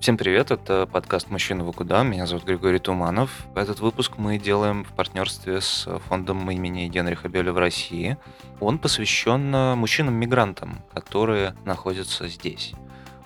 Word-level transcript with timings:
Всем 0.00 0.16
привет, 0.16 0.50
это 0.50 0.86
подкаст 0.86 1.30
«Мужчина 1.30 1.62
вы 1.62 1.72
куда?». 1.72 2.02
Меня 2.02 2.26
зовут 2.26 2.42
Григорий 2.44 2.80
Туманов. 2.80 3.30
Этот 3.54 3.78
выпуск 3.78 4.14
мы 4.16 4.38
делаем 4.38 4.82
в 4.82 4.88
партнерстве 4.88 5.60
с 5.60 5.86
фондом 6.08 6.50
имени 6.50 6.88
Генриха 6.88 7.28
Беля 7.28 7.52
в 7.52 7.58
России. 7.58 8.16
Он 8.58 8.80
посвящен 8.80 9.52
мужчинам-мигрантам, 9.78 10.82
которые 10.92 11.54
находятся 11.64 12.26
здесь. 12.26 12.74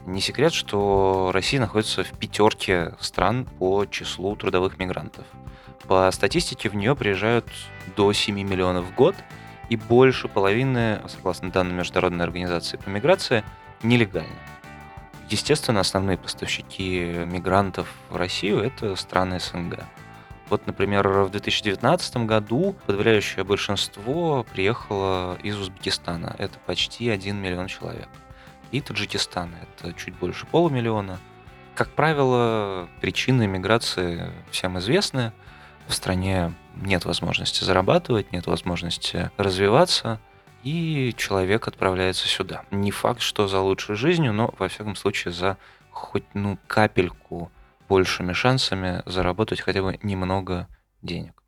Не 0.07 0.21
секрет, 0.21 0.55
что 0.55 1.33
Россия 1.35 1.59
находится 1.59 2.05
в 2.05 2.13
пятерке 2.13 2.95
стран 3.01 3.45
по 3.45 3.87
числу 3.87 4.37
трудовых 4.37 4.79
мигрантов. 4.79 5.27
По 5.89 6.09
статистике 6.13 6.69
в 6.69 6.77
нее 6.77 6.95
приезжают 6.95 7.45
до 7.97 8.13
7 8.13 8.41
миллионов 8.41 8.85
в 8.85 8.95
год, 8.95 9.17
и 9.69 9.75
больше 9.75 10.29
половины, 10.29 11.01
согласно 11.09 11.51
данным 11.51 11.79
Международной 11.79 12.25
организации 12.25 12.77
по 12.77 12.89
миграции, 12.89 13.43
нелегально. 13.83 14.31
Естественно, 15.29 15.81
основные 15.81 16.19
поставщики 16.19 17.01
мигрантов 17.27 17.93
в 18.09 18.15
Россию– 18.15 18.61
это 18.63 18.95
страны 18.95 19.41
СНГ. 19.41 19.81
Вот, 20.49 20.69
например, 20.69 21.09
в 21.09 21.31
2019 21.31 22.19
году 22.19 22.77
подавляющее 22.87 23.43
большинство 23.43 24.47
приехало 24.53 25.37
из 25.43 25.59
Узбекистана. 25.59 26.37
Это 26.39 26.61
почти 26.61 27.11
1 27.11 27.37
миллион 27.37 27.67
человек. 27.67 28.09
И 28.73 28.81
Таджикистана– 28.81 29.57
это 29.79 29.93
чуть 29.93 30.15
больше 30.15 30.47
полумиллиона. 30.47 31.19
Как 31.75 31.89
правило, 31.91 32.89
причины 33.01 33.47
миграции 33.47 34.33
всем 34.51 34.79
известны. 34.79 35.33
В 35.87 35.95
стране 35.95 36.53
нет 36.75 37.05
возможности 37.05 37.65
зарабатывать, 37.65 38.33
нет 38.33 38.47
возможности 38.47 39.31
развиваться– 39.37 40.21
и 40.67 41.15
человек 41.17 41.69
отправляется 41.69 42.27
сюда. 42.27 42.65
Не 42.73 42.91
факт, 42.91 43.21
что 43.21 43.47
за 43.47 43.61
лучшей 43.61 43.95
жизнью, 43.95 44.33
но, 44.33 44.53
во 44.59 44.67
всяком 44.67 44.97
случае, 44.97 45.33
за 45.33 45.59
хоть 45.91 46.25
ну 46.35 46.59
капельку 46.67 47.53
большими 47.89 48.33
шансами 48.33 49.01
заработать 49.07 49.61
хотя 49.61 49.81
бы 49.81 49.97
немного 50.03 50.67
денег. 51.03 51.45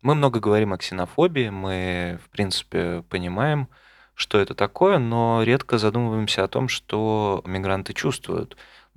Мы 0.00 0.14
много 0.14 0.40
говорим 0.40 0.72
о 0.72 0.78
ксенофобии, 0.78 1.50
мы, 1.50 2.18
в 2.24 2.30
принципе, 2.30 3.04
понимаем, 3.10 3.68
что 4.14 4.38
это 4.38 4.54
такое, 4.54 4.98
но 4.98 5.42
редко 5.42 5.78
задумываемся 5.78 6.44
о 6.44 6.48
том, 6.48 6.68
что 6.68 7.42
мигранты 7.44 7.92
чувствуют, 7.92 8.56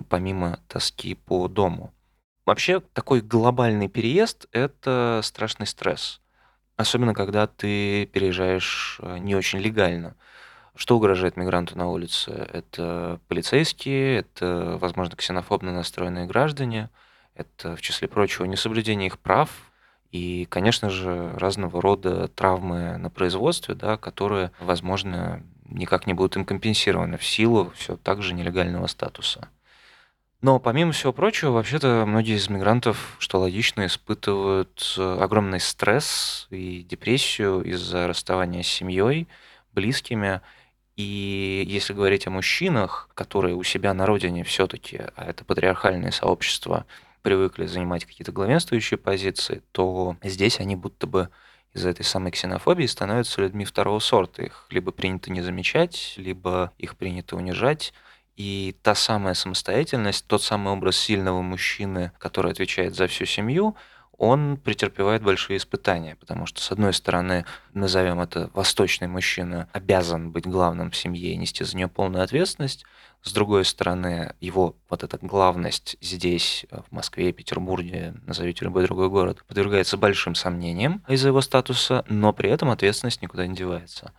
помимо 0.09 0.59
тоски 0.67 1.15
по 1.15 1.47
дому. 1.47 1.93
Вообще, 2.45 2.79
такой 2.79 3.21
глобальный 3.21 3.89
переезд– 3.89 4.47
это 4.51 5.19
страшный 5.23 5.67
стресс. 5.67 6.21
Особенно, 6.77 7.13
когда 7.13 7.47
ты 7.47 8.05
переезжаешь 8.05 8.99
э, 9.01 9.17
не 9.17 9.35
очень 9.35 9.59
легально. 9.59 10.15
Что 10.75 10.95
угрожает 10.95 11.35
мигранту 11.35 11.75
на 11.77 11.89
улице? 11.89 12.31
Это 12.53 13.19
полицейские, 13.27 14.19
это, 14.19 14.77
возможно, 14.79 15.15
ксенофобно 15.15 15.73
настроенные 15.73 16.27
граждане, 16.27 16.91
это, 17.33 17.75
в 17.75 17.81
числе 17.81 18.07
прочего, 18.07 18.45
несоблюдение 18.45 19.07
их 19.07 19.17
прав 19.17 19.49
и, 20.11 20.45
конечно 20.45 20.89
же, 20.89 21.31
разного 21.35 21.81
рода 21.81 22.27
травмы 22.29 22.97
на 22.97 23.09
производстве, 23.09 23.75
да, 23.75 23.97
которые, 23.97 24.51
возможно, 24.59 25.43
никак 25.65 26.07
не 26.07 26.13
будут 26.13 26.35
им 26.37 26.45
компенсированы 26.45 27.17
в 27.17 27.25
силу 27.25 27.71
все 27.75 27.97
так 27.97 28.21
же 28.21 28.33
нелегального 28.33 28.87
статуса. 28.87 29.49
Но 30.41 30.59
помимо 30.59 30.91
всего 30.91 31.13
прочего, 31.13 31.51
вообще-то 31.51 32.05
многие 32.05 32.35
из 32.37 32.47
мигрантов, 32.47 33.15
что 33.17 33.39
логично, 33.39 33.87
испытывают 33.87 34.95
огромный 34.97 35.59
стресс 35.59 36.47
и 36.51 36.83
депрессию 36.83 37.63
из-за 37.63 38.07
расставания 38.07 38.61
с 38.61 38.67
семьей, 38.67 39.27
близкими. 39.73 40.41
И 40.95 41.63
если 41.67 41.93
говорить 41.93 42.27
о 42.27 42.31
мужчинах, 42.31 43.09
которые 43.13 43.55
у 43.55 43.63
себя 43.63 43.93
на 43.93 44.05
родине 44.05 44.43
все-таки, 44.43 45.01
а 45.15 45.25
это 45.25 45.43
патриархальные 45.43 46.11
сообщества, 46.11 46.85
привыкли 47.21 47.65
занимать 47.65 48.05
какие-то 48.05 48.31
главенствующие 48.31 48.97
позиции, 48.97 49.61
то 49.71 50.17
здесь 50.23 50.59
они 50.59 50.75
будто 50.75 51.07
бы 51.07 51.29
из-за 51.73 51.89
этой 51.89 52.03
самой 52.03 52.31
ксенофобии 52.31 52.85
становятся 52.85 53.41
людьми 53.41 53.65
второго 53.65 53.99
сорта. 53.99 54.43
Их 54.43 54.67
либо 54.69 54.91
принято 54.91 55.31
не 55.31 55.41
замечать, 55.41 56.13
либо 56.17 56.71
их 56.77 56.95
принято 56.95 57.35
унижать. 57.35 57.93
И 58.35 58.75
та 58.83 58.95
самая 58.95 59.33
самостоятельность, 59.33 60.27
тот 60.27 60.43
самый 60.43 60.73
образ 60.73 60.97
сильного 60.97 61.41
мужчины, 61.41 62.11
который 62.19 62.51
отвечает 62.51 62.95
за 62.95 63.07
всю 63.07 63.25
семью, 63.25 63.75
он 64.17 64.57
претерпевает 64.57 65.23
большие 65.23 65.57
испытания, 65.57 66.15
потому 66.15 66.45
что, 66.47 66.61
с 66.61 66.71
одной 66.71 66.93
стороны, 66.93 67.45
назовем 67.73 68.19
это 68.19 68.49
восточный 68.53 69.07
мужчина, 69.07 69.69
обязан 69.73 70.31
быть 70.31 70.45
главным 70.45 70.91
в 70.91 70.95
семье 70.95 71.33
и 71.33 71.37
нести 71.37 71.63
за 71.63 71.77
нее 71.77 71.87
полную 71.87 72.23
ответственность, 72.23 72.83
с 73.23 73.33
другой 73.33 73.65
стороны, 73.65 74.35
его 74.39 74.75
вот 74.89 75.03
эта 75.03 75.17
главность 75.17 75.97
здесь, 76.01 76.65
в 76.71 76.93
Москве, 76.93 77.33
Петербурге, 77.33 78.13
назовите 78.25 78.65
любой 78.65 78.83
другой 78.83 79.09
город, 79.09 79.43
подвергается 79.47 79.97
большим 79.97 80.35
сомнениям 80.35 81.03
из-за 81.07 81.29
его 81.29 81.41
статуса, 81.41 82.05
но 82.07 82.31
при 82.31 82.49
этом 82.49 82.69
ответственность 82.69 83.21
никуда 83.21 83.45
не 83.47 83.55
девается. 83.55 84.13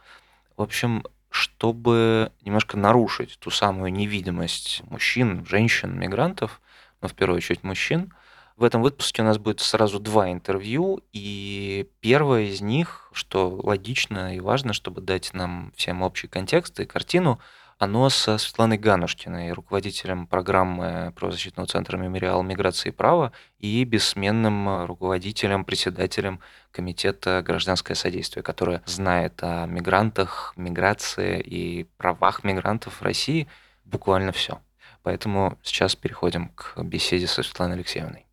В 0.56 0.62
общем, 0.62 1.04
чтобы 1.30 2.32
немножко 2.42 2.76
нарушить 2.76 3.38
ту 3.38 3.50
самую 3.50 3.92
невидимость 3.92 4.82
мужчин, 4.90 5.44
женщин, 5.46 5.98
мигрантов, 5.98 6.60
но 7.00 7.08
в 7.08 7.14
первую 7.14 7.36
очередь 7.38 7.62
мужчин. 7.62 8.12
В 8.56 8.64
этом 8.64 8.82
выпуске 8.82 9.22
у 9.22 9.24
нас 9.24 9.38
будет 9.38 9.60
сразу 9.60 10.00
два 10.00 10.32
интервью, 10.32 11.00
и 11.12 11.88
первое 12.00 12.46
из 12.46 12.60
них, 12.60 13.08
что 13.12 13.48
логично 13.48 14.34
и 14.34 14.40
важно, 14.40 14.72
чтобы 14.72 15.00
дать 15.00 15.32
нам 15.32 15.72
всем 15.76 16.02
общий 16.02 16.26
контекст 16.26 16.80
и 16.80 16.84
картину, 16.84 17.38
оно 17.78 18.10
со 18.10 18.38
Светланой 18.38 18.76
Ганушкиной, 18.76 19.52
руководителем 19.52 20.26
программы 20.26 21.12
правозащитного 21.14 21.68
центра 21.68 21.96
«Мемориал 21.96 22.42
миграции 22.42 22.88
и 22.88 22.92
права» 22.92 23.32
и 23.58 23.84
бессменным 23.84 24.84
руководителем, 24.86 25.64
председателем 25.64 26.40
комитета 26.72 27.42
«Гражданское 27.46 27.94
содействие», 27.94 28.42
которое 28.42 28.82
знает 28.84 29.42
о 29.42 29.66
мигрантах, 29.66 30.52
миграции 30.56 31.40
и 31.40 31.84
правах 31.96 32.42
мигрантов 32.42 33.00
в 33.00 33.02
России 33.02 33.48
буквально 33.84 34.32
все. 34.32 34.60
Поэтому 35.04 35.56
сейчас 35.62 35.94
переходим 35.94 36.48
к 36.50 36.82
беседе 36.82 37.28
со 37.28 37.42
Светланой 37.42 37.76
Алексеевной. 37.76 38.27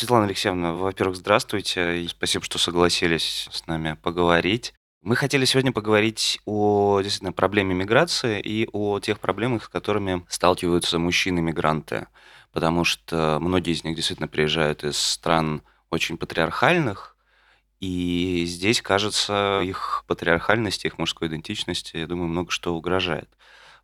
Светлана 0.00 0.24
Алексеевна, 0.24 0.72
во-первых, 0.72 1.14
здравствуйте 1.14 2.00
и 2.00 2.08
спасибо, 2.08 2.42
что 2.42 2.56
согласились 2.56 3.46
с 3.52 3.66
нами 3.66 3.98
поговорить. 4.02 4.72
Мы 5.02 5.14
хотели 5.14 5.44
сегодня 5.44 5.72
поговорить 5.72 6.40
о 6.46 7.02
действительно 7.02 7.34
проблеме 7.34 7.74
миграции 7.74 8.40
и 8.40 8.66
о 8.72 8.98
тех 9.00 9.20
проблемах, 9.20 9.64
с 9.64 9.68
которыми 9.68 10.24
сталкиваются 10.26 10.98
мужчины-мигранты, 10.98 12.06
потому 12.50 12.84
что 12.84 13.36
многие 13.42 13.74
из 13.74 13.84
них 13.84 13.94
действительно 13.94 14.26
приезжают 14.26 14.84
из 14.84 14.96
стран 14.96 15.60
очень 15.90 16.16
патриархальных, 16.16 17.14
и 17.80 18.44
здесь, 18.46 18.80
кажется, 18.80 19.60
их 19.62 20.04
патриархальности, 20.06 20.86
их 20.86 20.96
мужской 20.96 21.28
идентичности, 21.28 21.98
я 21.98 22.06
думаю, 22.06 22.28
много 22.28 22.50
что 22.50 22.74
угрожает. 22.74 23.28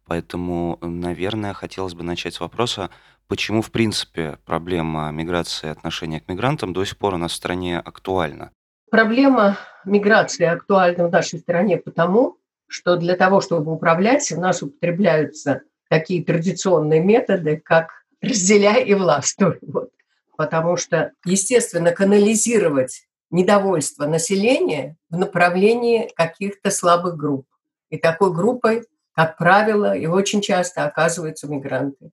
Поэтому, 0.06 0.78
наверное, 0.80 1.52
хотелось 1.52 1.92
бы 1.94 2.04
начать 2.04 2.32
с 2.32 2.40
вопроса, 2.40 2.90
почему, 3.28 3.62
в 3.62 3.70
принципе, 3.70 4.38
проблема 4.44 5.10
миграции 5.10 5.68
и 5.68 5.70
отношения 5.70 6.20
к 6.20 6.28
мигрантам 6.28 6.72
до 6.72 6.84
сих 6.84 6.98
пор 6.98 7.14
у 7.14 7.16
нас 7.16 7.32
в 7.32 7.36
стране 7.36 7.78
актуальна? 7.78 8.50
Проблема 8.90 9.58
миграции 9.84 10.44
актуальна 10.44 11.08
в 11.08 11.12
нашей 11.12 11.40
стране 11.40 11.76
потому, 11.76 12.38
что 12.68 12.96
для 12.96 13.16
того, 13.16 13.40
чтобы 13.40 13.72
управлять, 13.72 14.30
у 14.32 14.40
нас 14.40 14.62
употребляются 14.62 15.62
такие 15.88 16.24
традиционные 16.24 17.00
методы, 17.00 17.60
как 17.64 17.90
разделяй 18.20 18.84
и 18.84 18.94
властвуй. 18.94 19.58
Вот. 19.62 19.90
Потому 20.36 20.76
что, 20.76 21.12
естественно, 21.24 21.92
канализировать 21.92 23.06
недовольство 23.30 24.06
населения 24.06 24.96
в 25.10 25.16
направлении 25.16 26.10
каких-то 26.14 26.70
слабых 26.70 27.16
групп. 27.16 27.46
И 27.90 27.98
такой 27.98 28.32
группой, 28.32 28.84
как 29.14 29.36
правило, 29.36 29.96
и 29.96 30.06
очень 30.06 30.40
часто 30.40 30.84
оказываются 30.84 31.48
мигранты 31.48 32.10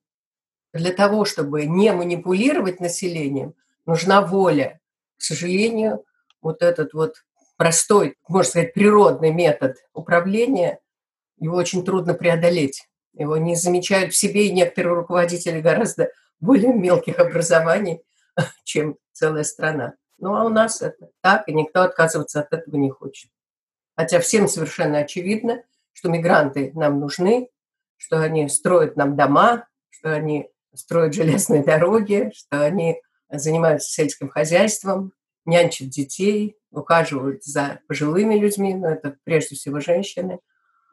для 0.74 0.92
того, 0.92 1.24
чтобы 1.24 1.66
не 1.66 1.92
манипулировать 1.92 2.80
населением, 2.80 3.54
нужна 3.86 4.20
воля. 4.20 4.80
К 5.16 5.22
сожалению, 5.22 6.04
вот 6.42 6.62
этот 6.62 6.92
вот 6.94 7.24
простой, 7.56 8.16
можно 8.28 8.50
сказать, 8.50 8.74
природный 8.74 9.32
метод 9.32 9.76
управления, 9.92 10.80
его 11.38 11.56
очень 11.56 11.84
трудно 11.84 12.14
преодолеть. 12.14 12.88
Его 13.12 13.36
не 13.36 13.54
замечают 13.54 14.12
в 14.12 14.16
себе 14.16 14.48
и 14.48 14.52
некоторые 14.52 14.94
руководители 14.94 15.60
гораздо 15.60 16.10
более 16.40 16.74
мелких 16.74 17.20
образований, 17.20 18.02
чем 18.64 18.96
целая 19.12 19.44
страна. 19.44 19.94
Ну 20.18 20.34
а 20.34 20.44
у 20.44 20.48
нас 20.48 20.82
это 20.82 21.08
так, 21.20 21.48
и 21.48 21.54
никто 21.54 21.82
отказываться 21.82 22.40
от 22.40 22.52
этого 22.52 22.76
не 22.76 22.90
хочет. 22.90 23.30
Хотя 23.96 24.18
всем 24.18 24.48
совершенно 24.48 24.98
очевидно, 24.98 25.62
что 25.92 26.08
мигранты 26.08 26.72
нам 26.74 26.98
нужны, 26.98 27.48
что 27.96 28.20
они 28.20 28.48
строят 28.48 28.96
нам 28.96 29.16
дома, 29.16 29.68
что 29.90 30.12
они 30.12 30.50
строят 30.74 31.14
железные 31.14 31.62
дороги, 31.62 32.30
что 32.34 32.64
они 32.64 33.00
занимаются 33.30 33.90
сельским 33.90 34.28
хозяйством, 34.28 35.12
нянчат 35.44 35.88
детей, 35.88 36.56
ухаживают 36.70 37.44
за 37.44 37.80
пожилыми 37.88 38.34
людьми, 38.36 38.74
но 38.74 38.88
это 38.88 39.16
прежде 39.24 39.56
всего 39.56 39.80
женщины. 39.80 40.38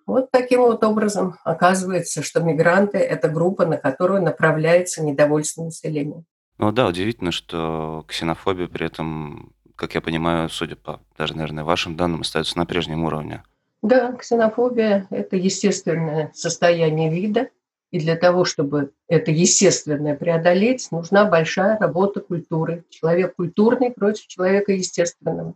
Вот 0.06 0.31
таким 0.31 0.62
вот 0.62 0.83
образом 0.83 1.38
оказывается, 1.44 2.24
что 2.24 2.42
мигранты– 2.42 2.98
это 3.00 3.30
группа, 3.30 3.66
на 3.66 3.78
которую 3.78 4.22
направляется 4.22 5.04
недовольство 5.04 5.63
населения. 5.63 6.24
Ну 6.57 6.72
да, 6.72 6.88
удивительно, 6.88 7.31
что 7.31 8.04
ксенофобия 8.07 8.68
при 8.68 8.86
этом, 8.86 9.54
как 9.75 9.95
я 9.95 10.01
понимаю, 10.01 10.50
судя 10.50 10.75
по 10.75 11.01
даже, 11.18 11.36
наверное, 11.36 11.63
вашим 11.63 11.95
данным, 11.95 12.22
остается 12.22 12.57
на 12.57 12.66
прежнем 12.66 13.04
уровне. 13.04 13.44
Да, 13.81 14.12
ксенофобия– 14.13 15.07
это 15.10 15.38
естественное 15.38 16.31
состояние 16.34 17.10
вида, 17.10 17.50
и 17.92 18.00
для 18.00 18.16
того, 18.16 18.46
чтобы 18.46 18.94
это 19.08 19.32
естественное 19.32 20.16
преодолеть, 20.16 20.88
нужна 20.92 21.26
большая 21.26 21.78
работа 21.78 22.22
культуры. 22.22 22.86
Человек 22.90 23.36
культурный 23.36 23.92
против 23.92 24.28
человека 24.28 24.72
естественного. 24.72 25.56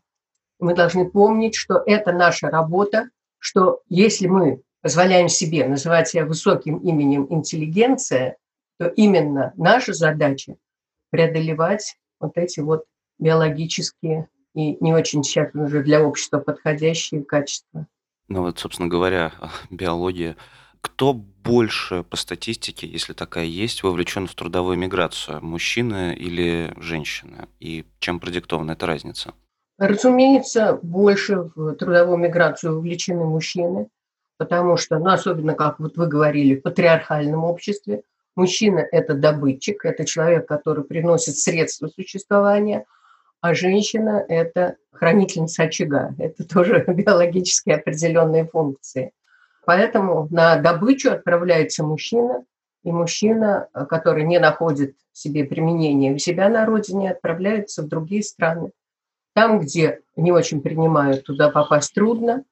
Мы 0.60 0.76
должны 0.76 1.10
помнить, 1.10 1.56
что 1.56 1.82
это 1.86 2.12
наша 2.12 2.50
работа, 2.50 3.10
что 3.40 3.82
если 3.88 4.28
мы 4.28 4.62
позволяем 4.82 5.30
себе 5.30 5.66
называть 5.66 6.10
себя 6.10 6.26
высоким 6.26 6.78
именем 6.78 7.26
интеллигенция, 7.30 8.38
то 8.78 8.88
именно 8.88 9.54
наша 9.56 9.94
задача 9.94 10.58
преодолевать 11.10 11.96
вот 12.20 12.34
эти 12.36 12.60
вот 12.60 12.84
биологические 13.18 14.28
и 14.54 14.78
не 14.84 14.94
очень 14.94 15.24
тщательно 15.24 15.66
уже 15.66 15.84
для 15.84 16.04
общества 16.04 16.40
подходящие 16.40 17.24
качества. 17.24 17.88
Ну 18.28 18.42
вот, 18.42 18.60
собственно 18.60 18.90
говоря, 18.90 19.31
биология. 19.70 20.36
Кто 20.86 21.14
больше 21.14 22.04
по 22.04 22.16
статистике, 22.16 22.86
если 22.86 23.14
такая 23.14 23.46
есть, 23.46 23.82
вовлечен 23.82 24.28
в 24.28 24.36
трудовую 24.36 24.78
миграцию? 24.78 25.44
Мужчины 25.44 26.14
или 26.14 26.76
женщины? 26.78 27.48
И 27.60 27.86
чем 27.98 28.20
продиктована 28.20 28.74
эта 28.74 28.86
разница? 28.86 29.34
Разумеется, 29.80 30.78
больше 30.84 31.50
в 31.56 31.74
трудовую 31.74 32.20
миграцию 32.20 32.76
вовлечены 32.76 33.26
мужчины, 33.26 33.88
потому 34.38 34.78
что, 34.78 35.00
ну, 35.00 35.10
особенно, 35.10 35.56
как 35.56 35.80
вот 35.80 35.98
вы 35.98 36.06
говорили, 36.06 36.54
в 36.56 36.62
патриархальном 36.62 37.44
обществе, 37.46 38.04
мужчина– 38.36 38.86
это 38.92 39.16
добытчик, 39.16 39.86
это 39.86 40.06
человек, 40.06 40.48
который 40.48 40.84
приносит 40.84 41.36
средства 41.40 41.88
существования, 41.88 42.86
а 43.42 43.56
женщина– 43.56 44.24
это 44.30 44.76
хранительница 44.92 45.64
очага, 45.64 46.14
это 46.20 46.48
тоже 46.48 46.86
биологически 46.88 47.72
определенные 47.72 48.46
функции. 48.46 49.14
Поэтому 49.66 50.28
на 50.32 50.58
добычу 50.58 51.12
отправляется 51.12 51.84
мужчина, 51.84 52.46
и 52.84 52.92
мужчина, 52.92 53.68
который 53.90 54.24
не 54.24 54.40
находит 54.40 54.96
себе 55.12 55.44
применения 55.44 56.14
у 56.14 56.18
себя 56.20 56.50
на 56.50 56.66
родине, 56.66 57.12
отправляется 57.12 57.82
в 57.82 57.88
другие 57.88 58.22
страны. 58.22 58.72
Там, 59.34 59.60
где 59.60 60.02
не 60.16 60.32
очень 60.32 60.62
принимают, 60.62 61.26
туда 61.26 61.50
попасть 61.50 61.94
трудно, 61.94 62.44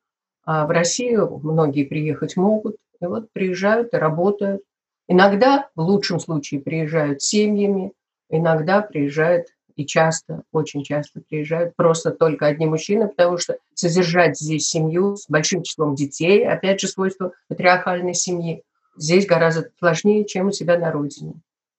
а 0.44 0.66
в 0.66 0.72
Россию 0.72 1.40
многие 1.44 1.86
приехать 1.86 2.36
могут. 2.36 2.78
И 3.00 3.06
вот 3.06 3.32
приезжают 3.32 3.94
и 3.94 3.98
работают. 3.98 4.64
Иногда, 5.08 5.70
в 5.76 5.82
лучшем 5.82 6.20
случае, 6.20 6.62
приезжают 6.62 7.22
семьями, 7.22 7.94
иногда 8.30 8.82
приезжают 8.82 9.48
и 9.76 9.86
часто, 9.86 10.44
очень 10.52 10.84
часто 10.84 11.22
приезжают 11.22 11.76
просто 11.76 12.12
только 12.12 12.48
одни 12.48 12.66
мужчины, 12.66 13.08
потому 13.08 13.38
что 13.38 13.58
содержать 13.74 14.38
здесь 14.38 14.68
семью 14.68 15.16
с 15.16 15.30
большим 15.30 15.64
числом 15.64 15.96
детей, 15.96 16.48
опять 16.48 16.80
же, 16.80 16.88
свойство 16.88 17.34
патриархальной 17.48 18.14
семьи, 18.14 18.64
здесь 18.96 19.26
гораздо 19.26 19.70
сложнее, 19.80 20.26
чем 20.26 20.48
у 20.48 20.52
себя 20.52 20.78
на 20.78 20.92
родине. 20.92 21.36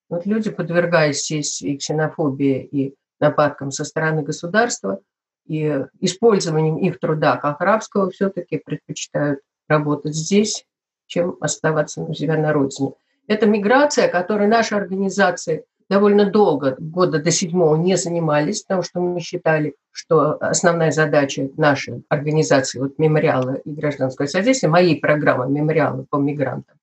Вот 0.08 0.26
люди, 0.26 0.50
подвергаясь 0.50 1.25
здесь 1.25 1.62
и 1.62 1.76
ксенофобии, 1.76 2.62
и 2.62 2.94
нападкам 3.20 3.70
со 3.70 3.85
стороны 3.85 4.23
государства 4.23 5.00
и 5.47 5.85
использованием 6.00 6.79
их 6.79 6.99
труда 6.99 7.37
как 7.37 7.61
рабского 7.61 8.11
все-таки 8.11 8.58
предпочитают 8.58 9.40
работать 9.69 10.14
здесь, 10.14 10.67
чем 11.06 11.37
оставаться 11.40 12.02
у 12.02 12.14
себя 12.14 12.37
на 12.37 12.52
родине. 12.52 12.93
Это 13.26 13.47
миграция, 13.47 14.08
которой 14.08 14.49
наши 14.49 14.75
организации 14.75 15.64
довольно 15.89 16.31
долго, 16.31 16.77
года 16.79 17.19
до 17.19 17.31
седьмого, 17.31 17.77
не 17.77 17.97
занимались, 17.97 18.63
потому 18.63 18.83
что 18.83 19.01
мы 19.01 19.21
считали, 19.21 19.75
что 19.93 20.37
основная 20.41 20.91
задача 20.91 21.49
нашей 21.57 22.05
организации, 22.09 22.79
вот 22.79 22.99
мемориала 22.99 23.55
и 23.55 23.71
гражданского 23.71 24.27
содействия, 24.27 24.69
моей 24.69 25.01
программы 25.01 25.51
мемориала 25.51 26.05
по 26.09 26.17
мигрантам, 26.17 26.77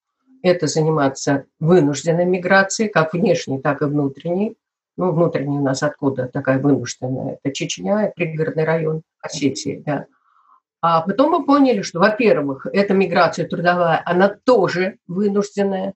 это 0.44 0.68
заниматься 0.68 1.46
вынужденной 1.60 2.26
миграцией, 2.26 2.90
как 2.90 3.14
внешней, 3.14 3.60
так 3.60 3.82
и 3.82 3.86
внутренней, 3.86 4.56
ну, 4.98 5.12
внутренняя 5.12 5.60
у 5.60 5.64
нас 5.64 5.84
откуда 5.84 6.28
такая 6.28 6.60
вынужденная? 6.60 7.40
Это 7.42 7.54
Чечня, 7.54 8.12
пригородный 8.16 8.66
район 8.66 9.02
Осетии, 9.22 9.82
да. 9.86 10.06
А 10.82 11.02
потом 11.02 11.32
мы 11.32 11.46
поняли, 11.46 11.82
что, 11.82 12.00
во-первых, 12.00 12.66
эта 12.72 12.94
миграция 12.94 13.48
трудовая, 13.48 14.02
она 14.06 14.36
тоже 14.44 14.98
вынужденная, 15.08 15.94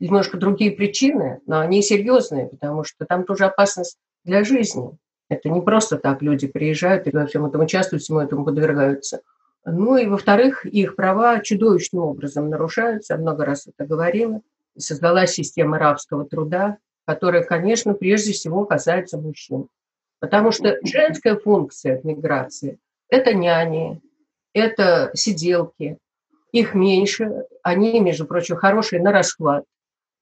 немножко 0.00 0.36
другие 0.36 0.72
причины, 0.72 1.40
но 1.46 1.60
они 1.60 1.82
серьезные, 1.82 2.46
потому 2.48 2.84
что 2.84 3.06
там 3.06 3.24
тоже 3.24 3.44
опасность 3.46 3.98
для 4.24 4.44
жизни. 4.44 4.96
Это 5.28 5.48
не 5.48 5.60
просто 5.60 5.96
так 5.96 6.22
люди 6.22 6.46
приезжают 6.46 7.06
и 7.06 7.10
во 7.10 7.26
всем 7.26 7.46
этом 7.46 7.62
участвуют, 7.62 8.02
всему 8.02 8.20
этому 8.20 8.44
подвергаются. 8.44 9.20
Ну 9.64 9.96
и, 9.96 10.06
во-вторых, 10.06 10.66
их 10.66 10.94
права 10.94 11.40
чудовищным 11.40 12.02
образом 12.02 12.50
нарушаются, 12.50 13.14
я 13.14 13.20
много 13.20 13.44
раз 13.44 13.66
это 13.66 13.86
говорила. 13.86 14.42
Создалась 14.76 15.32
система 15.32 15.78
рабского 15.78 16.26
труда, 16.26 16.76
которая, 17.06 17.42
конечно, 17.42 17.94
прежде 17.94 18.32
всего 18.32 18.66
касается 18.66 19.18
мужчин. 19.18 19.68
Потому 20.20 20.50
что 20.52 20.78
женская 20.82 21.36
функция 21.36 22.00
в 22.00 22.04
миграции– 22.04 22.78
это 23.08 23.34
няни, 23.34 24.00
это 24.52 25.10
сиделки. 25.14 25.98
Их 26.52 26.74
меньше, 26.74 27.44
они, 27.62 28.00
между 28.00 28.26
прочим, 28.26 28.56
хорошие 28.56 29.02
на 29.02 29.12
расхват. 29.12 29.64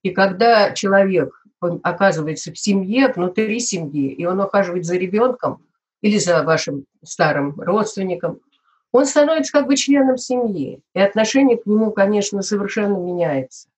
И 0.02 0.10
когда 0.10 0.72
человек 0.72 1.43
оказывается 1.60 2.52
в 2.52 2.58
семье, 2.58 3.08
внутри 3.08 3.60
семьи, 3.60 4.12
и 4.12 4.25
он 4.25 4.40
ухаживает 4.40 4.84
за 4.84 4.96
ребенком 4.96 5.64
или 6.00 6.19
за 6.19 6.43
вашим 6.43 6.87
старым 7.04 7.60
родственником, 7.60 8.40
он 8.90 9.06
становится 9.06 9.52
как 9.52 9.66
бы 9.66 9.76
членом 9.76 10.19
семьи. 10.19 10.81
И 10.94 11.00
отношение 11.00 11.56
к 11.56 11.66
нему, 11.66 11.93
конечно, 11.93 12.43
совершенно 12.43 12.96
меняется. 12.96 13.69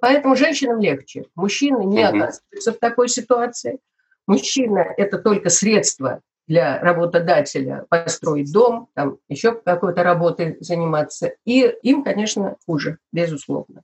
Поэтому 0.00 0.36
женщинам 0.36 0.80
легче. 0.80 1.24
Мужчины 1.34 1.84
не 1.84 2.00
угу. 2.00 2.16
оказываются 2.16 2.72
в 2.72 2.78
такой 2.78 3.08
ситуации. 3.08 3.78
Мужчина– 4.26 4.86
это 4.96 5.18
только 5.18 5.50
средство 5.50 6.20
для 6.46 6.78
работодателя 6.80 7.86
построить 7.88 8.52
дом, 8.52 8.88
там 8.94 9.18
еще 9.28 9.54
какой-то 9.54 10.02
работой 10.02 10.56
заниматься. 10.60 11.32
И 11.44 11.60
им, 11.82 12.02
конечно, 12.02 12.56
хуже, 12.66 12.98
безусловно. 13.12 13.82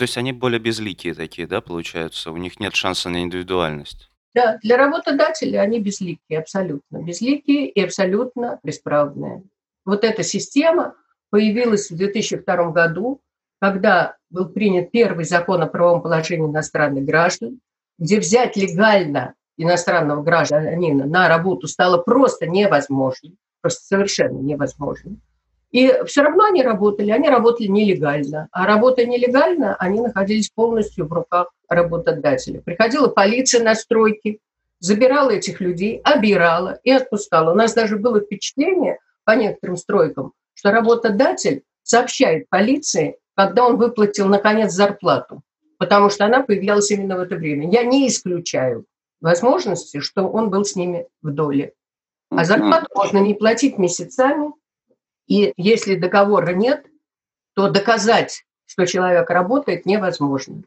То 0.00 0.04
есть 0.04 0.16
они 0.16 0.32
более 0.32 0.58
безликие 0.58 1.12
такие, 1.12 1.46
да, 1.46 1.60
получаются? 1.60 2.32
У 2.32 2.38
них 2.38 2.58
нет 2.58 2.74
шанса 2.74 3.10
на 3.10 3.20
индивидуальность? 3.20 4.10
Да, 4.34 4.56
для 4.62 4.78
работодателя 4.78 5.60
они 5.60 5.78
безликие, 5.78 6.38
абсолютно. 6.38 7.02
Безликие 7.02 7.68
и 7.68 7.82
абсолютно 7.82 8.58
бесправные. 8.62 9.42
Вот 9.84 10.02
эта 10.02 10.22
система 10.22 10.94
появилась 11.28 11.90
в 11.90 11.96
2002 11.98 12.70
году 12.70 13.20
когда 13.60 14.16
был 14.30 14.48
принят 14.48 14.90
первый 14.90 15.26
закон 15.26 15.60
о 15.60 15.66
правом 15.66 16.00
положении 16.00 16.46
иностранных 16.46 17.04
граждан, 17.04 17.60
где 17.98 18.18
взять 18.18 18.56
легально 18.56 19.34
иностранного 19.58 20.22
гражданина 20.22 21.04
на 21.04 21.28
работу 21.28 21.68
стало 21.68 21.98
просто 21.98 22.46
невозможно, 22.46 23.32
просто 23.60 23.84
совершенно 23.84 24.38
невозможно. 24.38 25.18
И 25.70 25.92
все 26.06 26.22
равно 26.22 26.44
они 26.44 26.62
работали, 26.62 27.10
они 27.10 27.28
работали 27.28 27.68
нелегально. 27.68 28.48
А 28.50 28.66
работая 28.66 29.06
нелегально, 29.06 29.76
они 29.76 30.00
находились 30.00 30.50
полностью 30.50 31.06
в 31.06 31.12
руках 31.12 31.48
работодателя. 31.68 32.60
Приходила 32.60 33.08
полиция 33.08 33.62
на 33.62 33.74
стройки, 33.74 34.40
забирала 34.80 35.30
этих 35.30 35.60
людей, 35.60 36.00
обирала 36.02 36.80
и 36.82 36.90
отпускала. 36.90 37.52
У 37.52 37.54
нас 37.54 37.72
даже 37.72 37.98
было 37.98 38.20
впечатление 38.20 38.98
по 39.24 39.32
некоторым 39.32 39.76
стройкам, 39.76 40.32
что 40.54 40.72
работодатель 40.72 41.62
сообщает 41.82 42.48
полиции 42.48 43.16
когда 43.40 43.66
он 43.66 43.78
выплатил, 43.78 44.26
наконец, 44.26 44.72
зарплату, 44.72 45.40
потому 45.78 46.10
что 46.10 46.26
она 46.26 46.42
появлялась 46.42 46.90
именно 46.90 47.16
в 47.16 47.20
это 47.20 47.36
время. 47.36 47.70
Я 47.70 47.84
не 47.84 48.06
исключаю 48.06 48.84
возможности, 49.22 50.00
что 50.00 50.28
он 50.28 50.50
был 50.50 50.66
с 50.66 50.76
ними 50.76 51.06
в 51.22 51.30
доле. 51.30 51.72
А 52.28 52.44
зарплату 52.44 52.88
можно 52.94 53.16
не 53.16 53.32
платить 53.32 53.78
месяцами, 53.78 54.52
и 55.30 55.54
если 55.56 55.94
договора 55.94 56.52
нет, 56.52 56.84
то 57.54 57.70
доказать, 57.70 58.44
что 58.66 58.84
человек 58.84 59.30
работает, 59.30 59.86
невозможно. 59.86 60.64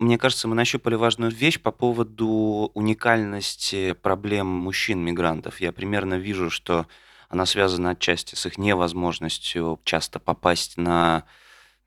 Мне 0.00 0.18
кажется, 0.18 0.48
мы 0.48 0.56
нащупали 0.56 0.96
важную 0.96 1.30
вещь 1.30 1.60
по 1.60 1.70
поводу 1.70 2.72
уникальности 2.74 3.92
проблем 3.92 4.48
мужчин-мигрантов. 4.48 5.60
Я 5.60 5.70
примерно 5.70 6.14
вижу, 6.14 6.50
что 6.50 6.86
она 7.28 7.46
связана 7.46 7.90
отчасти 7.90 8.34
с 8.34 8.44
их 8.44 8.58
невозможностью 8.58 9.80
часто 9.84 10.18
попасть 10.18 10.76
на 10.76 11.24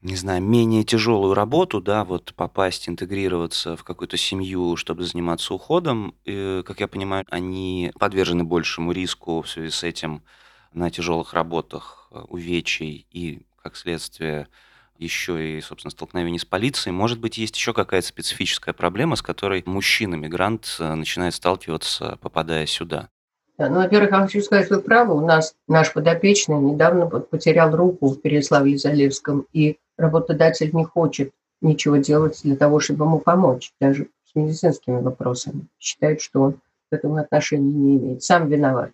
не 0.01 0.15
знаю, 0.15 0.41
менее 0.41 0.84
тяжелую 0.84 1.34
работу, 1.34 1.81
да, 1.81 2.05
вот 2.05 2.36
попасть, 2.36 2.88
интегрироваться 2.88 3.75
в 3.75 3.84
какую-то 3.84 4.17
семью, 4.17 4.75
чтобы 4.75 5.03
заниматься 5.03 5.51
уходом, 5.51 6.13
и, 6.25 6.62
как 6.63 6.79
я 6.79 6.88
понимаю, 6.88 7.25
они 7.31 7.91
подвержены 7.98 8.43
большему 8.43 8.91
риску 8.91 9.41
в 9.41 9.50
связи 9.50 9.72
с 9.72 9.84
этим 9.84 10.22
на 10.75 10.91
тяжелых 10.91 11.34
работах 11.34 12.04
увечий 12.24 13.05
и, 13.12 13.41
как 13.62 13.75
следствие, 13.75 14.48
еще 14.98 15.57
и, 15.57 15.62
собственно, 15.62 15.91
столкновений 15.91 16.39
с 16.39 16.45
полицией. 16.45 16.93
Может 16.93 17.19
быть, 17.19 17.38
есть 17.38 17.55
еще 17.55 17.74
какая-то 17.74 18.07
специфическая 18.07 18.74
проблема, 18.74 19.15
с 19.15 19.22
которой 19.22 19.63
мужчина-мигрант 19.65 20.77
э, 20.79 20.93
начинает 20.93 21.34
сталкиваться, 21.34 22.17
попадая 22.22 22.65
сюда? 22.65 23.10
Да, 23.57 23.69
ну, 23.69 23.75
во-первых, 23.77 24.12
я 24.12 24.22
хочу 24.22 24.41
сказать, 24.41 24.69
вы 24.69 24.81
правы, 24.81 25.15
у 25.15 25.25
нас 25.25 25.55
наш 25.67 25.93
подопечный 25.93 26.60
недавно 26.60 27.07
потерял 27.07 27.75
руку 27.75 28.10
в 28.10 28.19
Переславле-Залевском, 28.22 29.45
и 29.53 29.77
работодатель 29.98 30.74
не 30.74 30.84
хочет 30.84 31.31
ничего 31.62 31.98
делать 31.98 32.41
для 32.43 32.55
того, 32.55 32.79
чтобы 32.79 33.05
ему 33.05 33.19
помочь, 33.19 33.74
даже 33.79 34.10
с 34.25 34.36
медицинскими 34.36 35.01
вопросами. 35.01 35.67
Считает, 35.79 36.22
что 36.22 36.41
он 36.41 36.53
к 36.53 36.93
этому 36.93 37.15
отношения 37.15 37.72
не 37.72 37.98
имеет. 37.98 38.24
Сам 38.24 38.50
виноват. 38.50 38.91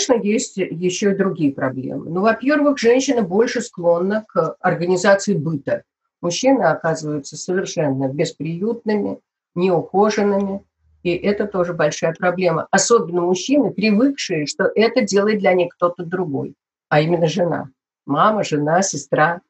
Конечно, 0.00 0.26
есть 0.26 0.56
еще 0.56 1.12
и 1.12 1.14
другие 1.14 1.52
проблемы. 1.52 2.08
Ну, 2.08 2.22
во-первых, 2.22 2.78
женщина 2.78 3.20
больше 3.20 3.60
склонна 3.60 4.24
к 4.26 4.56
организации 4.60 5.34
быта. 5.34 5.82
Мужчины 6.22 6.62
оказываются 6.62 7.36
совершенно 7.36 8.08
бесприютными, 8.08 9.20
неухоженными, 9.54 10.62
и 11.02 11.14
это 11.14 11.46
тоже 11.46 11.74
большая 11.74 12.14
проблема. 12.14 12.66
Особенно 12.70 13.20
мужчины, 13.20 13.72
привыкшие, 13.72 14.46
что 14.46 14.70
это 14.74 15.02
делает 15.02 15.40
для 15.40 15.52
них 15.52 15.74
кто-то 15.74 16.04
другой, 16.04 16.54
а 16.88 17.00
именно 17.02 17.26
жена. 17.26 17.68
Мама, 18.06 18.42
жена, 18.42 18.80
сестра. 18.80 19.42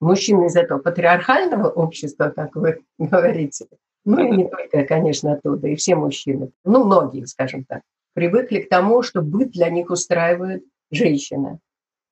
Мужчины 0.00 0.46
из 0.46 0.56
этого 0.56 0.80
патриархального 0.80 1.68
общества, 1.68 2.32
как 2.34 2.56
вы 2.56 2.82
говорите, 2.98 3.66
ну 4.04 4.18
и 4.18 4.36
не 4.36 4.48
только, 4.48 4.84
конечно, 4.84 5.34
оттуда, 5.34 5.68
и 5.68 5.76
все 5.76 5.94
мужчины, 5.94 6.50
ну, 6.64 6.84
многие, 6.84 7.24
скажем 7.26 7.64
так, 7.64 7.82
привыкли 8.14 8.60
к 8.60 8.68
тому, 8.68 9.02
что 9.02 9.20
быт 9.20 9.50
для 9.50 9.68
них 9.68 9.90
устраивает 9.90 10.64
женщина. 10.90 11.58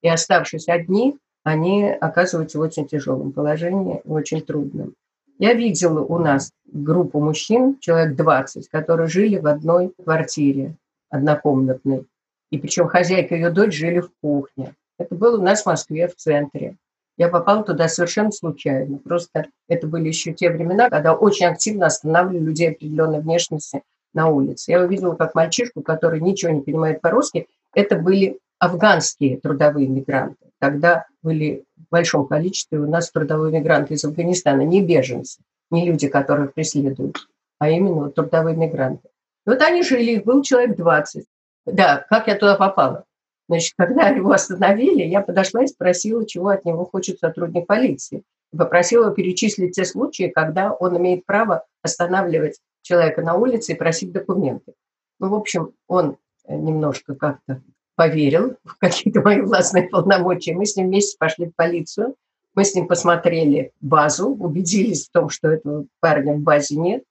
И 0.02 0.08
оставшись 0.08 0.68
одни, 0.68 1.16
они 1.44 1.88
оказываются 1.88 2.58
в 2.58 2.62
очень 2.62 2.86
тяжелом 2.86 3.32
положении, 3.32 4.02
очень 4.04 4.42
трудном. 4.42 4.94
Я 5.38 5.54
видела 5.54 6.00
у 6.00 6.18
нас 6.18 6.52
группу 6.66 7.20
мужчин, 7.20 7.78
человек 7.80 8.16
20, 8.16 8.68
которые 8.68 9.08
жили 9.08 9.38
в 9.38 9.46
одной 9.46 9.92
квартире 10.02 10.76
однокомнатной. 11.10 12.06
И 12.50 12.58
причем 12.58 12.86
хозяйка 12.86 13.34
и 13.34 13.38
ее 13.38 13.50
дочь 13.50 13.74
жили 13.74 14.00
в 14.00 14.10
кухне. 14.20 14.74
Это 14.98 15.14
было 15.14 15.38
у 15.38 15.42
нас 15.42 15.62
в 15.62 15.66
Москве, 15.66 16.06
в 16.06 16.14
центре. 16.14 16.76
Я 17.16 17.28
попала 17.28 17.64
туда 17.64 17.88
совершенно 17.88 18.30
случайно. 18.30 18.98
Просто 18.98 19.46
это 19.68 19.86
были 19.86 20.08
еще 20.08 20.32
те 20.32 20.50
времена, 20.50 20.90
когда 20.90 21.14
очень 21.14 21.46
активно 21.46 21.86
останавливали 21.86 22.44
людей 22.44 22.70
определенной 22.70 23.20
внешности 23.20 23.82
на 24.14 24.28
улице. 24.28 24.70
Я 24.70 24.82
увидела 24.82 25.14
как 25.14 25.34
мальчишку, 25.34 25.82
который 25.82 26.20
ничего 26.20 26.52
не 26.52 26.60
понимает 26.60 27.00
по-русски. 27.00 27.46
Это 27.74 27.96
были 27.96 28.38
афганские 28.58 29.38
трудовые 29.38 29.88
мигранты. 29.88 30.46
Тогда 30.58 31.06
были 31.22 31.64
в 31.76 31.90
большом 31.90 32.26
количестве 32.26 32.78
у 32.78 32.88
нас 32.88 33.10
трудовые 33.10 33.58
мигранты 33.58 33.94
из 33.94 34.04
Афганистана, 34.04 34.62
не 34.62 34.80
беженцы, 34.80 35.40
не 35.70 35.86
люди, 35.86 36.08
которых 36.08 36.54
преследуют, 36.54 37.28
а 37.58 37.68
именно 37.70 37.94
вот 37.94 38.14
трудовые 38.14 38.56
мигранты. 38.56 39.08
И 39.46 39.50
вот 39.50 39.60
они 39.60 39.82
жили, 39.82 40.12
их 40.12 40.24
был 40.24 40.42
человек 40.42 40.76
20. 40.76 41.24
Да, 41.66 42.06
как 42.08 42.28
я 42.28 42.36
туда 42.36 42.56
попала? 42.56 43.04
Значит, 43.48 43.74
когда 43.76 44.08
его 44.08 44.30
остановили, 44.30 45.02
я 45.02 45.20
подошла 45.20 45.64
и 45.64 45.66
спросила, 45.66 46.24
чего 46.26 46.48
от 46.48 46.64
него 46.64 46.84
хочет 46.84 47.18
сотрудник 47.18 47.66
полиции. 47.66 48.22
Попросила 48.56 49.12
перечислить 49.12 49.74
те 49.74 49.84
случаи, 49.84 50.30
когда 50.32 50.72
он 50.72 50.96
имеет 50.98 51.26
право 51.26 51.64
останавливать 51.82 52.58
человека 52.82 53.22
на 53.22 53.34
улице 53.34 53.72
и 53.72 53.76
просить 53.76 54.12
документы. 54.12 54.74
Ну, 55.18 55.28
в 55.28 55.34
общем, 55.34 55.72
он 55.86 56.16
немножко 56.48 57.14
как-то 57.14 57.62
поверил 57.94 58.56
в 58.64 58.76
какие-то 58.78 59.20
мои 59.20 59.40
властные 59.40 59.88
полномочия. 59.88 60.54
Мы 60.54 60.66
с 60.66 60.76
ним 60.76 60.88
вместе 60.88 61.16
пошли 61.18 61.46
в 61.46 61.54
полицию, 61.54 62.16
мы 62.54 62.64
с 62.64 62.74
ним 62.74 62.86
посмотрели 62.86 63.72
базу, 63.80 64.28
убедились 64.28 65.08
в 65.08 65.12
том, 65.12 65.30
что 65.30 65.48
этого 65.48 65.86
парня 66.00 66.34
в 66.34 66.40
базе 66.40 66.76
нет. 66.76 67.04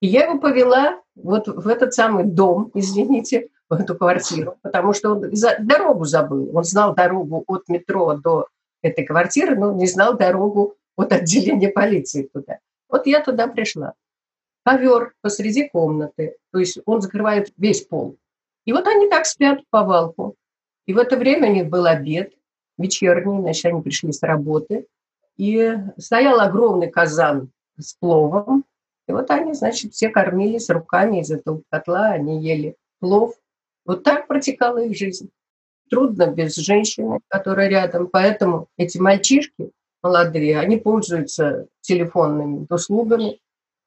И 0.00 0.06
я 0.06 0.24
его 0.24 0.38
повела 0.38 1.00
вот 1.14 1.48
в 1.48 1.68
этот 1.68 1.94
самый 1.94 2.24
дом, 2.24 2.70
извините, 2.74 3.48
в 3.68 3.74
эту 3.74 3.94
квартиру, 3.96 4.56
потому 4.62 4.92
что 4.92 5.10
он 5.10 5.34
за, 5.34 5.56
дорогу 5.60 6.04
забыл. 6.04 6.56
Он 6.56 6.64
знал 6.64 6.94
дорогу 6.94 7.44
от 7.46 7.68
метро 7.68 8.14
до 8.14 8.46
этой 8.82 9.04
квартиры, 9.04 9.56
но 9.56 9.72
не 9.72 9.86
знал 9.86 10.16
дорогу 10.16 10.76
от 10.96 11.12
отделения 11.12 11.68
полиции 11.68 12.28
туда. 12.32 12.58
Вот 12.88 13.06
я 13.06 13.22
туда 13.22 13.46
пришла. 13.46 13.94
Ковер 14.68 15.14
посреди 15.22 15.66
комнаты, 15.66 16.36
то 16.52 16.58
есть 16.58 16.78
он 16.84 17.00
закрывает 17.00 17.50
весь 17.56 17.86
пол. 17.86 18.18
И 18.66 18.72
вот 18.74 18.86
они 18.86 19.08
так 19.08 19.24
спят 19.24 19.60
по 19.70 19.82
валку. 19.82 20.36
И 20.84 20.92
в 20.92 20.98
это 20.98 21.16
время 21.16 21.48
у 21.48 21.54
них 21.54 21.70
был 21.70 21.86
обед 21.86 22.34
вечерний, 22.76 23.40
значит, 23.40 23.64
они 23.64 23.80
пришли 23.80 24.12
с 24.12 24.22
работы. 24.22 24.86
И 25.38 25.74
стоял 25.96 26.38
огромный 26.40 26.90
казан 26.90 27.50
с 27.78 27.94
пловом. 27.94 28.66
И 29.06 29.12
вот 29.12 29.30
они, 29.30 29.54
значит, 29.54 29.94
все 29.94 30.10
кормились 30.10 30.68
руками 30.68 31.22
из 31.22 31.30
этого 31.30 31.62
котла, 31.70 32.08
они 32.08 32.42
ели 32.42 32.76
плов. 33.00 33.36
Вот 33.86 34.02
так 34.02 34.26
протекала 34.26 34.84
их 34.84 34.94
жизнь. 34.98 35.30
Трудно 35.88 36.26
без 36.26 36.56
женщины, 36.56 37.20
которая 37.28 37.70
рядом. 37.70 38.06
Поэтому 38.08 38.66
эти 38.76 38.98
мальчишки 38.98 39.70
молодые, 40.02 40.58
они 40.58 40.76
пользуются 40.76 41.68
телефонными 41.80 42.66
услугами. 42.68 43.40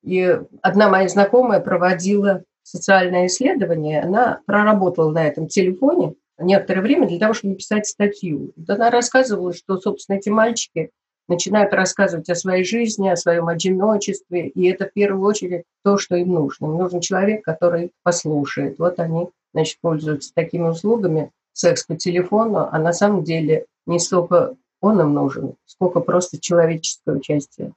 И 0.03 0.39
одна 0.62 0.89
моя 0.89 1.08
знакомая 1.08 1.60
проводила 1.60 2.43
социальное 2.63 3.27
исследование, 3.27 4.01
она 4.01 4.41
проработала 4.46 5.12
на 5.12 5.27
этом 5.27 5.48
телефоне 5.48 6.15
некоторое 6.39 6.81
время 6.81 7.08
для 7.08 7.20
того, 7.20 7.34
чтобы 7.34 7.53
написать 7.53 7.88
статью. 7.88 8.53
Она 8.67 8.89
рассказывала, 8.89 9.53
что, 9.53 9.77
собственно, 9.77 10.17
эти 10.17 10.29
мальчики 10.29 10.89
начинают 11.27 11.74
рассказывать 11.74 12.29
о 12.29 12.36
своей 12.36 12.63
жизни, 12.63 13.08
о 13.08 13.15
своем 13.15 13.48
одиночестве, 13.48 14.48
и 14.48 14.70
это 14.70 14.86
в 14.86 14.93
первую 14.93 15.25
очередь 15.25 15.63
то, 15.84 15.98
что 15.98 16.15
им 16.15 16.29
нужно. 16.29 16.65
Им 16.65 16.77
нужен 16.77 17.00
человек, 17.00 17.43
который 17.43 17.91
послушает. 18.03 18.79
Вот 18.79 19.00
они, 19.00 19.29
значит, 19.53 19.77
пользуются 19.81 20.34
такими 20.34 20.67
услугами, 20.67 21.31
секс 21.53 21.86
по 21.86 21.96
телефону, 21.96 22.67
а 22.72 22.79
на 22.79 22.93
самом 22.93 23.24
деле 23.24 23.65
не 23.86 24.00
столько 24.00 24.55
он 24.81 25.00
им 25.00 25.13
нужен, 25.13 25.55
сколько 25.65 26.00
просто 26.00 26.39
человеческое 26.39 27.15
участие. 27.15 27.74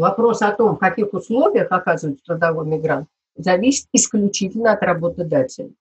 Вопрос 0.00 0.40
о 0.40 0.50
том, 0.52 0.76
в 0.76 0.78
каких 0.78 1.12
условиях 1.12 1.70
оказывается 1.70 2.24
трудовой 2.24 2.66
мигрант, 2.66 3.06
зависит 3.36 3.86
исключительно 3.92 4.72
от 4.72 4.82
работодателя. 4.82 5.72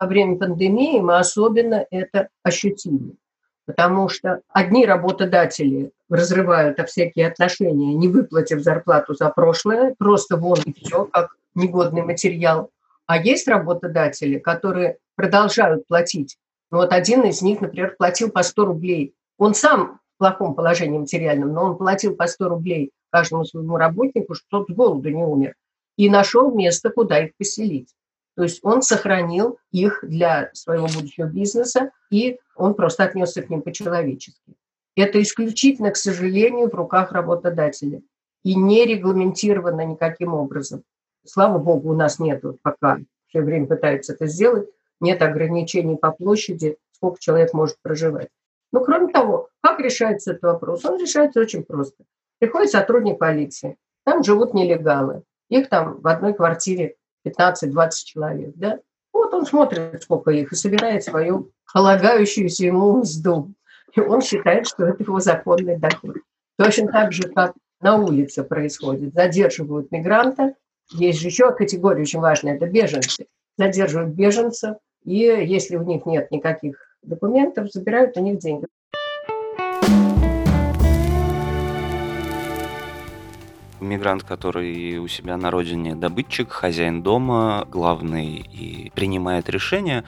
Во 0.00 0.08
время 0.08 0.36
пандемии 0.36 0.98
мы 0.98 1.16
особенно 1.16 1.86
это 1.92 2.28
ощутили, 2.42 3.14
потому 3.66 4.08
что 4.08 4.40
одни 4.48 4.84
работодатели 4.84 5.92
разрывают 6.10 6.80
всякие 6.88 7.28
отношения, 7.28 7.94
не 7.94 8.08
выплатив 8.08 8.62
зарплату 8.62 9.14
за 9.14 9.28
прошлое, 9.28 9.94
просто 9.96 10.36
вон 10.36 10.58
и 10.66 10.72
все, 10.72 11.04
как 11.04 11.36
негодный 11.54 12.02
материал. 12.02 12.70
А 13.06 13.16
есть 13.16 13.46
работодатели, 13.46 14.40
которые 14.40 14.98
продолжают 15.14 15.86
платить. 15.86 16.36
Ну, 16.72 16.78
вот 16.78 16.92
один 16.92 17.22
из 17.22 17.42
них, 17.42 17.60
например, 17.60 17.94
платил 17.96 18.32
по 18.32 18.42
100 18.42 18.64
рублей. 18.64 19.14
Он 19.38 19.54
сам 19.54 20.00
в 20.16 20.18
плохом 20.18 20.56
положении 20.56 20.98
материальном, 20.98 21.52
но 21.52 21.62
он 21.66 21.76
платил 21.78 22.16
по 22.16 22.26
100 22.26 22.48
рублей 22.48 22.90
каждому 23.10 23.44
своему 23.44 23.76
работнику, 23.76 24.34
чтобы 24.34 24.66
тот 24.66 24.76
голоду 24.76 25.08
не 25.10 25.22
умер 25.22 25.54
и 25.96 26.08
нашел 26.08 26.54
место, 26.54 26.90
куда 26.90 27.24
их 27.24 27.36
поселить. 27.36 27.94
То 28.36 28.44
есть 28.44 28.60
он 28.62 28.82
сохранил 28.82 29.58
их 29.72 29.98
для 30.02 30.50
своего 30.54 30.86
будущего 30.86 31.26
бизнеса, 31.26 31.90
и 32.10 32.38
он 32.54 32.74
просто 32.74 33.02
отнесся 33.04 33.42
к 33.42 33.50
ним 33.50 33.62
по-человечески. 33.62 34.54
Это 34.94 35.20
исключительно, 35.20 35.90
к 35.90 35.96
сожалению, 35.96 36.70
в 36.70 36.74
руках 36.74 37.10
работодателя 37.10 38.00
и 38.44 38.54
не 38.54 38.84
регламентировано 38.84 39.84
никаким 39.84 40.34
образом. 40.34 40.84
Слава 41.24 41.58
богу, 41.58 41.90
у 41.90 41.94
нас 41.94 42.20
нет, 42.20 42.44
вот 42.44 42.62
пока 42.62 42.98
все 43.26 43.42
время 43.42 43.66
пытаются 43.66 44.12
это 44.12 44.26
сделать, 44.26 44.68
нет 45.00 45.20
ограничений 45.20 45.96
по 45.96 46.12
площади, 46.12 46.76
сколько 46.92 47.20
человек 47.20 47.52
может 47.52 47.76
проживать. 47.82 48.28
Но 48.72 48.84
кроме 48.84 49.12
того, 49.12 49.48
как 49.62 49.80
решается 49.80 50.32
этот 50.32 50.44
вопрос? 50.44 50.84
Он 50.84 51.00
решается 51.00 51.40
очень 51.40 51.64
просто. 51.64 52.04
Приходит 52.38 52.70
сотрудник 52.70 53.18
полиции, 53.18 53.76
там 54.04 54.22
живут 54.22 54.54
нелегалы. 54.54 55.22
Их 55.48 55.68
там 55.68 56.00
в 56.00 56.06
одной 56.06 56.34
квартире 56.34 56.96
15-20 57.26 57.90
человек, 58.04 58.52
да? 58.54 58.78
Вот 59.12 59.34
он 59.34 59.46
смотрит, 59.46 60.02
сколько 60.02 60.30
их, 60.30 60.52
и 60.52 60.56
собирает 60.56 61.02
свою 61.02 61.50
полагающуюся 61.72 62.66
ему 62.66 62.98
мзду. 62.98 63.52
И 63.94 64.00
он 64.00 64.20
считает, 64.20 64.66
что 64.66 64.86
это 64.86 65.02
его 65.02 65.18
законный 65.18 65.76
доход. 65.76 66.16
Точно 66.58 66.92
так 66.92 67.12
же, 67.12 67.24
как 67.28 67.54
на 67.80 67.96
улице 67.96 68.44
происходит. 68.44 69.14
Задерживают 69.14 69.90
мигранта. 69.90 70.54
Есть 70.92 71.20
же 71.20 71.28
еще 71.28 71.52
категория 71.52 72.02
очень 72.02 72.20
важная, 72.20 72.56
это 72.56 72.66
беженцы. 72.66 73.26
Задерживают 73.56 74.14
беженцев, 74.14 74.76
и 75.04 75.16
если 75.16 75.76
у 75.76 75.82
них 75.82 76.06
нет 76.06 76.30
никаких 76.30 76.76
документов, 77.02 77.70
забирают 77.72 78.16
у 78.16 78.20
них 78.20 78.38
деньги. 78.38 78.66
Мигрант, 83.80 84.22
который 84.24 84.98
у 84.98 85.08
себя 85.08 85.36
на 85.36 85.50
родине 85.50 85.94
добытчик, 85.94 86.50
хозяин 86.50 87.02
дома, 87.02 87.66
главный 87.70 88.36
и 88.36 88.90
принимает 88.94 89.48
решения, 89.48 90.04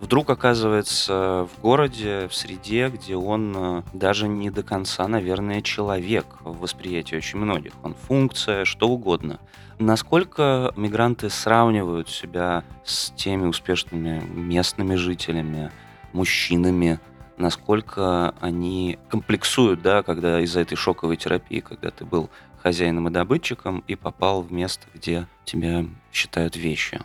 вдруг 0.00 0.30
оказывается 0.30 1.48
в 1.52 1.60
городе, 1.60 2.28
в 2.28 2.34
среде, 2.34 2.88
где 2.88 3.16
он 3.16 3.54
э, 3.56 3.82
даже 3.92 4.28
не 4.28 4.50
до 4.50 4.62
конца, 4.62 5.08
наверное, 5.08 5.62
человек 5.62 6.26
в 6.40 6.58
восприятии 6.60 7.16
очень 7.16 7.38
многих. 7.38 7.72
Он 7.82 7.94
функция, 7.94 8.64
что 8.64 8.88
угодно. 8.88 9.40
Насколько 9.78 10.72
мигранты 10.76 11.30
сравнивают 11.30 12.08
себя 12.08 12.64
с 12.84 13.10
теми 13.10 13.46
успешными 13.46 14.22
местными 14.32 14.94
жителями, 14.94 15.72
мужчинами, 16.12 17.00
насколько 17.36 18.34
они 18.40 18.98
комплексуют, 19.10 19.82
да, 19.82 20.02
когда 20.02 20.40
из-за 20.40 20.60
этой 20.60 20.76
шоковой 20.76 21.16
терапии, 21.16 21.60
когда 21.60 21.90
ты 21.90 22.04
был 22.04 22.30
хозяином 22.64 23.08
и 23.08 23.12
добытчиком 23.12 23.84
и 23.86 23.94
попал 23.94 24.40
в 24.40 24.50
место, 24.50 24.86
где 24.94 25.26
тебя 25.44 25.84
считают 26.12 26.56
вещи. 26.56 26.98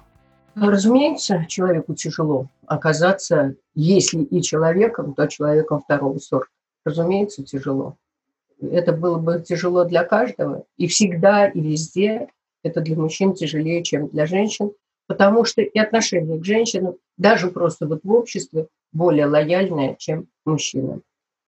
Разумеется, 0.55 1.45
человеку 1.47 1.93
тяжело 1.93 2.47
оказаться, 2.65 3.55
если 3.75 4.23
и 4.23 4.41
человеком, 4.41 5.13
то 5.13 5.27
человеком 5.27 5.81
второго 5.81 6.17
сорта. 6.19 6.49
Разумеется, 6.85 7.43
тяжело. 7.43 7.97
Это 8.61 8.93
было 8.93 9.17
бы 9.19 9.43
тяжело 9.45 9.83
для 9.83 10.03
каждого. 10.05 10.63
И 10.77 10.87
всегда, 10.87 11.47
и 11.47 11.59
везде 11.59 12.29
это 12.63 12.81
для 12.81 12.95
мужчин 12.95 13.33
тяжелее, 13.33 13.83
чем 13.83 14.07
для 14.07 14.25
женщин, 14.25 14.71
потому 15.07 15.43
что 15.43 15.61
и 15.61 15.77
отношение 15.77 16.39
к 16.39 16.45
женщинам, 16.45 16.95
даже 17.17 17.51
просто 17.51 17.85
вот 17.85 18.01
в 18.03 18.11
обществе, 18.11 18.67
более 18.93 19.25
лояльное, 19.25 19.95
чем 19.97 20.23
к 20.23 20.27
мужчинам. 20.45 21.01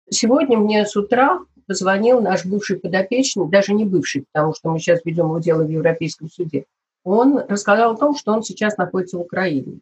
Сегодня 0.08 0.58
мне 0.58 0.84
с 0.84 0.96
утра 0.96 1.40
позвонил 1.70 2.20
наш 2.20 2.44
бывший 2.44 2.80
подопечный, 2.80 3.48
даже 3.48 3.74
не 3.74 3.84
бывший, 3.84 4.24
потому 4.32 4.52
что 4.52 4.70
мы 4.70 4.80
сейчас 4.80 5.04
ведем 5.04 5.26
его 5.26 5.38
дело 5.38 5.62
в 5.62 5.70
Европейском 5.70 6.28
суде. 6.28 6.64
Он 7.04 7.38
рассказал 7.48 7.92
о 7.92 7.96
том, 7.96 8.16
что 8.16 8.32
он 8.32 8.42
сейчас 8.42 8.76
находится 8.76 9.18
в 9.18 9.20
Украине. 9.20 9.78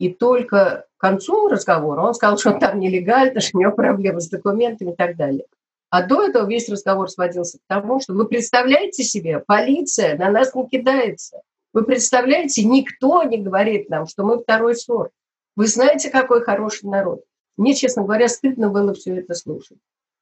И 0.00 0.08
только 0.12 0.86
к 0.96 1.00
концу 1.00 1.46
разговора 1.46 2.00
он 2.00 2.14
сказал, 2.14 2.38
что 2.38 2.50
он 2.50 2.58
там 2.58 2.80
нелегально, 2.80 3.38
что 3.38 3.56
у 3.56 3.60
него 3.60 3.70
проблемы 3.70 4.20
с 4.20 4.28
документами 4.28 4.90
и 4.90 4.96
так 4.96 5.14
далее. 5.14 5.44
А 5.90 6.04
до 6.04 6.24
этого 6.24 6.48
весь 6.48 6.68
разговор 6.68 7.08
сводился 7.08 7.58
к 7.58 7.62
тому, 7.68 8.00
что 8.00 8.14
вы 8.14 8.26
представляете 8.26 9.04
себе, 9.04 9.38
полиция 9.38 10.18
на 10.18 10.32
нас 10.32 10.52
не 10.56 10.66
кидается. 10.66 11.40
Вы 11.72 11.84
представляете, 11.84 12.64
никто 12.64 13.22
не 13.22 13.38
говорит 13.38 13.88
нам, 13.90 14.08
что 14.08 14.24
мы 14.24 14.40
второй 14.40 14.74
сорт. 14.74 15.12
Вы 15.54 15.68
знаете, 15.68 16.10
какой 16.10 16.42
хороший 16.42 16.86
народ. 16.86 17.22
Мне, 17.56 17.76
честно 17.76 18.02
говоря, 18.02 18.28
стыдно 18.28 18.70
было 18.70 18.92
все 18.92 19.18
это 19.20 19.34
слушать. 19.34 19.78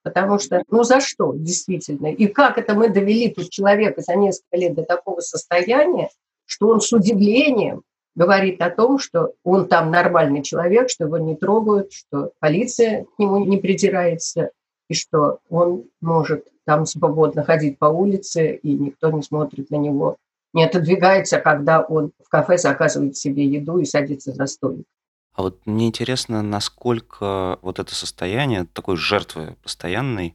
Потому 0.06 0.38
что, 0.38 0.62
ну 0.70 0.84
за 0.84 1.00
что 1.00 1.32
действительно? 1.34 2.06
И 2.06 2.28
как 2.28 2.58
это 2.58 2.74
мы 2.74 2.90
довели 2.90 3.28
тут 3.28 3.50
человека 3.50 4.02
за 4.02 4.14
несколько 4.14 4.56
лет 4.56 4.74
до 4.74 4.84
такого 4.84 5.18
состояния, 5.18 6.10
что 6.44 6.68
он 6.68 6.80
с 6.80 6.92
удивлением 6.92 7.82
говорит 8.14 8.60
о 8.62 8.70
том, 8.70 9.00
что 9.00 9.32
он 9.42 9.66
там 9.66 9.90
нормальный 9.90 10.42
человек, 10.42 10.90
что 10.90 11.06
его 11.06 11.18
не 11.18 11.34
трогают, 11.34 11.92
что 11.92 12.30
полиция 12.38 13.04
к 13.16 13.18
нему 13.18 13.44
не 13.44 13.56
придирается, 13.56 14.50
и 14.88 14.94
что 14.94 15.40
он 15.50 15.86
может 16.00 16.46
там 16.64 16.86
свободно 16.86 17.42
ходить 17.42 17.76
по 17.76 17.86
улице, 17.86 18.54
и 18.54 18.74
никто 18.74 19.10
не 19.10 19.22
смотрит 19.22 19.70
на 19.70 19.76
него, 19.76 20.18
не 20.52 20.64
отодвигается, 20.64 21.40
когда 21.40 21.80
он 21.80 22.12
в 22.24 22.28
кафе 22.28 22.58
заказывает 22.58 23.16
себе 23.16 23.44
еду 23.44 23.78
и 23.78 23.84
садится 23.84 24.30
за 24.30 24.46
столик. 24.46 24.86
А 25.36 25.42
вот 25.42 25.66
мне 25.66 25.88
интересно, 25.88 26.42
насколько 26.42 27.58
вот 27.60 27.78
это 27.78 27.94
состояние 27.94 28.64
такой 28.64 28.96
жертвы 28.96 29.58
постоянной, 29.62 30.34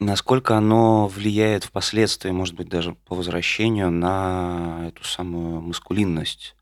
насколько 0.00 0.56
оно 0.56 1.06
влияет 1.06 1.62
впоследствии, 1.62 2.30
может 2.30 2.56
быть, 2.56 2.68
даже 2.68 2.94
по 2.94 3.14
возвращению 3.14 3.92
на 3.92 4.86
эту 4.88 5.04
самую 5.04 5.60
маскулинность. 5.60 6.56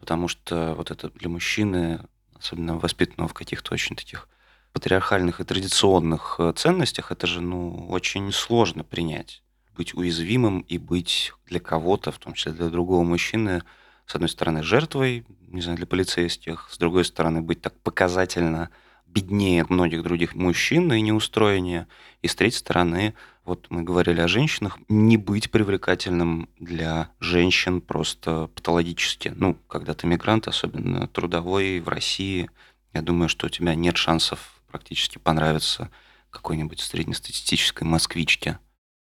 Потому 0.00 0.28
что 0.28 0.74
вот 0.74 0.90
это 0.90 1.10
для 1.10 1.28
мужчины, 1.28 2.00
особенно 2.34 2.78
воспитанного 2.78 3.28
в 3.28 3.34
каких-то 3.34 3.74
очень 3.74 3.94
таких 3.94 4.26
патриархальных 4.72 5.40
и 5.40 5.44
традиционных 5.44 6.36
э, 6.38 6.54
ценностях, 6.56 7.12
это 7.12 7.26
же 7.26 7.42
ну, 7.42 7.88
очень 7.88 8.32
сложно 8.32 8.84
принять. 8.84 9.42
Быть 9.76 9.92
уязвимым 9.92 10.60
и 10.60 10.78
быть 10.78 11.34
для 11.44 11.60
кого-то, 11.60 12.10
в 12.10 12.18
том 12.18 12.32
числе 12.32 12.52
для 12.52 12.70
другого 12.70 13.02
мужчины, 13.02 13.64
с 14.08 14.14
одной 14.14 14.30
стороны, 14.30 14.62
жертвой, 14.62 15.26
не 15.48 15.60
знаю, 15.60 15.76
для 15.76 15.86
полицейских, 15.86 16.68
с 16.70 16.78
другой 16.78 17.04
стороны, 17.04 17.42
быть 17.42 17.60
так 17.60 17.78
показательно 17.80 18.70
беднее 19.06 19.66
многих 19.68 20.02
других 20.02 20.34
мужчин 20.34 20.90
и 20.94 21.00
неустроение, 21.02 21.86
и 22.22 22.28
с 22.28 22.34
третьей 22.34 22.58
стороны, 22.58 23.14
вот 23.44 23.66
мы 23.68 23.82
говорили 23.82 24.22
о 24.22 24.28
женщинах, 24.28 24.78
не 24.88 25.18
быть 25.18 25.50
привлекательным 25.50 26.48
для 26.58 27.10
женщин 27.20 27.82
просто 27.82 28.48
патологически. 28.54 29.32
Ну, 29.36 29.56
когда 29.68 29.92
ты 29.92 30.06
мигрант, 30.06 30.48
особенно 30.48 31.06
трудовой 31.08 31.80
в 31.80 31.88
России, 31.88 32.50
я 32.94 33.02
думаю, 33.02 33.28
что 33.28 33.46
у 33.46 33.50
тебя 33.50 33.74
нет 33.74 33.98
шансов 33.98 34.62
практически 34.70 35.18
понравиться 35.18 35.90
какой-нибудь 36.30 36.80
среднестатистической 36.80 37.86
москвичке. 37.86 38.58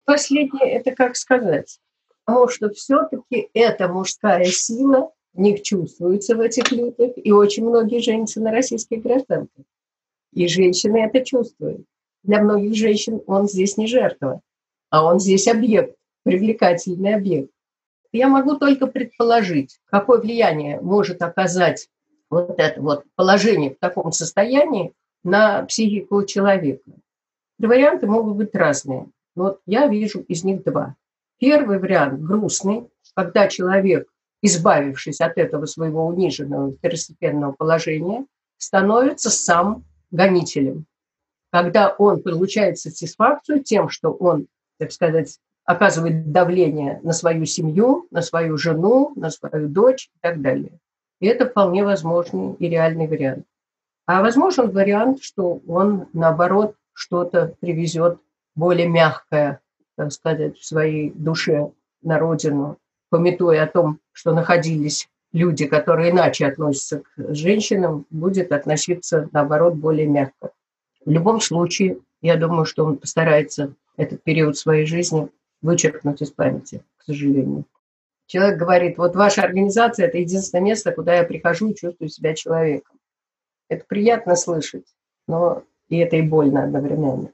Последнее, 0.05 0.73
это 0.73 0.91
как 0.91 1.15
сказать 1.15 1.79
потому 2.32 2.48
что 2.48 2.70
все-таки 2.70 3.50
эта 3.54 3.89
мужская 3.89 4.46
сила 4.46 5.12
них 5.34 5.63
чувствуется 5.63 6.36
в 6.36 6.39
этих 6.39 6.72
людях, 6.72 7.12
и 7.17 7.32
очень 7.32 7.67
многие 7.67 8.00
женщины 8.00 8.52
российские 8.52 9.02
гражданки. 9.02 9.65
И 10.34 10.48
женщины 10.48 10.98
это 10.98 11.26
чувствуют. 11.26 11.86
Для 12.24 12.41
многих 12.41 12.74
женщин 12.76 13.22
он 13.28 13.50
здесь 13.50 13.76
не 13.76 13.88
жертва, 13.88 14.39
а 14.89 15.06
он 15.06 15.20
здесь 15.20 15.48
объект, 15.48 15.96
привлекательный 16.24 17.15
объект. 17.15 17.52
Я 18.13 18.30
могу 18.30 18.58
только 18.58 18.88
предположить, 18.88 19.80
какое 19.86 20.20
влияние 20.20 20.80
может 20.80 21.22
оказать 21.22 21.89
вот 22.30 22.56
это 22.60 22.82
вот 22.82 23.04
положение 23.15 23.72
в 23.72 23.80
таком 23.80 24.13
состоянии 24.13 24.94
на 25.24 25.63
психику 25.65 26.24
человека. 26.24 26.91
Варианты 27.60 28.08
могут 28.08 28.38
быть 28.38 28.56
разные. 28.56 29.08
Вот 29.36 29.60
я 29.65 29.88
вижу 29.88 30.22
из 30.22 30.46
них 30.46 30.63
два. 30.63 30.96
Первый 31.41 31.80
вариант 31.80 32.21
грустный, 32.21 32.88
когда 33.15 33.47
человек, 33.47 34.08
избавившись 34.43 35.21
от 35.21 35.39
этого 35.39 35.65
своего 35.65 36.06
униженного 36.06 36.73
второстепенного 36.73 37.54
положения, 37.54 38.27
становится 38.60 39.32
сам 39.32 39.84
гонителем. 40.12 40.86
Когда 41.51 41.89
он 41.97 42.21
получает 42.21 42.77
сатисфакцию 42.77 43.63
тем, 43.63 43.89
что 43.89 44.12
он, 44.12 44.45
так 44.77 44.91
сказать, 44.91 45.39
оказывает 45.65 46.32
давление 46.32 46.99
на 47.01 47.12
свою 47.12 47.45
семью, 47.45 48.06
на 48.12 48.21
свою 48.21 48.56
жену, 48.60 49.12
на 49.15 49.32
свою 49.32 49.67
дочь 49.67 50.12
и 50.15 50.19
так 50.21 50.41
далее. 50.43 50.77
И 51.21 51.25
это 51.25 51.49
вполне 51.49 51.84
возможный 51.84 52.54
и 52.54 52.69
реальный 52.69 53.08
вариант. 53.08 53.47
А 54.06 54.21
возможен 54.21 54.69
вариант, 54.69 55.23
что 55.23 55.60
он, 55.67 56.06
наоборот, 56.13 56.75
что-то 56.93 57.56
привезет 57.62 58.19
более 58.54 58.88
мягкое 58.88 59.60
так 59.95 60.12
сказать, 60.12 60.58
в 60.58 60.65
своей 60.65 61.12
душе 61.12 61.71
на 62.01 62.19
родину, 62.19 62.77
пометуя 63.10 63.63
о 63.63 63.67
том, 63.67 63.99
что 64.12 64.34
находились 64.34 65.10
люди, 65.34 65.65
которые 65.65 66.12
иначе 66.12 66.45
относятся 66.47 66.99
к 66.99 67.34
женщинам, 67.34 68.06
будет 68.10 68.51
относиться, 68.51 69.30
наоборот, 69.32 69.75
более 69.75 70.08
мягко. 70.08 70.51
В 71.06 71.10
любом 71.10 71.41
случае, 71.41 71.99
я 72.21 72.36
думаю, 72.36 72.65
что 72.65 72.86
он 72.86 72.97
постарается 72.97 73.73
этот 73.97 74.23
период 74.23 74.58
своей 74.58 74.86
жизни 74.86 75.30
вычеркнуть 75.62 76.21
из 76.21 76.32
памяти, 76.32 76.84
к 76.97 77.04
сожалению. 77.04 77.65
Человек 78.27 78.58
говорит, 78.58 78.97
вот 78.97 79.15
ваша 79.15 79.43
организация– 79.43 80.06
это 80.08 80.17
единственное 80.17 80.63
место, 80.63 80.91
куда 80.91 81.15
я 81.15 81.23
прихожу 81.23 81.69
и 81.69 81.75
чувствую 81.75 82.10
себя 82.10 82.34
человеком. 82.34 82.97
Это 83.67 83.84
приятно 83.86 84.36
слышать, 84.36 84.86
но 85.27 85.63
и 85.89 85.97
это 85.97 86.15
и 86.15 86.21
больно 86.21 86.63
одновременно. 86.63 87.32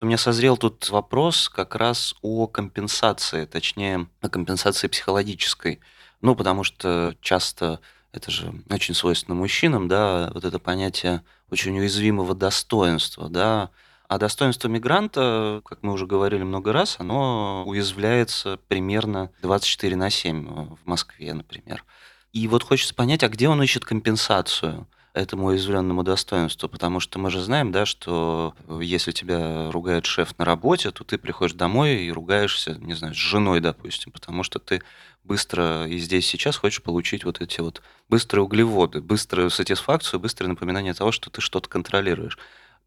У 0.00 0.06
меня 0.06 0.18
созрел 0.18 0.56
тут 0.56 0.90
вопрос 0.90 1.48
как 1.48 1.74
раз 1.74 2.14
о 2.20 2.46
компенсации, 2.46 3.46
точнее, 3.46 4.06
о 4.20 4.28
компенсации 4.28 4.86
психологической. 4.88 5.80
Ну, 6.20 6.36
потому 6.36 6.62
что 6.62 7.16
часто 7.20 7.80
это 8.12 8.30
же 8.30 8.52
очень 8.70 8.94
свойственно 8.94 9.34
мужчинам, 9.34 9.88
да, 9.88 10.30
вот 10.34 10.44
это 10.44 10.58
понятие 10.58 11.22
очень 11.50 11.78
уязвимого 11.78 12.34
достоинства, 12.34 13.28
да. 13.28 13.70
А 14.06 14.18
достоинство 14.18 14.68
мигранта, 14.68 15.62
как 15.64 15.82
мы 15.82 15.92
уже 15.92 16.06
говорили 16.06 16.42
много 16.42 16.72
раз, 16.72 16.96
оно 16.98 17.64
уязвляется 17.66 18.58
примерно 18.68 19.30
24 19.40 19.96
на 19.96 20.10
7 20.10 20.76
в 20.76 20.86
Москве, 20.86 21.32
например. 21.32 21.84
И 22.32 22.46
вот 22.46 22.62
хочется 22.62 22.94
понять, 22.94 23.22
а 23.22 23.28
где 23.28 23.48
он 23.48 23.62
ищет 23.62 23.84
компенсацию? 23.84 24.86
Этому 25.14 25.46
уязвленному 25.46 26.02
достоинству, 26.02 26.68
потому 26.68 26.98
что 26.98 27.20
мы 27.20 27.30
же 27.30 27.40
знаем, 27.40 27.70
да, 27.70 27.86
что 27.86 28.52
если 28.80 29.12
тебя 29.12 29.70
ругает 29.70 30.06
шеф 30.06 30.36
на 30.38 30.44
работе, 30.44 30.90
то 30.90 31.04
ты 31.04 31.18
приходишь 31.18 31.54
домой 31.54 32.02
и 32.02 32.10
ругаешься, 32.10 32.74
не 32.80 32.94
знаю, 32.94 33.14
с 33.14 33.16
женой, 33.16 33.60
допустим, 33.60 34.10
потому 34.10 34.42
что 34.42 34.58
ты 34.58 34.82
быстро 35.22 35.86
и 35.86 35.98
здесь 35.98 36.26
сейчас 36.26 36.56
хочешь 36.56 36.82
получить 36.82 37.24
вот 37.24 37.40
эти 37.40 37.60
вот 37.60 37.80
быстрые 38.08 38.42
углеводы, 38.42 39.00
быструю 39.00 39.50
сатисфакцию, 39.50 40.18
быстрое 40.18 40.48
напоминание 40.48 40.94
того, 40.94 41.12
что 41.12 41.30
ты 41.30 41.40
что-то 41.40 41.68
контролируешь. 41.68 42.36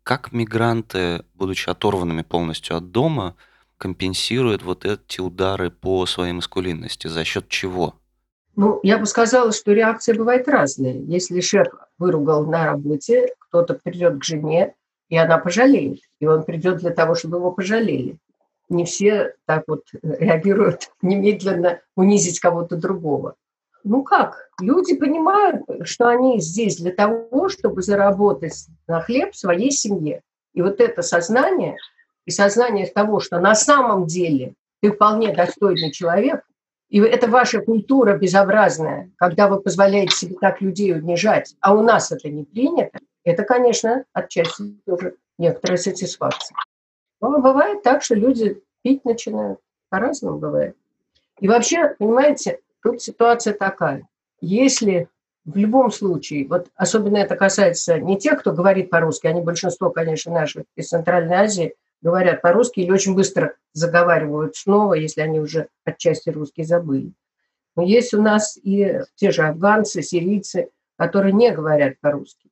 Как 0.03 0.33
мигранты, 0.33 1.23
будучи 1.33 1.69
оторванными 1.69 2.23
полностью 2.23 2.75
от 2.75 2.91
дома, 2.91 3.35
компенсируют 3.77 4.63
вот 4.63 4.83
эти 4.85 5.21
удары 5.21 5.71
по 5.71 6.05
своей 6.05 6.33
маскулинности? 6.33 7.07
За 7.07 7.23
счет 7.23 7.47
чего? 7.47 7.95
Ну, 8.57 8.79
я 8.81 8.97
бы 8.97 9.05
сказала, 9.05 9.51
что 9.51 9.71
реакция 9.71 10.15
бывает 10.15 10.47
разная. 10.47 10.93
Если 10.93 11.41
шеф 11.41 11.67
выругал 11.99 12.43
на 12.47 12.65
работе, 12.65 13.31
кто-то 13.37 13.75
придет 13.75 14.19
к 14.19 14.23
жене, 14.23 14.73
и 15.09 15.15
она 15.15 15.37
пожалеет. 15.37 15.99
И 16.19 16.25
он 16.25 16.43
придет 16.43 16.77
для 16.77 16.89
того, 16.89 17.13
чтобы 17.13 17.37
его 17.37 17.51
пожалели. 17.51 18.17
Не 18.67 18.85
все 18.85 19.35
так 19.45 19.65
вот 19.67 19.83
реагируют 20.01 20.89
немедленно 21.03 21.81
унизить 21.95 22.39
кого-то 22.39 22.77
другого. 22.77 23.35
Ну 23.83 24.03
как? 24.03 24.49
Люди 24.59 24.95
понимают, 24.95 25.61
что 25.83 26.07
они 26.07 26.41
здесь 26.41 26.77
для 26.77 26.91
того, 26.91 27.49
чтобы 27.49 27.83
заработать 27.83 28.67
на 28.87 29.01
хлеб 29.01 29.35
своей 29.35 29.69
семье. 29.69 30.21
И 30.55 30.63
вот 30.63 30.81
это 30.81 31.03
сознание 31.03 31.77
и 32.25 32.31
сознание 32.31 32.87
того, 32.87 33.19
что 33.19 33.39
на 33.39 33.53
самом 33.53 34.07
деле 34.07 34.55
ты 34.81 34.91
вполне 34.91 35.31
достойный 35.31 35.91
человек, 35.91 36.41
и 36.89 36.99
это 36.99 37.27
ваша 37.27 37.61
культура 37.61 38.17
безобразная, 38.17 39.11
когда 39.17 39.47
вы 39.49 39.59
позволяете 39.59 40.15
себе 40.15 40.35
так 40.39 40.61
людей 40.61 40.93
унижать, 40.93 41.55
а 41.59 41.75
у 41.75 41.81
нас 41.81 42.11
это 42.11 42.29
не 42.29 42.43
принято, 42.43 42.99
это, 43.23 43.43
конечно, 43.43 44.05
отчасти 44.13 44.77
тоже 44.85 45.15
некоторая 45.37 45.77
сатисфакция. 45.77 46.55
Но 47.19 47.39
бывает 47.41 47.83
так, 47.83 48.03
что 48.03 48.15
люди 48.15 48.61
пить 48.83 49.03
начинают. 49.03 49.59
По-разному 49.89 50.37
бывает. 50.37 50.75
И 51.39 51.47
вообще, 51.47 51.95
понимаете, 51.97 52.59
тут 52.83 53.01
ситуация 53.01 53.53
такая. 53.53 54.07
Если 54.41 55.07
в 55.45 55.55
любом 55.55 55.91
случае, 55.91 56.47
вот 56.47 56.67
особенно 56.75 57.17
это 57.17 57.35
касается 57.35 57.99
не 57.99 58.17
тех, 58.17 58.39
кто 58.39 58.51
говорит 58.51 58.89
по-русски, 58.89 59.27
они 59.27 59.41
большинство, 59.41 59.89
конечно, 59.89 60.33
наших 60.33 60.63
из 60.75 60.89
Центральной 60.89 61.35
Азии– 61.35 61.73
говорят 62.01 62.41
по-русски 62.41 62.81
или 62.81 62.91
очень 62.91 63.15
быстро 63.15 63.55
заговаривают 63.73 64.55
снова, 64.55 64.93
если 64.93 65.21
они 65.21 65.39
уже 65.39 65.67
отчасти 65.83 66.29
русский 66.29 66.63
забыли. 66.63 67.13
Но 67.75 67.83
есть 67.83 68.13
у 68.13 68.21
нас 68.21 68.57
и 68.61 69.01
те 69.15 69.31
же 69.31 69.43
афганцы, 69.43 70.01
сирийцы, 70.01 70.69
которые 70.97 71.33
не 71.33 71.51
говорят 71.51 71.99
по-русски. 71.99 72.49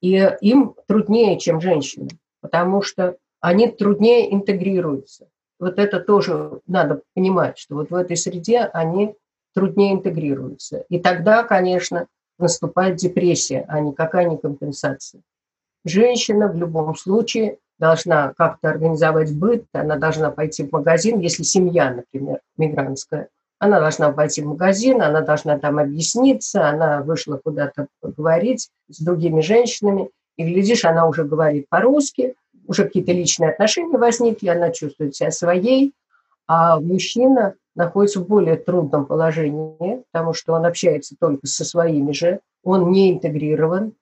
И 0.00 0.16
им 0.40 0.74
труднее, 0.86 1.38
чем 1.38 1.60
женщинам, 1.60 2.08
потому 2.40 2.82
что 2.82 3.16
они 3.40 3.68
труднее 3.68 4.32
интегрируются. 4.32 5.28
Вот 5.58 5.78
это 5.78 6.00
тоже 6.00 6.60
надо 6.66 7.02
понимать, 7.14 7.58
что 7.58 7.74
вот 7.76 7.90
в 7.90 7.94
этой 7.94 8.16
среде 8.16 8.60
они 8.60 9.14
труднее 9.54 9.94
интегрируются. 9.94 10.84
И 10.88 10.98
тогда, 10.98 11.44
конечно, 11.44 12.06
наступает 12.38 12.96
депрессия, 12.96 13.64
а 13.68 13.80
никакая 13.80 14.28
не 14.28 14.36
компенсация. 14.36 15.22
Женщина 15.84 16.48
в 16.48 16.56
любом 16.56 16.96
случае 16.96 17.58
должна 17.78 18.32
как-то 18.36 18.70
организовать 18.70 19.34
быт, 19.34 19.64
она 19.72 19.96
должна 19.96 20.30
пойти 20.30 20.64
в 20.64 20.72
магазин, 20.72 21.18
если 21.20 21.42
семья, 21.42 21.90
например, 21.92 22.40
мигрантская, 22.56 23.28
она 23.58 23.80
должна 23.80 24.12
пойти 24.12 24.42
в 24.42 24.46
магазин, 24.46 25.00
она 25.02 25.20
должна 25.20 25.58
там 25.58 25.78
объясниться, 25.78 26.68
она 26.68 27.02
вышла 27.02 27.40
куда-то 27.42 27.86
поговорить 28.00 28.70
с 28.88 29.00
другими 29.00 29.40
женщинами, 29.40 30.10
и, 30.36 30.44
глядишь, 30.44 30.84
она 30.84 31.06
уже 31.06 31.24
говорит 31.24 31.68
по-русски, 31.68 32.34
уже 32.66 32.84
какие-то 32.84 33.12
личные 33.12 33.50
отношения 33.50 33.98
возникли, 33.98 34.48
она 34.48 34.70
чувствует 34.70 35.14
себя 35.14 35.30
своей, 35.30 35.92
а 36.46 36.80
мужчина 36.80 37.54
находится 37.74 38.20
в 38.20 38.28
более 38.28 38.56
трудном 38.56 39.06
положении, 39.06 40.02
потому 40.12 40.34
что 40.34 40.54
он 40.54 40.66
общается 40.66 41.14
только 41.18 41.46
со 41.46 41.64
своими 41.64 42.12
же, 42.12 42.40
он 42.62 42.90
не 42.90 43.12
интегрирован, 43.12 43.94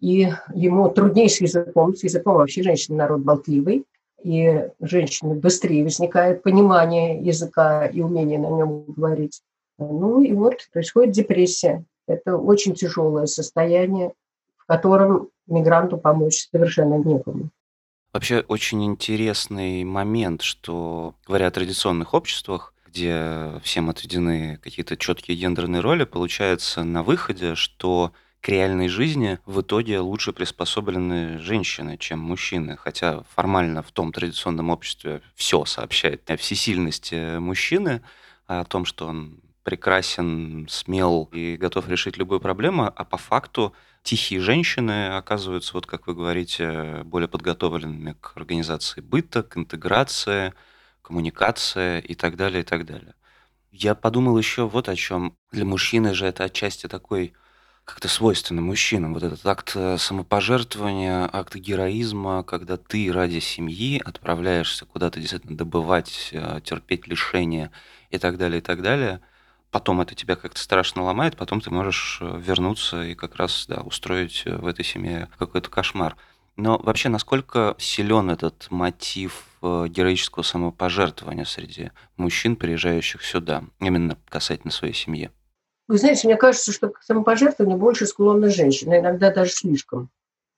и 0.00 0.30
ему 0.54 0.88
труднее 0.90 1.28
с 1.28 1.40
языком. 1.40 1.94
С 1.94 2.04
языком 2.04 2.36
вообще 2.36 2.62
женщина 2.62 2.98
народ 2.98 3.20
болтливый, 3.20 3.84
и 4.22 4.68
женщине 4.80 5.34
быстрее 5.34 5.84
возникает 5.84 6.42
понимание 6.42 7.20
языка 7.20 7.86
и 7.86 8.00
умение 8.00 8.38
на 8.38 8.48
нем 8.48 8.84
говорить. 8.88 9.42
Ну 9.78 10.20
и 10.20 10.32
вот 10.32 10.68
происходит 10.72 11.12
депрессия. 11.12 11.84
Это 12.06 12.36
очень 12.36 12.74
тяжелое 12.74 13.26
состояние, 13.26 14.12
в 14.56 14.66
котором 14.66 15.28
мигранту 15.46 15.98
помочь 15.98 16.48
совершенно 16.50 16.96
некому. 16.96 17.50
Вообще 18.12 18.44
очень 18.48 18.84
интересный 18.84 19.84
момент, 19.84 20.42
что, 20.42 21.14
говоря 21.26 21.48
о 21.48 21.50
традиционных 21.50 22.14
обществах, 22.14 22.74
где 22.86 23.52
всем 23.62 23.90
отведены 23.90 24.58
какие-то 24.62 24.96
четкие 24.96 25.36
гендерные 25.36 25.80
роли, 25.80 26.04
получается 26.04 26.84
на 26.84 27.02
выходе, 27.02 27.54
что 27.54 28.12
к 28.40 28.48
реальной 28.48 28.88
жизни 28.88 29.38
в 29.46 29.60
итоге 29.60 29.98
лучше 30.00 30.32
приспособлены 30.32 31.38
женщины, 31.38 31.98
чем 31.98 32.20
мужчины. 32.20 32.76
Хотя 32.76 33.24
формально 33.34 33.82
в 33.82 33.90
том 33.90 34.12
традиционном 34.12 34.70
обществе 34.70 35.22
все 35.34 35.64
сообщает 35.64 36.30
о 36.30 36.36
всесильности 36.36 37.38
мужчины, 37.38 38.02
о 38.46 38.64
том, 38.64 38.84
что 38.84 39.06
он 39.06 39.40
прекрасен, 39.64 40.66
смел 40.70 41.28
и 41.32 41.56
готов 41.56 41.88
решить 41.88 42.16
любую 42.16 42.40
проблему, 42.40 42.90
а 42.94 43.04
по 43.04 43.18
факту 43.18 43.74
тихие 44.02 44.40
женщины 44.40 45.08
оказываются, 45.08 45.74
вот 45.74 45.84
как 45.84 46.06
вы 46.06 46.14
говорите, 46.14 47.02
более 47.04 47.28
подготовленными 47.28 48.16
к 48.18 48.32
организации 48.36 49.02
быта, 49.02 49.42
к 49.42 49.58
интеграции, 49.58 50.54
коммуникации 51.02 52.00
и 52.00 52.14
так 52.14 52.36
далее, 52.36 52.60
и 52.60 52.64
так 52.64 52.86
далее. 52.86 53.14
Я 53.70 53.94
подумал 53.94 54.38
еще 54.38 54.66
вот 54.66 54.88
о 54.88 54.96
чем. 54.96 55.36
Для 55.52 55.66
мужчины 55.66 56.14
же 56.14 56.24
это 56.24 56.44
отчасти 56.44 56.86
такой 56.86 57.34
как-то 57.88 58.08
свойственно 58.08 58.60
мужчинам. 58.60 59.14
Вот 59.14 59.22
этот 59.22 59.44
акт 59.46 59.72
э, 59.74 59.96
самопожертвования, 59.96 61.28
акт 61.32 61.56
героизма, 61.56 62.42
когда 62.42 62.76
ты 62.76 63.10
ради 63.10 63.38
семьи 63.38 64.02
отправляешься 64.04 64.84
куда-то 64.84 65.18
действительно 65.18 65.56
добывать, 65.56 66.28
э, 66.32 66.60
терпеть 66.62 67.06
лишения 67.06 67.70
и 68.10 68.18
так 68.18 68.36
далее, 68.36 68.58
и 68.58 68.60
так 68.60 68.82
далее. 68.82 69.22
Потом 69.70 70.02
это 70.02 70.14
тебя 70.14 70.36
как-то 70.36 70.60
страшно 70.60 71.02
ломает, 71.02 71.38
потом 71.38 71.62
ты 71.62 71.70
можешь 71.70 72.18
э, 72.20 72.38
вернуться 72.38 73.04
и 73.04 73.14
как 73.14 73.36
раз 73.36 73.64
да, 73.66 73.80
устроить 73.80 74.44
в 74.44 74.66
этой 74.66 74.84
семье 74.84 75.30
какой-то 75.38 75.70
кошмар. 75.70 76.14
Но 76.56 76.76
вообще, 76.78 77.08
насколько 77.08 77.74
силен 77.78 78.28
этот 78.28 78.66
мотив 78.68 79.44
героического 79.62 80.42
самопожертвования 80.42 81.44
среди 81.44 81.90
мужчин, 82.16 82.54
приезжающих 82.54 83.24
сюда, 83.24 83.64
именно 83.80 84.18
касательно 84.28 84.72
своей 84.72 84.94
семьи? 84.94 85.30
Вы 85.88 85.96
знаете, 85.96 86.28
мне 86.28 86.36
кажется, 86.36 86.70
что 86.70 86.90
к 86.90 87.02
самопожертвованию 87.02 87.78
больше 87.78 88.06
склонны 88.06 88.50
женщины, 88.50 88.98
иногда 88.98 89.32
даже 89.32 89.50
слишком, 89.52 90.10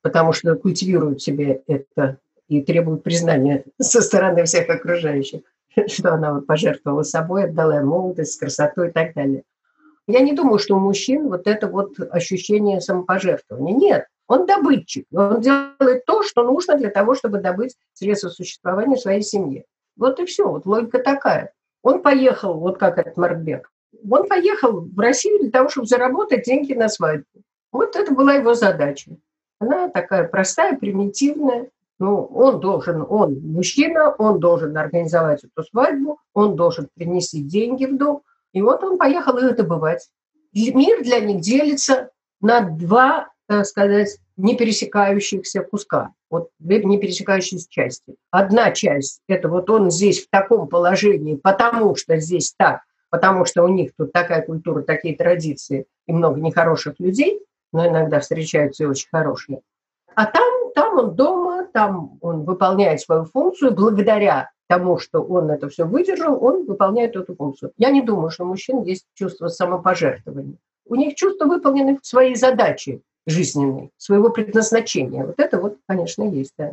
потому 0.03 0.33
что 0.33 0.57
культивируют 0.57 1.23
себе 1.23 1.63
это 1.69 2.19
и 2.49 2.61
требуют 2.63 3.05
признания 3.05 3.65
со 3.81 4.03
стороны 4.03 4.45
всех 4.45 4.69
окружающих, 4.69 5.43
что 5.87 6.15
она 6.15 6.35
вот 6.35 6.47
пожертвовала 6.47 7.05
собой, 7.05 7.45
отдала 7.45 7.81
молодость, 7.81 8.41
красоту 8.41 8.83
и 8.83 8.91
так 8.91 9.15
далее. 9.15 9.45
Я 10.09 10.19
не 10.21 10.33
думаю, 10.33 10.59
что 10.59 10.75
у 10.75 10.81
мужчин 10.81 11.29
вот 11.29 11.47
это 11.47 11.69
вот 11.69 11.95
ощущение 12.11 12.81
самопожертвования. 12.81 13.77
Нет, 13.77 14.07
он 14.27 14.47
добытчик. 14.47 15.07
Он 15.13 15.41
делает 15.41 16.05
то, 16.07 16.25
что 16.25 16.43
нужно 16.43 16.77
для 16.77 16.91
того, 16.91 17.15
чтобы 17.15 17.39
добыть 17.39 17.77
средства 17.93 18.31
существования 18.31 18.97
своей 18.97 19.23
семье. 19.23 19.65
Вот 19.97 20.19
и 20.19 20.25
все. 20.25 20.49
Вот 20.49 20.67
логика 20.67 20.99
такая. 20.99 21.53
Он 21.83 22.03
поехал, 22.03 22.55
вот 22.55 22.79
как 22.79 22.99
этот 22.99 23.17
Маркбек, 23.17 23.71
он 24.09 24.29
поехал 24.29 24.81
в 24.81 24.99
Россию 24.99 25.41
для 25.41 25.51
того, 25.51 25.69
чтобы 25.69 25.87
заработать 25.87 26.45
деньги 26.45 26.73
на 26.75 26.89
свадьбу. 26.89 27.43
Вот 27.73 27.97
это 27.97 28.13
была 28.13 28.35
его 28.35 28.55
задача. 28.55 29.17
Она 29.59 29.89
такая 29.89 30.27
простая, 30.27 30.77
примитивная. 30.77 31.71
Ну, 31.99 32.25
он 32.25 32.61
должен, 32.61 33.05
он 33.07 33.41
мужчина, 33.43 34.11
он 34.17 34.41
должен 34.41 34.77
организовать 34.77 35.45
эту 35.45 35.63
свадьбу, 35.69 36.19
он 36.33 36.57
должен 36.57 36.89
принести 36.95 37.43
деньги 37.43 37.85
в 37.85 37.99
дом. 37.99 38.23
И 38.53 38.63
вот 38.63 38.83
он 38.83 38.97
поехал 38.97 39.37
их 39.37 39.55
добывать. 39.57 40.09
Мир 40.55 41.03
для 41.03 41.21
них 41.21 41.41
делится 41.41 42.11
на 42.41 42.63
два, 42.63 43.29
так 43.47 43.67
сказать, 43.67 44.17
не 44.39 44.57
пересекающихся 44.57 45.63
куска, 45.63 46.13
вот 46.31 46.49
не 46.59 46.99
пересекающиеся 46.99 47.67
части. 47.69 48.17
Одна 48.31 48.71
часть– 48.73 49.21
это 49.29 49.49
вот 49.49 49.69
он 49.69 49.91
здесь 49.91 50.25
в 50.25 50.31
таком 50.31 50.69
положении, 50.69 51.37
потому 51.37 51.95
что 51.97 52.17
здесь 52.17 52.55
так, 52.57 52.81
потому 53.11 53.45
что 53.45 53.65
у 53.65 53.69
них 53.69 53.93
тут 53.97 54.13
такая 54.13 54.43
культура, 54.43 54.83
такие 54.83 55.17
традиции 55.17 55.87
и 56.07 56.13
много 56.13 56.41
нехороших 56.41 56.95
людей, 56.99 57.41
но 57.73 57.87
иногда 57.87 58.21
встречаются 58.21 58.85
и 58.85 58.87
очень 58.87 59.09
хорошие. 59.11 59.61
А 60.15 60.27
там, 60.27 60.73
там 60.75 60.99
он 60.99 61.15
дома, 61.15 61.67
там 61.73 62.19
он 62.21 62.45
выполняет 62.45 63.01
свою 63.01 63.25
функцию 63.25 63.73
благодаря 63.73 64.51
тому, 64.69 64.99
что 64.99 65.21
он 65.21 65.51
это 65.51 65.69
все 65.69 65.85
выдержал, 65.85 66.43
он 66.43 66.65
выполняет 66.65 67.17
эту 67.17 67.35
функцию. 67.35 67.73
Я 67.77 67.91
не 67.91 68.03
думаю, 68.03 68.31
что 68.31 68.45
у 68.45 68.49
мужчин 68.49 68.83
есть 68.85 69.05
чувство 69.15 69.49
самопожертвования. 69.49 70.57
У 70.87 70.95
них 70.95 71.15
чувство 71.15 71.47
выполненной 71.47 71.99
своей 72.03 72.35
задачи. 72.35 73.03
жизненной, 73.27 73.91
своего 73.97 74.31
предназначения. 74.31 75.25
Вот 75.25 75.39
это 75.39 75.61
вот, 75.61 75.77
конечно, 75.87 76.23
есть, 76.25 76.55
да. 76.59 76.73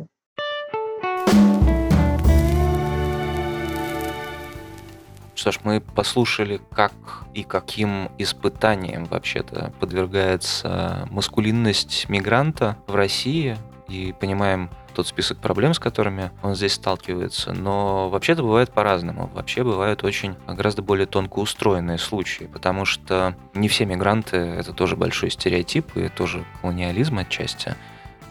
Что 5.38 5.52
ж, 5.52 5.60
мы 5.62 5.80
послушали, 5.80 6.60
как 6.72 6.92
и 7.32 7.44
каким 7.44 8.10
испытаниям 8.18 9.04
вообще-то 9.04 9.72
подвергается 9.78 11.06
маскулинность 11.12 12.08
мигранта 12.08 12.76
в 12.88 12.96
России, 12.96 13.56
и 13.88 14.12
понимаем 14.18 14.68
тот 14.94 15.06
список 15.06 15.38
проблем, 15.38 15.74
с 15.74 15.78
которыми 15.78 16.32
он 16.42 16.56
здесь 16.56 16.72
сталкивается. 16.72 17.52
Но 17.52 18.10
вообще-то 18.10 18.42
бывает 18.42 18.72
по-разному. 18.72 19.30
Вообще 19.32 19.62
бывают 19.62 20.02
очень 20.02 20.34
гораздо 20.48 20.82
более 20.82 21.06
тонко 21.06 21.38
устроенные 21.38 21.98
случаи, 21.98 22.50
потому 22.52 22.84
что 22.84 23.36
не 23.54 23.68
все 23.68 23.86
мигранты, 23.86 24.36
это 24.38 24.72
тоже 24.72 24.96
большой 24.96 25.30
стереотип 25.30 25.96
и 25.96 26.08
тоже 26.08 26.44
колониализм 26.60 27.16
отчасти, 27.16 27.76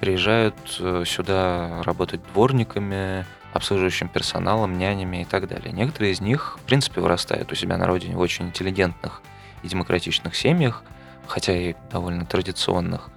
приезжают 0.01 0.55
э, 0.79 1.03
сюда 1.07 1.81
работать 1.83 2.21
дворниками, 2.33 3.25
обслуживающим 3.57 4.07
персоналом, 4.07 4.77
нянями 4.77 5.21
и 5.21 5.25
так 5.25 5.47
далее. 5.47 5.71
Некоторые 5.71 6.13
из 6.13 6.21
них, 6.21 6.57
в 6.61 6.65
принципе, 6.65 7.01
вырастают 7.01 7.51
у 7.51 7.55
себя 7.55 7.77
на 7.77 7.85
родине 7.85 8.15
в 8.15 8.19
очень 8.19 8.45
интеллигентных 8.45 9.21
и 9.63 9.67
демократичных 9.67 10.35
семьях, 10.35 10.83
хотя 11.27 11.53
и 11.53 11.75
довольно 11.91 12.25
традиционных. 12.25 13.09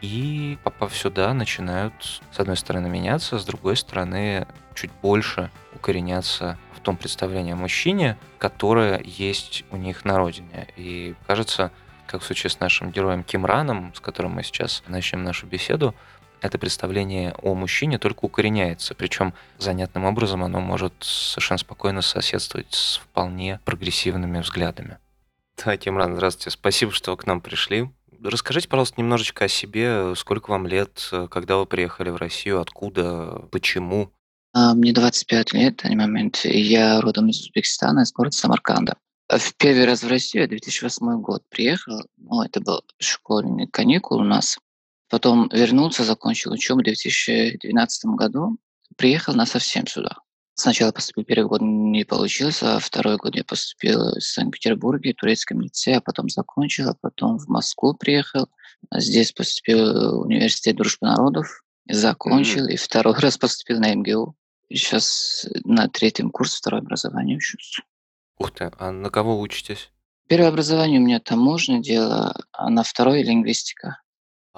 И, 0.00 0.58
попав 0.62 0.94
сюда, 0.94 1.34
начинают, 1.34 2.22
с 2.30 2.38
одной 2.38 2.56
стороны, 2.56 2.88
меняться, 2.88 3.38
с 3.38 3.44
другой 3.44 3.76
стороны, 3.76 4.46
чуть 4.74 4.92
больше 5.02 5.50
укореняться 5.74 6.56
в 6.76 6.80
том 6.80 6.96
представлении 6.96 7.52
о 7.52 7.56
мужчине, 7.56 8.16
которое 8.38 9.00
есть 9.02 9.64
у 9.72 9.76
них 9.76 10.04
на 10.04 10.16
родине. 10.16 10.68
И 10.76 11.16
кажется, 11.26 11.72
как 12.06 12.22
в 12.22 12.24
случае 12.24 12.50
с 12.50 12.60
нашим 12.60 12.92
героем 12.92 13.24
Кимраном, 13.24 13.92
с 13.94 14.00
которым 14.00 14.32
мы 14.32 14.44
сейчас 14.44 14.84
начнем 14.86 15.24
нашу 15.24 15.46
беседу, 15.46 15.94
это 16.40 16.58
представление 16.58 17.34
о 17.42 17.54
мужчине 17.54 17.98
только 17.98 18.24
укореняется. 18.24 18.94
Причем 18.94 19.34
занятным 19.58 20.04
образом 20.04 20.44
оно 20.44 20.60
может 20.60 20.92
совершенно 21.00 21.58
спокойно 21.58 22.02
соседствовать 22.02 22.72
с 22.72 22.96
вполне 22.96 23.60
прогрессивными 23.64 24.40
взглядами. 24.40 24.98
Да, 25.64 25.76
Кимран, 25.76 26.14
здравствуйте. 26.14 26.50
Спасибо, 26.50 26.92
что 26.92 27.16
к 27.16 27.26
нам 27.26 27.40
пришли. 27.40 27.90
Расскажите, 28.22 28.68
пожалуйста, 28.68 29.00
немножечко 29.00 29.44
о 29.44 29.48
себе. 29.48 30.14
Сколько 30.16 30.50
вам 30.50 30.66
лет, 30.66 31.10
когда 31.30 31.56
вы 31.56 31.66
приехали 31.66 32.10
в 32.10 32.16
Россию, 32.16 32.60
откуда, 32.60 33.42
почему? 33.50 34.12
А, 34.52 34.74
Мне 34.74 34.92
25 34.92 35.52
лет 35.52 35.80
в 35.80 35.82
данный 35.82 35.96
момент. 35.96 36.40
Я 36.44 37.00
родом 37.00 37.28
из 37.28 37.40
Узбекистана, 37.40 38.00
из 38.00 38.12
города 38.12 38.36
Самарканда. 38.36 38.96
В 39.28 39.54
первый 39.56 39.84
раз 39.84 40.02
в 40.02 40.08
Россию 40.08 40.44
я 40.44 40.48
2008 40.48 41.20
год 41.20 41.42
приехал. 41.50 42.02
Ну, 42.16 42.42
это 42.42 42.60
был 42.60 42.82
школьный 42.98 43.66
каникул 43.66 44.20
у 44.20 44.24
нас. 44.24 44.58
Потом 45.08 45.48
вернулся, 45.52 46.04
закончил 46.04 46.52
учебу 46.52 46.80
в 46.80 46.84
2012 46.84 48.04
году. 48.16 48.58
Приехал 48.96 49.34
на 49.34 49.46
совсем 49.46 49.86
сюда. 49.86 50.16
Сначала 50.54 50.90
поступил 50.90 51.24
первый 51.24 51.48
год, 51.48 51.60
не 51.62 52.04
получилось, 52.04 52.62
а 52.62 52.80
второй 52.80 53.16
год 53.16 53.36
я 53.36 53.44
поступил 53.44 54.16
в 54.16 54.20
Санкт-Петербурге, 54.20 55.12
в 55.12 55.16
турецком 55.20 55.60
лице, 55.60 55.94
а 55.94 56.00
потом 56.00 56.28
закончил, 56.28 56.90
а 56.90 56.96
потом 57.00 57.38
в 57.38 57.46
Москву 57.46 57.94
приехал. 57.94 58.48
Здесь 58.92 59.30
поступил 59.32 59.78
в 59.78 60.26
университет 60.26 60.76
дружбы 60.76 61.06
народов, 61.06 61.62
закончил, 61.88 62.66
mm-hmm. 62.66 62.72
и 62.72 62.76
второй 62.76 63.14
раз 63.20 63.38
поступил 63.38 63.78
на 63.78 63.94
МГУ. 63.94 64.34
Сейчас 64.68 65.46
на 65.64 65.88
третьем 65.88 66.30
курсе 66.30 66.58
второе 66.58 66.82
образование 66.82 67.36
учусь. 67.36 67.80
Ух 68.38 68.50
ты, 68.50 68.70
а 68.78 68.90
на 68.90 69.10
кого 69.10 69.40
учитесь? 69.40 69.90
Первое 70.28 70.48
образование 70.48 71.00
у 71.00 71.04
меня 71.04 71.20
таможня 71.20 71.78
дело, 71.78 72.34
а 72.52 72.68
на 72.68 72.82
второе 72.82 73.22
лингвистика. 73.22 74.02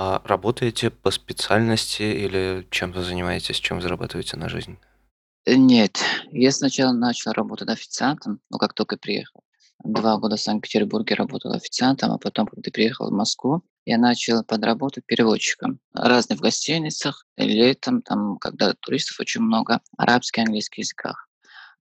А 0.03 0.23
работаете 0.25 0.89
по 0.89 1.11
специальности 1.11 2.01
или 2.01 2.67
чем 2.71 2.91
вы 2.91 3.03
занимаетесь, 3.03 3.57
чем 3.57 3.83
зарабатываете 3.83 4.39
на 4.39 4.49
жизнь? 4.49 4.79
Э, 5.45 5.57
нет, 5.57 5.99
я 6.33 6.53
сначала 6.53 6.93
начал 6.93 7.33
работать 7.33 7.69
официантом, 7.69 8.41
ну, 8.49 8.57
как 8.57 8.73
только 8.73 8.97
приехал. 8.97 9.45
Два 9.85 10.17
года 10.17 10.37
в 10.37 10.41
Санкт-Петербурге 10.41 11.17
работал 11.17 11.53
официантом, 11.53 12.13
а 12.13 12.19
потом, 12.19 12.47
когда 12.47 12.71
приехал 12.71 13.11
в 13.11 13.13
Москву, 13.13 13.63
я 13.85 13.99
начал 13.99 14.43
подработать 14.43 15.05
переводчиком. 15.05 15.81
Разных 15.93 16.39
в 16.39 16.43
гостиницах, 16.43 17.27
летом, 17.37 18.01
там, 18.01 18.39
когда 18.39 18.73
туристов 18.73 19.21
очень 19.21 19.43
много, 19.43 19.83
арабский, 19.99 20.41
английский 20.41 20.81
языках. 20.81 21.29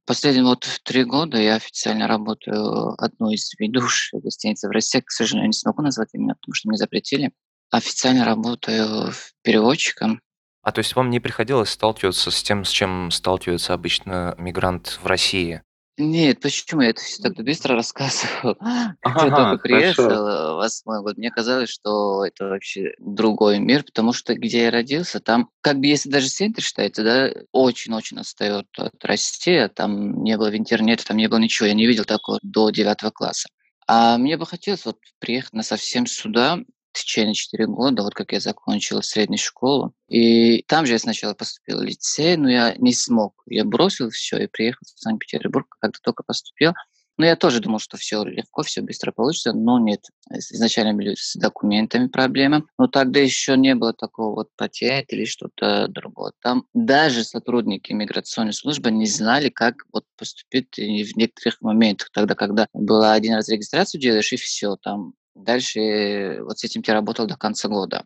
Последние 0.06 0.44
вот 0.44 0.68
три 0.84 1.06
года 1.06 1.38
я 1.38 1.56
официально 1.56 2.06
работаю 2.06 3.02
одной 3.02 3.36
из 3.36 3.54
ведущих 3.58 4.20
гостиниц 4.22 4.62
в 4.64 4.72
России. 4.72 5.00
К 5.00 5.10
сожалению, 5.10 5.48
не 5.48 5.54
смогу 5.54 5.82
назвать 5.82 6.10
именно, 6.12 6.36
потому 6.36 6.54
что 6.54 6.68
мне 6.68 6.78
запретили. 6.78 7.32
Официально 7.72 8.26
работаю 8.26 9.14
переводчиком 9.44 10.22
а 10.62 10.72
то 10.72 10.80
есть 10.80 10.96
вам 10.96 11.10
не 11.10 11.20
приходилось 11.20 11.70
сталкиваться 11.70 12.32
с 12.32 12.44
тем, 12.44 12.66
с 12.66 12.70
чем 12.70 13.12
сталкивается 13.12 13.74
обычно 13.74 14.36
мигрант 14.38 15.00
в 15.02 15.08
России? 15.08 15.64
Нет, 15.98 16.40
почему? 16.40 16.82
Я 16.82 16.92
это 16.92 17.02
все 17.02 17.22
так 17.22 17.36
быстро 17.36 17.76
рассказывал. 17.76 18.56
Как 19.02 19.24
я 19.24 19.36
только 19.36 19.58
приехал 19.62 20.10
э, 20.10 20.54
восьмой 20.54 21.02
год, 21.02 21.18
мне 21.18 21.30
казалось, 21.30 21.70
что 21.70 22.24
это 22.24 22.46
вообще 22.46 22.94
другой 23.00 23.60
мир, 23.60 23.84
потому 23.84 24.14
что 24.14 24.34
где 24.34 24.64
я 24.64 24.72
родился, 24.72 25.20
там, 25.20 25.50
как 25.60 25.80
бы 25.80 25.88
если 25.88 26.10
даже 26.10 26.30
центр 26.30 26.62
считается, 26.62 27.04
да, 27.04 27.32
очень-очень 27.52 28.20
отстает 28.20 28.68
от 28.78 29.04
России, 29.04 29.58
а 29.58 29.68
там 29.68 30.24
не 30.24 30.38
было 30.38 30.50
в 30.50 30.56
интернете, 30.56 31.04
там 31.06 31.18
не 31.18 31.28
было 31.28 31.40
ничего, 31.40 31.68
я 31.68 31.74
не 31.74 31.86
видел 31.86 32.06
такого 32.06 32.40
до 32.44 32.70
девятого 32.70 33.12
класса. 33.12 33.50
А 33.86 34.18
мне 34.18 34.38
бы 34.38 34.46
хотелось 34.46 34.86
вот 34.86 35.00
приехать 35.20 35.54
на 35.54 35.64
совсем 35.64 36.06
сюда, 36.06 36.60
в 36.92 37.00
течение 37.00 37.34
4 37.34 37.68
года, 37.68 38.04
вот 38.04 38.14
как 38.14 38.32
я 38.32 38.40
закончил 38.40 39.02
среднюю 39.02 39.38
школу. 39.40 39.94
И 40.08 40.64
там 40.64 40.86
же 40.86 40.94
я 40.94 41.00
сначала 41.00 41.34
поступил 41.34 41.80
в 41.80 41.84
лицей, 41.84 42.36
но 42.38 42.50
я 42.50 42.76
не 42.78 42.94
смог. 42.94 43.34
Я 43.46 43.64
бросил 43.66 44.10
все 44.10 44.38
и 44.38 44.48
приехал 44.48 44.82
в 44.84 45.00
Санкт-Петербург, 45.00 45.68
когда 45.80 45.98
только 46.04 46.24
поступил. 46.24 46.74
Но 47.18 47.26
я 47.26 47.36
тоже 47.36 47.60
думал, 47.60 47.80
что 47.80 47.98
все 47.98 48.24
легко, 48.24 48.64
все 48.64 48.82
быстро 48.82 49.12
получится, 49.12 49.52
но 49.52 49.78
нет. 49.78 50.00
Изначально 50.32 50.94
были 50.94 51.16
с 51.16 51.36
документами 51.36 52.08
проблемы, 52.08 52.64
но 52.78 52.88
тогда 52.88 53.20
еще 53.20 53.58
не 53.58 53.76
было 53.76 53.92
такого 53.92 54.36
вот 54.36 54.48
патент 54.56 55.12
или 55.12 55.26
что-то 55.26 55.90
другое. 55.90 56.32
Там 56.42 56.64
даже 56.74 57.26
сотрудники 57.26 57.92
миграционной 57.92 58.54
службы 58.54 58.90
не 58.90 59.06
знали, 59.06 59.50
как 59.50 59.84
вот 59.92 60.06
поступить 60.18 60.78
в 60.78 61.18
некоторых 61.18 61.60
моментах. 61.60 62.10
Тогда, 62.14 62.36
когда 62.36 62.68
была 62.72 63.12
один 63.12 63.34
раз 63.34 63.50
регистрацию 63.50 64.00
делаешь, 64.00 64.32
и 64.32 64.38
все, 64.38 64.78
там 64.78 65.12
Дальше 65.44 66.40
вот 66.42 66.60
с 66.60 66.64
этим 66.64 66.84
я 66.86 66.94
работал 66.94 67.26
до 67.26 67.38
конца 67.38 67.68
года. 67.70 68.04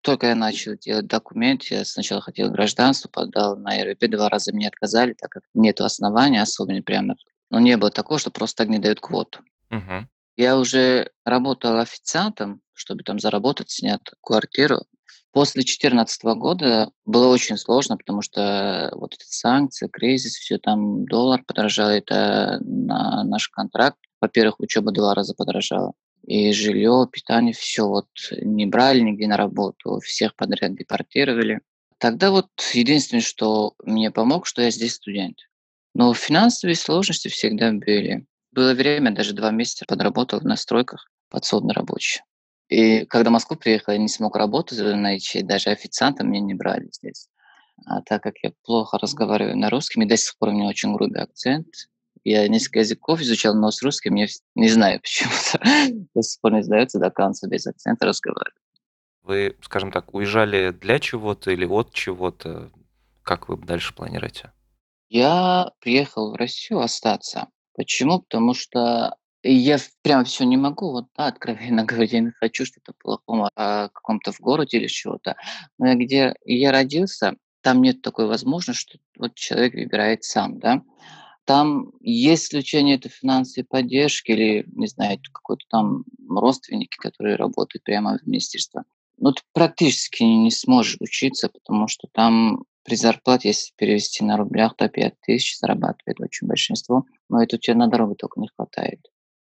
Только 0.00 0.26
я 0.26 0.34
начал 0.34 0.76
делать 0.76 1.06
документ, 1.06 1.62
я 1.64 1.84
сначала 1.84 2.20
хотел 2.20 2.50
гражданство, 2.50 3.08
подал 3.08 3.56
на 3.56 3.82
РВП, 3.82 4.06
два 4.10 4.28
раза 4.28 4.52
мне 4.52 4.68
отказали, 4.68 5.14
так 5.14 5.30
как 5.30 5.42
нет 5.54 5.80
основания 5.80 6.42
особенно 6.42 6.82
прямо. 6.82 7.16
Но 7.50 7.58
не 7.58 7.76
было 7.76 7.90
такого, 7.90 8.18
что 8.18 8.30
просто 8.30 8.64
так 8.64 8.68
не 8.68 8.78
дают 8.78 9.00
квоту. 9.00 9.40
Угу. 9.70 10.08
Я 10.36 10.58
уже 10.58 11.10
работал 11.24 11.78
официантом, 11.78 12.60
чтобы 12.74 13.02
там 13.02 13.18
заработать, 13.18 13.70
снять 13.70 14.00
квартиру. 14.20 14.82
После 15.32 15.60
2014 15.62 16.22
года 16.36 16.90
было 17.04 17.28
очень 17.28 17.56
сложно, 17.56 17.96
потому 17.96 18.20
что 18.22 18.90
вот 18.94 19.14
эти 19.14 19.24
санкции, 19.24 19.88
кризис, 19.88 20.34
все 20.34 20.58
там, 20.58 21.06
доллар 21.06 21.42
подорожал, 21.44 21.88
это 21.88 22.58
на 22.60 23.24
наш 23.24 23.48
контракт. 23.48 23.98
Во-первых, 24.20 24.60
учеба 24.60 24.92
два 24.92 25.14
раза 25.14 25.34
подорожала 25.34 25.92
и 26.26 26.52
жилье, 26.52 27.06
питание, 27.10 27.52
все 27.52 27.86
вот 27.86 28.08
не 28.32 28.66
брали 28.66 29.00
нигде 29.00 29.26
на 29.26 29.36
работу, 29.36 30.00
всех 30.00 30.34
подряд 30.36 30.74
депортировали. 30.74 31.60
Тогда 31.98 32.30
вот 32.30 32.48
единственное, 32.72 33.22
что 33.22 33.74
мне 33.82 34.10
помог, 34.10 34.46
что 34.46 34.62
я 34.62 34.70
здесь 34.70 34.94
студент. 34.94 35.38
Но 35.94 36.12
финансовые 36.14 36.76
сложности 36.76 37.28
всегда 37.28 37.72
были. 37.72 38.26
Было 38.52 38.74
время, 38.74 39.12
даже 39.12 39.32
два 39.32 39.50
месяца 39.50 39.84
подработал 39.86 40.40
в 40.40 40.44
настройках 40.44 41.10
подсобно 41.28 41.74
рабочий. 41.74 42.22
И 42.68 43.04
когда 43.06 43.30
в 43.30 43.32
Москву 43.32 43.56
приехал, 43.56 43.92
я 43.92 43.98
не 43.98 44.08
смог 44.08 44.36
работать 44.36 44.78
найти, 44.78 45.42
даже 45.42 45.70
официантом 45.70 46.30
меня 46.30 46.40
не 46.40 46.54
брали 46.54 46.88
здесь. 46.92 47.28
А 47.86 48.00
так 48.02 48.22
как 48.22 48.34
я 48.42 48.52
плохо 48.64 48.98
разговариваю 48.98 49.56
на 49.56 49.68
русском, 49.68 50.02
и 50.02 50.06
до 50.06 50.16
сих 50.16 50.38
пор 50.38 50.50
у 50.50 50.52
меня 50.52 50.68
очень 50.68 50.94
грубый 50.94 51.22
акцент, 51.22 51.66
я 52.24 52.48
несколько 52.48 52.80
языков 52.80 53.20
изучал, 53.20 53.54
но 53.54 53.70
с 53.70 53.82
русским 53.82 54.14
я 54.14 54.26
не 54.54 54.68
знаю 54.68 55.00
почему-то. 55.02 55.58
До 56.14 56.22
сих 56.22 56.40
пор 56.40 56.52
не 56.54 56.62
сдается 56.62 56.98
до 56.98 57.10
конца 57.10 57.46
без 57.46 57.66
акцента 57.66 58.06
разговаривать. 58.06 58.54
Вы, 59.22 59.56
скажем 59.62 59.90
так, 59.90 60.12
уезжали 60.14 60.70
для 60.70 60.98
чего-то 60.98 61.50
или 61.50 61.64
от 61.64 61.92
чего-то? 61.92 62.70
Как 63.22 63.48
вы 63.48 63.56
дальше 63.56 63.94
планируете? 63.94 64.52
Я 65.08 65.70
приехал 65.80 66.32
в 66.32 66.34
Россию 66.34 66.80
остаться. 66.80 67.48
Почему? 67.74 68.20
Потому 68.20 68.52
что 68.52 69.16
я 69.42 69.78
прям 70.02 70.24
все 70.24 70.44
не 70.44 70.56
могу, 70.56 70.90
вот 70.90 71.06
да, 71.16 71.26
откровенно 71.26 71.84
говоря, 71.86 72.06
я 72.10 72.20
не 72.20 72.32
хочу 72.32 72.64
что-то 72.64 72.92
плохого 72.98 73.50
о 73.54 73.88
каком-то 73.88 74.32
в 74.32 74.40
городе 74.40 74.78
или 74.78 74.86
чего-то. 74.86 75.36
Но 75.78 75.94
где 75.94 76.34
я 76.44 76.72
родился, 76.72 77.36
там 77.60 77.82
нет 77.82 78.02
такой 78.02 78.26
возможности, 78.26 78.82
что 78.82 78.98
вот 79.18 79.34
человек 79.34 79.74
выбирает 79.74 80.24
сам, 80.24 80.58
да. 80.58 80.82
Там 81.44 81.92
есть 82.00 82.44
исключение 82.44 82.96
это 82.96 83.08
финансовой 83.08 83.66
поддержки 83.66 84.30
или, 84.30 84.64
не 84.72 84.86
знаю, 84.86 85.18
какой-то 85.32 85.64
там 85.68 86.04
родственники, 86.28 86.96
которые 86.96 87.36
работают 87.36 87.84
прямо 87.84 88.18
в 88.18 88.26
министерстве. 88.26 88.82
Ну, 89.18 89.32
ты 89.32 89.42
практически 89.52 90.22
не 90.22 90.50
сможешь 90.50 90.96
учиться, 91.00 91.48
потому 91.48 91.86
что 91.88 92.08
там 92.12 92.64
при 92.84 92.96
зарплате, 92.96 93.48
если 93.48 93.72
перевести 93.76 94.24
на 94.24 94.36
рублях, 94.36 94.76
то 94.76 94.88
5000 94.88 95.58
зарабатывает 95.58 96.20
очень 96.20 96.46
большинство. 96.46 97.04
Но 97.28 97.42
это 97.42 97.56
у 97.56 97.58
тебя 97.58 97.76
на 97.76 97.88
дорогу 97.88 98.14
только 98.14 98.40
не 98.40 98.48
хватает, 98.48 99.00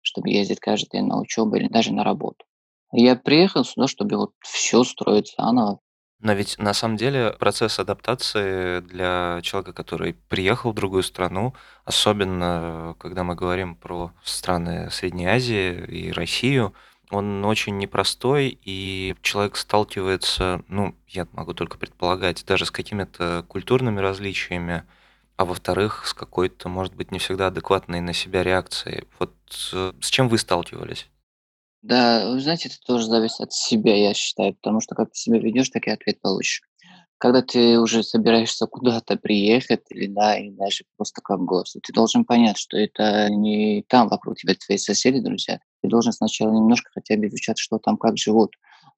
чтобы 0.02 0.30
ездить 0.30 0.60
каждый 0.60 0.90
день 0.92 1.06
на 1.06 1.20
учебу 1.20 1.56
или 1.56 1.68
даже 1.68 1.94
на 1.94 2.04
работу. 2.04 2.46
Я 2.92 3.16
приехал 3.16 3.66
сюда, 3.66 3.88
чтобы 3.88 4.16
вот 4.18 4.32
все 4.42 4.84
строить 4.84 5.34
заново. 5.38 5.80
Но 6.26 6.34
ведь 6.34 6.58
на 6.58 6.74
самом 6.74 6.98
деле 6.98 7.36
процесс 7.38 7.78
адаптации 7.78 8.80
для 8.80 9.42
человека, 9.44 9.74
который 9.74 10.16
приехал 10.28 10.72
в 10.72 10.74
другую 10.74 11.04
страну, 11.04 11.54
особенно 11.84 12.96
когда 12.98 13.24
мы 13.24 13.36
говорим 13.36 13.76
про 13.76 14.12
страны 14.24 14.90
Средней 14.90 15.28
Азии 15.28 15.86
и 15.86 16.12
Россию, 16.12 16.74
он 17.12 17.46
очень 17.46 17.78
непростой, 17.78 18.58
и 18.64 19.16
человек 19.22 19.56
сталкивается, 19.56 20.64
ну, 20.68 20.96
я 21.10 21.28
могу 21.32 21.54
только 21.54 21.78
предполагать, 21.78 22.44
даже 22.44 22.66
с 22.66 22.72
какими-то 22.72 23.46
культурными 23.48 24.00
различиями, 24.00 24.84
а 25.38 25.46
во-вторых, 25.46 26.08
с 26.08 26.16
какой-то, 26.16 26.70
может 26.70 26.96
быть, 26.96 27.12
не 27.12 27.20
всегда 27.20 27.48
адекватной 27.48 28.02
на 28.02 28.14
себя 28.14 28.42
реакцией. 28.42 29.04
Вот 29.20 29.36
э, 29.74 29.94
с 30.02 30.10
чем 30.10 30.30
вы 30.30 30.40
сталкивались? 30.40 31.08
Да, 31.88 32.28
вы 32.32 32.40
знаете, 32.42 32.68
это 32.70 32.78
тоже 32.86 33.06
зависит 33.06 33.42
от 33.42 33.54
себя, 33.54 33.96
я 33.96 34.14
считаю, 34.16 34.56
потому 34.56 34.82
что 34.82 34.96
как 34.96 35.12
ты 35.12 35.20
себя 35.20 35.38
ведешь, 35.38 35.70
так 35.70 35.86
и 35.88 35.92
ответ 35.92 36.20
получишь. 36.20 36.62
Когда 37.18 37.42
ты 37.42 37.80
уже 37.80 38.04
собираешься 38.04 38.68
куда-то 38.68 39.18
приехать 39.18 39.82
или, 39.90 40.08
да, 40.08 40.38
или 40.38 40.52
даже 40.52 40.86
просто 40.98 41.22
как 41.24 41.42
гость, 41.42 41.78
ты 41.84 41.94
должен 41.94 42.26
понять, 42.26 42.58
что 42.58 42.78
это 42.78 43.30
не 43.32 43.84
там 43.90 44.10
вокруг 44.10 44.38
тебя 44.38 44.56
твои 44.56 44.78
соседи, 44.78 45.20
друзья. 45.22 45.60
Ты 45.82 45.90
должен 45.90 46.14
сначала 46.14 46.52
немножко 46.54 46.92
хотя 46.94 47.18
бы 47.18 47.28
изучать, 47.28 47.58
что 47.60 47.80
там, 47.80 47.98
как 47.98 48.18
живут. 48.18 48.52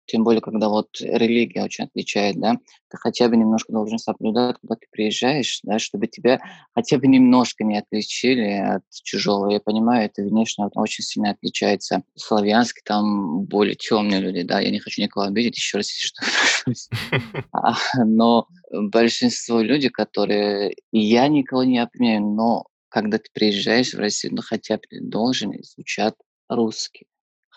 Тем 0.07 0.23
более, 0.23 0.41
когда 0.41 0.69
вот 0.69 0.87
религия 1.01 1.63
очень 1.63 1.83
отличает, 1.83 2.39
да, 2.39 2.55
ты 2.89 2.97
хотя 2.97 3.27
бы 3.27 3.35
немножко 3.35 3.73
должен 3.73 3.99
соблюдать, 3.99 4.55
когда 4.61 4.75
ты 4.75 4.87
приезжаешь, 4.89 5.59
да, 5.63 5.79
чтобы 5.79 6.07
тебя 6.07 6.39
хотя 6.73 6.97
бы 6.97 7.07
немножко 7.07 7.65
не 7.65 7.77
отличили 7.77 8.53
от 8.53 8.83
чужого. 9.03 9.51
Я 9.51 9.59
понимаю, 9.59 10.05
это 10.05 10.23
внешне 10.23 10.67
очень 10.75 11.03
сильно 11.03 11.31
отличается. 11.31 12.03
Славянский 12.15 12.81
там 12.85 13.43
более 13.43 13.75
темные 13.75 14.21
люди, 14.21 14.43
да, 14.43 14.61
я 14.61 14.71
не 14.71 14.79
хочу 14.79 15.01
никого 15.01 15.25
обидеть, 15.25 15.57
еще 15.57 15.77
раз, 15.77 15.89
что 15.89 16.23
а, 17.51 17.75
Но 18.05 18.47
большинство 18.71 19.59
людей, 19.59 19.89
которые... 19.89 20.73
Я 20.91 21.27
никого 21.27 21.63
не 21.63 21.79
обвиняю, 21.79 22.21
но 22.21 22.65
когда 22.89 23.17
ты 23.17 23.25
приезжаешь 23.33 23.93
в 23.93 23.99
Россию, 23.99 24.35
ну 24.35 24.41
хотя 24.41 24.77
бы 24.77 24.83
ты 24.89 25.01
должен 25.01 25.51
изучать 25.51 26.15
русский 26.47 27.07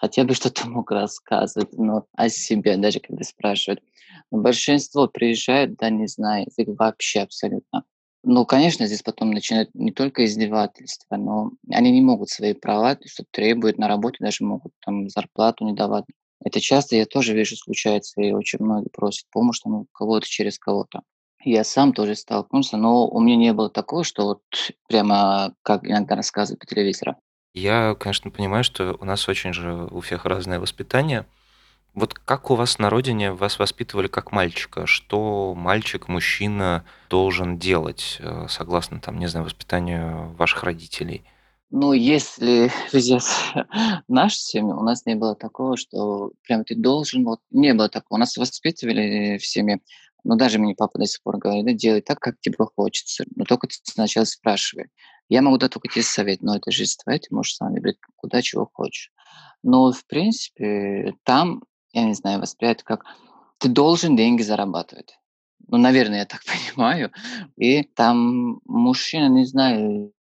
хотя 0.01 0.25
бы 0.25 0.35
что-то 0.35 0.67
мог 0.67 0.91
рассказывать 0.91 1.73
ну, 1.73 2.07
о 2.15 2.29
себе, 2.31 2.77
даже 2.79 3.01
когда 3.01 3.23
спрашивают. 3.23 3.83
Но 4.31 4.41
большинство 4.41 5.07
приезжает, 5.09 5.77
да, 5.77 5.91
не 5.91 6.07
знаю 6.07 6.47
язык 6.47 6.75
вообще 6.79 7.21
абсолютно. 7.21 7.85
Ну, 8.23 8.45
конечно, 8.47 8.87
здесь 8.87 9.03
потом 9.03 9.31
начинают 9.31 9.75
не 9.75 9.93
только 9.93 10.25
издевательства, 10.25 11.17
но 11.17 11.53
они 11.71 11.91
не 11.91 12.01
могут 12.01 12.31
свои 12.31 12.55
права, 12.55 12.99
что 13.05 13.25
требуют 13.31 13.79
на 13.79 13.89
работе, 13.89 14.17
даже 14.21 14.45
могут 14.45 14.73
там 14.85 15.09
зарплату 15.09 15.65
не 15.65 15.75
давать. 15.75 16.05
Это 16.43 16.61
часто 16.61 16.97
я 16.97 17.05
тоже 17.05 17.35
вижу 17.35 17.57
случается, 17.57 18.21
и 18.23 18.33
очень 18.33 18.61
многие 18.61 18.89
просят 18.89 19.27
помощь 19.31 19.61
там, 19.61 19.75
у 19.75 19.87
кого-то 19.93 20.27
через 20.27 20.59
кого-то. 20.59 21.03
Я 21.43 21.65
сам 21.65 21.93
тоже 21.93 22.15
столкнулся, 22.15 22.77
но 22.77 23.07
у 23.07 23.21
меня 23.21 23.37
не 23.37 23.53
было 23.53 23.71
такого, 23.71 24.05
что 24.05 24.25
вот 24.25 24.43
прямо, 24.89 25.55
как 25.63 25.87
иногда 25.87 26.15
рассказывают 26.15 26.61
по 26.61 26.67
телевизору, 26.67 27.17
я, 27.55 27.95
конечно, 27.99 28.31
понимаю, 28.31 28.65
что 28.65 28.97
у 29.01 29.05
нас 29.05 29.29
очень 29.29 29.53
же 29.53 29.89
у 29.91 30.01
всех 30.01 30.25
разное 30.25 30.61
воспитание. 30.61 31.27
Вот 31.95 32.15
как 32.15 32.51
у 32.51 32.55
вас 32.55 32.79
на 32.79 32.89
родине 32.89 33.33
вас 33.33 33.59
воспитывали 33.59 34.07
как 34.07 34.31
мальчика? 34.31 34.87
Что 34.87 35.55
мальчик, 35.57 36.07
мужчина 36.07 36.85
должен 37.09 37.59
делать, 37.59 38.19
э, 38.21 38.47
согласно, 38.49 39.01
там, 39.01 39.19
не 39.19 39.27
знаю, 39.27 39.47
воспитанию 39.47 40.33
ваших 40.35 40.63
родителей? 40.63 41.25
Ну, 41.71 41.93
если 41.93 42.71
взять 42.93 43.25
нашу 44.09 44.37
семью, 44.37 44.79
у 44.79 44.83
нас 44.83 45.05
не 45.05 45.17
было 45.17 45.35
такого, 45.35 45.77
что 45.77 46.33
прям 46.45 46.65
ты 46.65 46.77
должен, 46.77 47.25
вот 47.25 47.41
не 47.51 47.75
было 47.75 47.89
такого. 47.89 48.19
У 48.19 48.21
нас 48.21 48.37
воспитывали 48.37 49.39
в 49.39 49.47
семье, 49.47 49.81
но 50.23 50.37
даже 50.37 50.59
мне 50.59 50.75
папа 50.77 50.99
до 50.99 51.07
сих 51.07 51.23
пор 51.23 51.39
говорит, 51.39 51.65
да, 51.65 51.73
делай 51.73 52.03
так, 52.03 52.21
как 52.21 52.41
тебе 52.41 52.57
хочется. 52.77 53.25
Но 53.35 53.45
только 53.45 53.67
ты 53.67 53.75
сначала 53.83 54.25
спрашивай. 54.25 54.87
Я 55.31 55.43
могу 55.43 55.59
дать 55.59 55.71
только 55.73 55.89
тебе 55.89 56.03
совет, 56.03 56.43
но 56.43 56.57
это 56.57 56.73
жизнь 56.73 56.99
твоя, 57.03 57.21
ты 57.21 57.29
можешь 57.31 57.55
сам 57.55 57.73
выбрать, 57.73 57.99
куда 58.17 58.43
чего 58.43 58.69
хочешь. 58.71 59.13
Но, 59.63 59.93
в 59.93 60.05
принципе, 60.07 61.15
там, 61.23 61.63
я 61.93 62.03
не 62.05 62.15
знаю, 62.15 62.41
восприятие 62.41 62.85
как 62.85 63.05
ты 63.59 63.69
должен 63.69 64.17
деньги 64.17 64.43
зарабатывать. 64.43 65.19
Ну, 65.69 65.79
наверное, 65.79 66.19
я 66.19 66.25
так 66.27 66.43
понимаю. 66.75 67.13
И 67.57 67.85
там 67.85 68.61
мужчина, 68.65 69.29
не 69.29 69.47
знаю, 69.47 70.13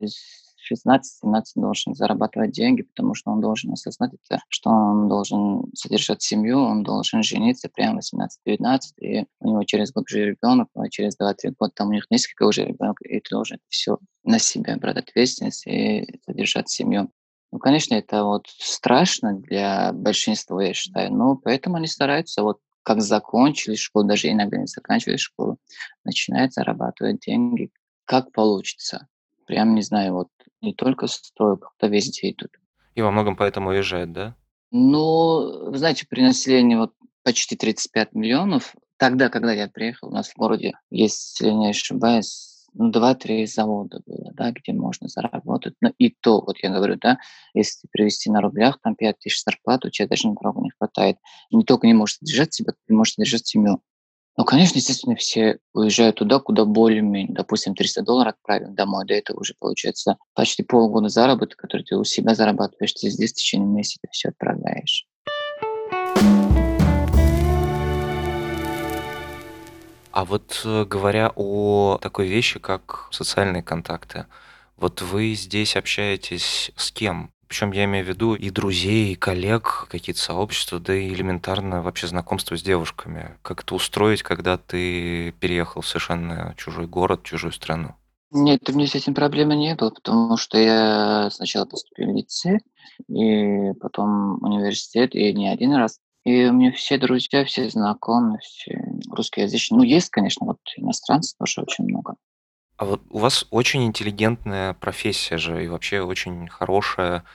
16-17 0.71 1.43
должен 1.55 1.95
зарабатывать 1.95 2.51
деньги, 2.51 2.84
потому 2.84 3.15
что 3.15 3.32
он 3.32 3.41
должен 3.41 3.73
осознать 3.73 4.12
это, 4.13 4.41
что 4.49 4.69
он 4.69 5.08
должен 5.08 5.63
содержать 5.73 6.21
семью, 6.21 6.60
он 6.60 6.84
должен 6.84 7.23
жениться 7.23 7.69
прямо 7.73 7.99
18-19, 7.99 8.79
и 8.99 9.25
у 9.39 9.49
него 9.49 9.63
через 9.63 9.91
год 9.91 10.05
уже 10.10 10.25
ребенок, 10.25 10.69
а 10.75 10.89
через 10.89 11.17
2-3 11.19 11.53
года 11.58 11.73
там 11.75 11.89
у 11.89 11.93
них 11.93 12.05
несколько 12.10 12.43
уже 12.43 12.65
ребенок, 12.65 13.01
и 13.01 13.19
ты 13.19 13.29
должен 13.29 13.60
все 13.69 13.97
на 14.23 14.39
себя 14.39 14.77
брать 14.77 14.97
ответственность 14.97 15.65
и 15.67 16.19
содержать 16.25 16.69
семью. 16.69 17.12
Ну, 17.51 17.60
конечно, 17.60 17.95
это 17.95 18.23
вот 18.23 18.45
страшно 18.47 19.34
для 19.34 19.91
большинства, 19.93 20.63
я 20.63 20.73
считаю, 20.73 21.13
но 21.13 21.36
поэтому 21.36 21.77
они 21.77 21.88
стараются 21.88 22.43
вот 22.43 22.60
как 22.84 23.01
закончили 23.01 23.75
школу, 23.75 24.08
даже 24.08 24.32
иногда 24.32 24.58
не 24.58 24.67
заканчивали 24.67 25.17
школу, 25.17 25.58
начинают 26.03 26.53
зарабатывать 26.53 27.19
деньги, 27.19 27.71
как 28.05 28.32
получится. 28.32 29.08
Прям 29.45 29.75
не 29.75 29.82
знаю, 29.82 30.13
вот 30.13 30.29
не 30.62 30.74
только 30.74 31.08
стройка, 31.08 31.69
а 31.80 31.88
везде 31.88 32.32
идут. 32.32 32.52
И 32.95 33.02
во 33.02 33.12
многом 33.12 33.36
поэтому 33.36 33.69
уезжают, 33.69 34.12
да? 34.12 34.36
Ну, 34.72 35.72
вы 35.72 35.78
знаете, 35.78 36.06
при 36.08 36.22
населении 36.22 36.76
вот 36.76 36.93
почти 37.24 37.56
35 37.56 38.13
миллионов, 38.13 38.76
тогда, 38.98 39.30
когда 39.30 39.54
я 39.54 39.67
приехал, 39.67 40.10
у 40.10 40.13
нас 40.13 40.30
в 40.30 40.38
городе 40.38 40.74
есть, 40.89 41.39
если 41.39 41.54
не 41.54 41.69
ошибаюсь, 41.69 42.67
ну, 42.74 42.91
2-3 42.91 43.48
завода 43.48 44.02
было, 44.06 44.32
да, 44.34 44.52
где 44.52 44.74
можно 44.74 45.08
заработать. 45.08 45.74
Но 45.82 45.91
и 45.98 46.10
то, 46.10 46.41
вот 46.41 46.58
я 46.62 46.69
говорю, 46.69 46.98
да, 47.02 47.17
если 47.54 47.88
привести 47.91 48.30
на 48.30 48.41
рублях, 48.41 48.80
там 48.82 48.95
5 48.95 49.19
тысяч 49.19 49.43
зарплат, 49.43 49.86
у 49.86 49.89
тебя 49.89 50.08
даже 50.08 50.28
на 50.28 50.36
дорогу 50.36 50.63
не 50.63 50.72
хватает. 50.78 51.17
Не 51.52 51.63
только 51.63 51.88
не 51.88 51.93
можешь 51.93 52.17
содержать 52.17 52.54
себя, 52.54 52.74
ты 52.86 52.93
можешь 52.93 53.15
содержать 53.15 53.48
семью. 53.48 53.82
Ну, 54.39 54.45
конечно, 54.45 54.78
естественно, 54.78 55.17
все 55.17 55.60
уезжают 55.73 56.15
туда, 56.15 56.39
куда 56.39 56.63
более-менее. 56.63 57.36
Допустим, 57.36 57.75
300 57.75 58.04
долларов 58.04 58.36
отправим 58.39 58.73
домой, 58.73 59.04
да, 59.06 59.15
это 59.15 59.34
уже 59.34 59.54
получается 59.60 60.15
почти 60.34 60.63
полгода 60.63 61.10
заработка, 61.10 61.63
который 61.63 61.82
ты 61.82 61.97
у 61.97 62.06
себя 62.06 62.34
зарабатываешь, 62.36 62.93
ты 62.93 63.10
здесь 63.10 63.34
в 63.34 63.36
течение 63.36 63.67
месяца 63.67 64.08
все 64.12 64.30
отправляешь. 64.30 65.06
А 70.12 70.23
вот 70.23 70.62
э, 70.63 70.86
говоря 70.86 71.34
о 71.36 71.99
такой 72.02 72.30
вещи, 72.30 72.60
как 72.60 73.10
социальные 73.12 73.62
контакты, 73.62 74.25
вот 74.78 75.02
вы 75.02 75.34
здесь 75.34 75.75
общаетесь 75.75 76.71
с 76.78 76.93
кем? 76.93 77.34
Причем 77.49 77.71
я 77.71 77.85
имею 77.85 78.05
в 78.05 78.07
виду 78.07 78.35
и 78.35 78.51
друзей, 78.51 79.13
и 79.13 79.15
коллег, 79.15 79.88
какие-то 79.89 80.21
сообщества, 80.21 80.79
да 80.79 80.93
и 80.95 81.09
элементарно 81.09 81.81
вообще 81.81 82.05
знакомство 82.05 82.55
с 82.55 82.62
девушками. 82.62 83.38
Как 83.41 83.63
это 83.63 83.73
устроить, 83.73 84.21
когда 84.21 84.59
ты 84.59 85.31
переехал 85.39 85.81
в 85.81 85.88
совершенно 85.88 86.53
чужой 86.57 86.85
город, 86.85 87.23
чужую 87.23 87.51
страну? 87.51 87.95
Нет, 88.29 88.69
у 88.69 88.73
меня 88.73 88.85
с 88.85 88.93
этим 88.93 89.15
проблемы 89.15 89.55
не 89.55 89.73
было, 89.73 89.89
потому 89.89 90.38
что 90.38 90.59
я 90.59 91.31
сначала 91.31 91.65
поступил 91.65 92.12
в 92.12 92.15
лицей, 92.15 92.59
и 93.07 93.73
потом 93.81 94.43
университет, 94.43 95.15
и 95.15 95.33
не 95.33 95.49
один 95.49 95.73
раз. 95.73 95.97
И 96.25 96.45
у 96.45 96.53
меня 96.53 96.71
все 96.71 96.99
друзья, 96.99 97.43
все 97.45 97.67
знакомые, 97.67 98.38
все 98.43 98.79
русскоязычные. 99.09 99.79
Ну, 99.79 99.83
есть, 99.83 100.12
конечно, 100.12 100.45
вот 100.45 100.59
иностранцев 100.77 101.35
тоже 101.39 101.62
очень 101.62 101.85
много. 101.85 102.13
А 102.79 102.85
вот 102.85 103.01
у 103.09 103.19
вас 103.19 103.45
очень 103.49 103.83
интеллигентная 103.83 104.73
профессия 104.73 105.37
же, 105.37 105.65
и 105.65 105.67
вообще 105.67 105.99
очень 105.99 106.47
хорошая. 106.47 107.25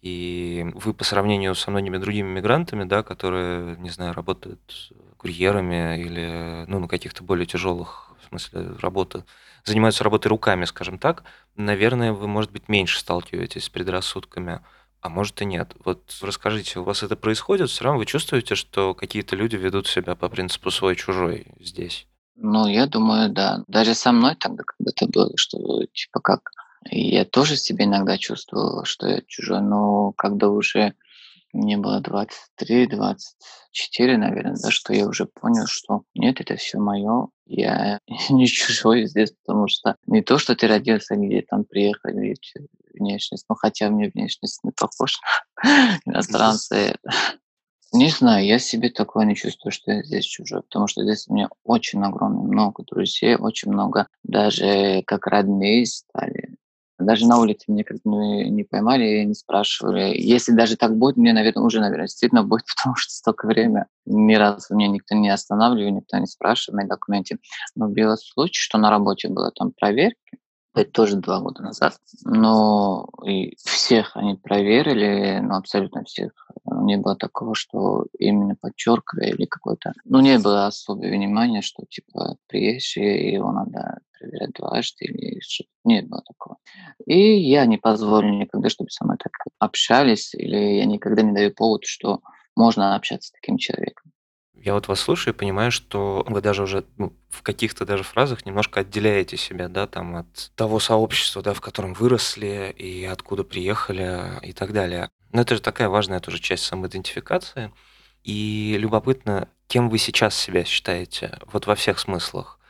И 0.00 0.64
вы 0.72 0.94
по 0.94 1.04
сравнению 1.04 1.54
со 1.54 1.70
многими 1.70 1.98
другими 1.98 2.28
мигрантами, 2.28 2.84
да, 2.84 3.02
которые, 3.02 3.76
не 3.76 3.90
знаю, 3.90 4.14
работают 4.14 4.92
курьерами 5.18 6.00
или 6.00 6.64
ну, 6.68 6.78
на 6.80 6.88
каких-то 6.88 7.22
более 7.22 7.44
тяжелых, 7.44 8.12
в 8.18 8.28
смысле, 8.28 8.76
работы, 8.80 9.24
занимаются 9.64 10.04
работой 10.04 10.28
руками, 10.28 10.64
скажем 10.64 10.96
так, 10.96 11.24
наверное, 11.54 12.14
вы, 12.14 12.26
может 12.26 12.50
быть, 12.50 12.70
меньше 12.70 12.98
сталкиваетесь 12.98 13.64
с 13.64 13.68
предрассудками, 13.68 14.60
а 15.02 15.10
может 15.10 15.42
и 15.42 15.44
нет. 15.44 15.74
Вот 15.84 16.16
расскажите, 16.22 16.78
у 16.78 16.82
вас 16.82 17.02
это 17.02 17.14
происходит? 17.14 17.68
Все 17.68 17.84
равно 17.84 17.98
вы 17.98 18.06
чувствуете, 18.06 18.54
что 18.54 18.94
какие-то 18.94 19.36
люди 19.36 19.56
ведут 19.56 19.86
себя 19.86 20.14
по 20.14 20.30
принципу 20.30 20.70
свой-чужой 20.70 21.48
здесь? 21.60 22.06
Ну, 22.36 22.66
я 22.66 22.86
думаю, 22.86 23.30
да. 23.30 23.64
Даже 23.68 23.94
со 23.94 24.12
мной 24.12 24.36
тогда 24.36 24.64
когда-то 24.64 25.06
было, 25.06 25.32
что 25.36 25.84
типа 25.92 26.20
как 26.20 26.50
я 26.90 27.24
тоже 27.24 27.56
себе 27.56 27.86
иногда 27.86 28.18
чувствовал, 28.18 28.84
что 28.84 29.08
я 29.08 29.22
чужой, 29.26 29.62
но 29.62 30.12
когда 30.12 30.48
уже 30.48 30.94
мне 31.52 31.76
было 31.78 32.00
23-24, 32.00 33.16
наверное, 34.16 34.56
да, 34.60 34.70
что 34.70 34.92
я 34.92 35.06
уже 35.06 35.26
понял, 35.26 35.66
что 35.66 36.02
нет, 36.14 36.40
это 36.40 36.56
все 36.56 36.78
мое, 36.78 37.28
я 37.46 38.00
не 38.28 38.46
чужой 38.46 39.06
здесь, 39.06 39.32
потому 39.44 39.68
что 39.68 39.96
не 40.06 40.20
то, 40.22 40.38
что 40.38 40.56
ты 40.56 40.66
родился 40.66 41.14
где 41.16 41.42
там 41.42 41.64
приехали, 41.64 42.34
внешность, 42.92 43.46
ну 43.48 43.54
хотя 43.54 43.88
мне 43.88 44.10
внешность 44.12 44.62
не 44.64 44.72
на 44.72 45.98
иностранцы. 46.04 46.96
Не 47.94 48.08
знаю, 48.08 48.44
я 48.44 48.58
себе 48.58 48.90
такое 48.90 49.24
не 49.24 49.36
чувствую, 49.36 49.70
что 49.70 49.92
я 49.92 50.02
здесь 50.02 50.24
чужой, 50.24 50.62
потому 50.62 50.88
что 50.88 51.04
здесь 51.04 51.28
у 51.28 51.34
меня 51.34 51.48
очень 51.62 52.02
огромно 52.02 52.40
много 52.40 52.82
друзей, 52.82 53.36
очень 53.36 53.70
много 53.70 54.08
даже 54.24 55.04
как 55.06 55.28
родные 55.28 55.86
стали. 55.86 56.56
Даже 56.98 57.24
на 57.28 57.38
улице 57.38 57.66
меня 57.68 57.84
как 57.84 57.98
бы 58.02 58.48
не 58.48 58.64
поймали 58.64 59.20
и 59.20 59.24
не 59.24 59.34
спрашивали. 59.34 60.12
Если 60.20 60.50
даже 60.50 60.76
так 60.76 60.98
будет, 60.98 61.16
мне, 61.16 61.32
наверное, 61.32 61.62
уже, 61.62 61.78
наверное, 61.78 62.06
действительно 62.06 62.42
будет, 62.42 62.64
потому 62.76 62.96
что 62.96 63.12
столько 63.12 63.46
время. 63.46 63.86
Ни 64.06 64.34
разу 64.34 64.74
меня 64.74 64.88
никто 64.88 65.14
не 65.14 65.28
останавливал, 65.28 65.92
никто 65.92 66.18
не 66.18 66.26
спрашивал 66.26 66.78
мои 66.78 66.88
документы. 66.88 67.38
Но 67.76 67.86
был 67.86 68.16
случай, 68.16 68.60
что 68.60 68.76
на 68.76 68.90
работе 68.90 69.28
было 69.28 69.52
там 69.52 69.70
проверки, 69.70 70.38
это 70.74 70.90
тоже 70.90 71.16
два 71.16 71.38
года 71.38 71.62
назад. 71.62 71.96
Но 72.24 73.08
и 73.24 73.54
всех 73.64 74.16
они 74.16 74.34
проверили, 74.34 75.38
ну, 75.40 75.54
абсолютно 75.54 76.02
всех. 76.02 76.32
Не 76.82 76.96
было 76.96 77.16
такого, 77.16 77.54
что 77.54 78.06
именно 78.18 78.56
подчеркивали 78.56 79.30
или 79.30 79.46
какой-то... 79.46 79.92
Ну, 80.04 80.20
не 80.20 80.38
было 80.38 80.66
особого 80.66 81.06
внимания, 81.06 81.62
что, 81.62 81.84
типа, 81.88 82.36
приезжий, 82.46 83.32
его 83.32 83.52
надо 83.52 83.98
проверять 84.18 84.52
дважды 84.52 85.04
или 85.04 85.40
что-то. 85.40 85.70
Не 85.84 86.02
было 86.02 86.22
такого. 86.26 86.56
И 87.06 87.38
я 87.40 87.66
не 87.66 87.78
позволю 87.78 88.30
никогда, 88.30 88.68
чтобы 88.68 88.90
со 88.90 89.04
мной 89.04 89.16
так 89.22 89.32
общались, 89.58 90.34
или 90.34 90.56
я 90.56 90.84
никогда 90.84 91.22
не 91.22 91.32
даю 91.32 91.52
повод, 91.52 91.84
что 91.84 92.20
можно 92.56 92.94
общаться 92.96 93.28
с 93.28 93.32
таким 93.32 93.58
человеком. 93.58 94.12
Я 94.64 94.72
вот 94.72 94.88
вас 94.88 95.00
слушаю 95.00 95.34
и 95.34 95.36
понимаю, 95.36 95.70
что 95.70 96.24
вы 96.26 96.40
даже 96.40 96.62
уже 96.62 96.86
ну, 96.96 97.12
в 97.28 97.42
каких-то 97.42 97.84
даже 97.84 98.02
фразах 98.02 98.46
немножко 98.46 98.80
отделяете 98.80 99.36
себя, 99.36 99.68
да, 99.68 99.86
там 99.86 100.16
от 100.16 100.52
того 100.54 100.78
сообщества, 100.78 101.42
да, 101.42 101.52
в 101.52 101.60
котором 101.60 101.92
выросли 101.92 102.74
и 102.74 103.04
откуда 103.04 103.44
приехали 103.44 104.38
и 104.42 104.54
так 104.54 104.72
далее. 104.72 105.10
Но 105.34 105.42
это 105.42 105.56
же 105.56 105.60
такая 105.60 105.88
важная 105.88 106.20
тоже 106.20 106.38
часть 106.38 106.62
самоидентификации. 106.62 107.72
И 108.22 108.76
любопытно, 108.78 109.48
кем 109.66 109.90
вы 109.90 109.98
сейчас 109.98 110.36
себя 110.36 110.64
считаете, 110.64 111.38
вот 111.52 111.66
во 111.66 111.74
всех 111.74 111.98
смыслах 111.98 112.60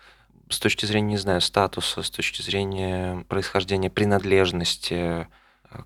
с 0.49 0.59
точки 0.59 0.87
зрения, 0.87 1.11
не 1.11 1.17
знаю, 1.19 1.43
статуса, 1.43 2.03
с 2.03 2.11
точки 2.11 2.41
зрения 2.41 3.25
происхождения, 3.29 3.91
принадлежности, 3.91 5.29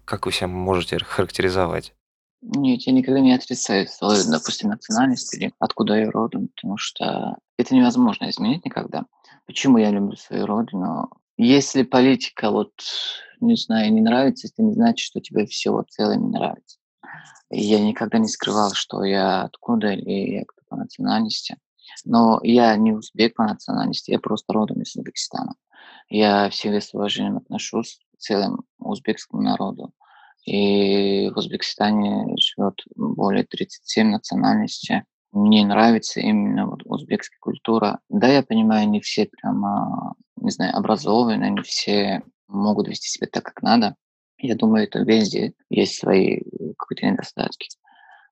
как 0.04 0.26
вы 0.26 0.32
себя 0.32 0.46
можете 0.46 0.98
характеризовать? 0.98 1.94
Нет, 2.42 2.82
я 2.82 2.92
никогда 2.92 3.18
не 3.18 3.34
отрицаю 3.34 3.88
свою, 3.88 4.22
допустим, 4.30 4.70
национальность 4.70 5.34
или 5.34 5.52
откуда 5.58 5.98
я 5.98 6.10
родом, 6.12 6.46
потому 6.54 6.76
что 6.76 7.38
это 7.58 7.74
невозможно 7.74 8.30
изменить 8.30 8.64
никогда. 8.64 9.04
Почему 9.46 9.78
я 9.78 9.90
люблю 9.90 10.16
свою 10.16 10.46
родину? 10.46 11.10
Если 11.36 11.82
политика, 11.82 12.52
вот, 12.52 12.72
не 13.40 13.56
знаю, 13.56 13.92
не 13.92 14.00
нравится, 14.00 14.48
это 14.48 14.62
не 14.62 14.72
значит, 14.72 14.98
что 14.98 15.20
тебе 15.20 15.46
все 15.46 15.70
вот 15.70 15.90
целое 15.90 16.16
не 16.16 16.28
нравится. 16.28 16.78
я 17.50 17.80
никогда 17.80 18.18
не 18.18 18.28
скрывал, 18.28 18.72
что 18.72 19.04
я 19.04 19.42
откуда 19.42 19.92
или 19.92 20.34
я 20.36 20.44
кто 20.44 20.62
по 20.68 20.76
национальности. 20.76 21.56
Но 22.04 22.40
я 22.42 22.76
не 22.76 22.92
узбек 22.92 23.34
по 23.34 23.44
национальности, 23.44 24.10
я 24.10 24.18
просто 24.18 24.52
родом 24.52 24.82
из 24.82 24.94
Узбекистана. 24.94 25.54
Я 26.08 26.48
всегда 26.50 26.80
с 26.80 26.94
уважением 26.94 27.38
отношусь 27.38 27.98
к 28.14 28.18
целому 28.18 28.64
узбекскому 28.78 29.42
народу. 29.42 29.92
И 30.44 31.30
в 31.30 31.36
Узбекистане 31.36 32.34
живет 32.36 32.80
более 32.96 33.44
37 33.44 34.08
национальностей. 34.10 35.02
Мне 35.32 35.66
нравится 35.66 36.20
именно 36.20 36.66
вот 36.66 36.80
узбекская 36.84 37.38
культура. 37.40 38.00
Да, 38.08 38.28
я 38.28 38.42
понимаю, 38.42 38.88
не 38.88 39.00
все 39.00 39.26
прямо, 39.26 40.14
не 40.36 40.50
знаю, 40.50 40.74
образованные, 40.74 41.50
не 41.50 41.62
все 41.62 42.22
могут 42.48 42.88
вести 42.88 43.08
себя 43.08 43.28
так, 43.30 43.44
как 43.44 43.62
надо. 43.62 43.94
Я 44.38 44.54
думаю, 44.54 44.84
это 44.84 45.00
везде 45.00 45.52
есть 45.68 45.98
свои 45.98 46.40
какие-то 46.78 47.06
недостатки. 47.06 47.68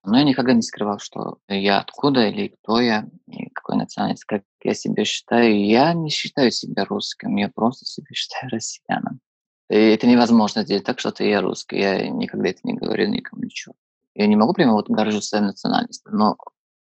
Но 0.04 0.18
я 0.18 0.24
никогда 0.24 0.52
не 0.52 0.62
скрывал, 0.62 1.00
что 1.00 1.38
я 1.48 1.80
откуда 1.80 2.28
или 2.28 2.48
кто 2.48 2.80
я, 2.80 3.08
и 3.26 3.50
какой 3.50 3.76
национальность, 3.76 4.24
как 4.24 4.42
я 4.62 4.72
себя 4.72 5.04
считаю. 5.04 5.66
Я 5.66 5.92
не 5.94 6.10
считаю 6.10 6.52
себя 6.52 6.84
русским, 6.84 7.34
я 7.36 7.48
просто 7.48 7.84
себя 7.84 8.06
считаю 8.12 8.50
россияном. 8.50 9.20
И 9.68 9.74
это 9.74 10.06
невозможно 10.06 10.62
сделать 10.62 10.84
так, 10.84 11.00
что 11.00 11.10
ты 11.10 11.28
я 11.28 11.40
русский. 11.40 11.78
Я 11.78 12.08
никогда 12.08 12.50
это 12.50 12.60
не 12.62 12.74
говорил 12.74 13.10
никому 13.10 13.42
ничего. 13.42 13.74
Я 14.14 14.28
не 14.28 14.36
могу 14.36 14.52
прямо 14.52 14.74
вот 14.74 14.88
горжусь 14.88 15.26
своей 15.26 15.44
национальностью, 15.44 16.12
но 16.14 16.36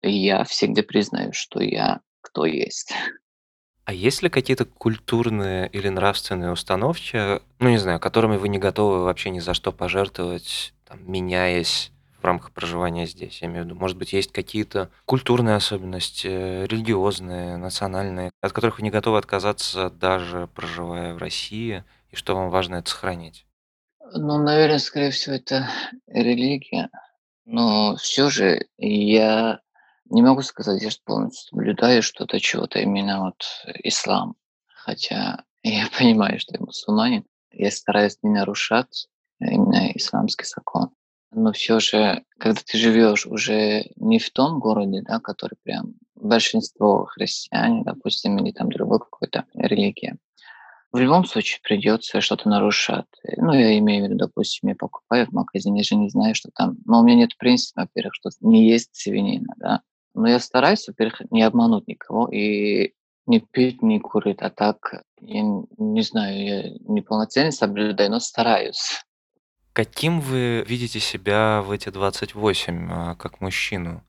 я 0.01 0.43
всегда 0.43 0.81
признаю, 0.81 1.33
что 1.33 1.61
я 1.61 2.01
кто 2.21 2.45
есть. 2.45 2.93
А 3.85 3.93
есть 3.93 4.23
ли 4.23 4.29
какие-то 4.29 4.65
культурные 4.65 5.67
или 5.67 5.89
нравственные 5.89 6.51
установки, 6.51 7.41
ну 7.59 7.69
не 7.69 7.77
знаю, 7.77 7.99
которыми 7.99 8.37
вы 8.37 8.47
не 8.47 8.57
готовы 8.57 9.03
вообще 9.03 9.29
ни 9.29 9.39
за 9.39 9.53
что 9.53 9.73
пожертвовать, 9.73 10.73
там, 10.85 10.99
меняясь 11.05 11.91
в 12.21 12.25
рамках 12.25 12.51
проживания 12.51 13.05
здесь. 13.05 13.41
Я 13.41 13.49
имею 13.49 13.63
в 13.63 13.65
виду, 13.65 13.75
может 13.75 13.97
быть, 13.97 14.13
есть 14.13 14.31
какие-то 14.31 14.89
культурные 15.03 15.55
особенности, 15.55 16.27
религиозные, 16.65 17.57
национальные, 17.57 18.31
от 18.39 18.53
которых 18.53 18.77
вы 18.77 18.83
не 18.83 18.89
готовы 18.89 19.17
отказаться, 19.17 19.89
даже 19.89 20.47
проживая 20.55 21.13
в 21.13 21.17
России, 21.17 21.83
и 22.09 22.15
что 22.15 22.35
вам 22.35 22.49
важно 22.49 22.75
это 22.75 22.89
сохранить? 22.89 23.45
Ну, 24.13 24.41
наверное, 24.41 24.79
скорее 24.79 25.11
всего, 25.11 25.35
это 25.35 25.69
религия. 26.07 26.89
Но 27.45 27.97
все 27.97 28.29
же 28.29 28.67
я 28.77 29.59
не 30.13 30.21
могу 30.21 30.41
сказать, 30.41 30.81
я 30.81 30.89
полностью 31.05 31.49
соблюдаю 31.49 32.01
что-то, 32.03 32.39
чего-то, 32.39 32.79
именно 32.79 33.25
вот 33.25 33.43
ислам. 33.83 34.35
Хотя 34.67 35.43
я 35.63 35.87
понимаю, 35.97 36.39
что 36.39 36.53
я 36.55 36.59
мусульманин, 36.59 37.25
я 37.51 37.71
стараюсь 37.71 38.17
не 38.23 38.29
нарушать 38.29 39.07
именно 39.39 39.91
исламский 39.91 40.45
закон 40.45 40.91
но 41.35 41.51
все 41.51 41.79
же, 41.79 42.23
когда 42.37 42.61
ты 42.65 42.77
живешь 42.77 43.25
уже 43.25 43.85
не 43.95 44.19
в 44.19 44.29
том 44.31 44.59
городе, 44.59 45.01
да, 45.01 45.19
который 45.19 45.55
прям 45.63 45.95
большинство 46.15 47.05
христиане, 47.05 47.83
допустим, 47.83 48.37
или 48.37 48.51
там 48.51 48.71
другой 48.71 48.99
какой-то 48.99 49.45
религия, 49.53 50.17
в 50.91 50.97
любом 50.97 51.25
случае 51.25 51.59
придется 51.63 52.21
что-то 52.21 52.47
нарушать. 52.49 53.05
Ну, 53.37 53.51
я 53.53 53.77
имею 53.79 54.05
в 54.05 54.07
виду, 54.07 54.17
допустим, 54.17 54.69
я 54.69 54.75
покупаю 54.75 55.25
в 55.25 55.33
магазине, 55.33 55.79
я 55.79 55.83
же 55.83 55.95
не 55.95 56.09
знаю, 56.09 56.35
что 56.35 56.51
там. 56.53 56.77
Но 56.85 56.99
у 56.99 57.03
меня 57.03 57.17
нет 57.17 57.35
принципа, 57.37 57.81
во-первых, 57.81 58.13
что 58.13 58.29
не 58.41 58.69
есть 58.69 58.89
свинина, 58.93 59.53
да. 59.57 59.81
Но 60.13 60.29
я 60.29 60.39
стараюсь, 60.39 60.87
во-первых, 60.87 61.21
не 61.31 61.43
обмануть 61.43 61.87
никого 61.87 62.27
и 62.27 62.93
не 63.25 63.39
пить, 63.39 63.81
не 63.81 63.99
курить. 63.99 64.41
А 64.41 64.49
так, 64.49 65.03
я 65.21 65.41
не 65.77 66.01
знаю, 66.01 66.43
я 66.43 66.63
неполноценно 66.87 67.51
соблюдаю, 67.51 68.11
но 68.11 68.19
стараюсь. 68.19 69.03
Каким 69.73 70.19
вы 70.19 70.63
видите 70.67 70.99
себя 70.99 71.63
в 71.65 71.71
эти 71.71 71.89
28, 71.89 72.89
а, 72.91 73.15
как 73.15 73.41
мужчину? 73.41 74.03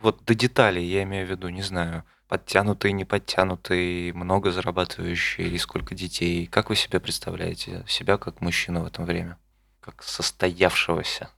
Вот 0.00 0.24
до 0.24 0.34
деталей 0.34 0.84
я 0.84 1.02
имею 1.02 1.26
в 1.26 1.30
виду, 1.30 1.48
не 1.48 1.62
знаю, 1.62 2.04
подтянутый, 2.28 2.92
не 2.92 3.04
подтянутый, 3.04 4.12
много 4.12 4.52
зарабатывающий 4.52 5.46
или 5.46 5.56
сколько 5.56 5.96
детей. 5.96 6.46
Как 6.46 6.70
вы 6.70 6.76
себе 6.76 7.00
представляете 7.00 7.84
себя 7.88 8.18
как 8.18 8.40
мужчину 8.40 8.82
в 8.82 8.86
это 8.86 9.02
время? 9.02 9.36
Как 9.80 10.02
состоявшегося? 10.04 11.30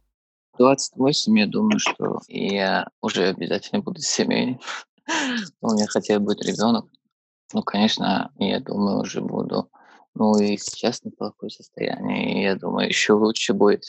28, 0.59 1.38
я 1.38 1.46
думаю, 1.46 1.78
что 1.78 2.20
я 2.28 2.88
уже 3.00 3.28
обязательно 3.28 3.82
буду 3.82 4.00
семейным. 4.00 4.61
У 5.61 5.72
меня 5.72 5.86
хотя 5.86 6.18
бы 6.18 6.26
будет 6.26 6.44
ребенок. 6.44 6.86
Ну, 7.53 7.62
конечно, 7.62 8.32
я 8.38 8.61
думаю, 8.61 9.00
уже 9.00 9.20
буду 9.20 9.70
ну 10.14 10.38
и 10.38 10.57
сейчас 10.57 11.05
неплохое 11.05 11.50
состояние, 11.50 12.40
и 12.40 12.42
я 12.42 12.57
думаю, 12.57 12.88
еще 12.88 13.14
лучше 13.14 13.55
будет. 13.55 13.84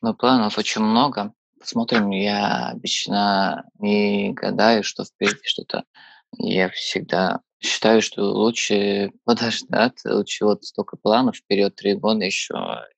Но 0.00 0.14
планов 0.14 0.58
очень 0.58 0.82
много. 0.82 1.32
Посмотрим, 1.60 2.10
я 2.10 2.70
обычно 2.70 3.64
не 3.78 4.32
гадаю, 4.32 4.84
что 4.84 5.04
впереди 5.04 5.40
что-то. 5.44 5.84
Я 6.38 6.70
всегда 6.70 7.40
считаю, 7.60 8.00
что 8.00 8.22
лучше 8.22 9.10
подождать, 9.24 10.00
лучше 10.04 10.44
вот 10.44 10.64
столько 10.64 10.96
планов 10.96 11.36
вперед, 11.36 11.74
три 11.74 11.94
года 11.94 12.24
еще. 12.24 12.54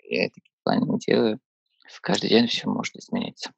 Я 0.08 0.28
такие 0.28 0.52
планы 0.62 0.92
не 0.92 0.98
делаю. 0.98 1.40
В 1.92 2.00
каждый 2.00 2.30
день 2.30 2.46
все 2.46 2.68
может 2.68 2.96
измениться. 2.96 3.52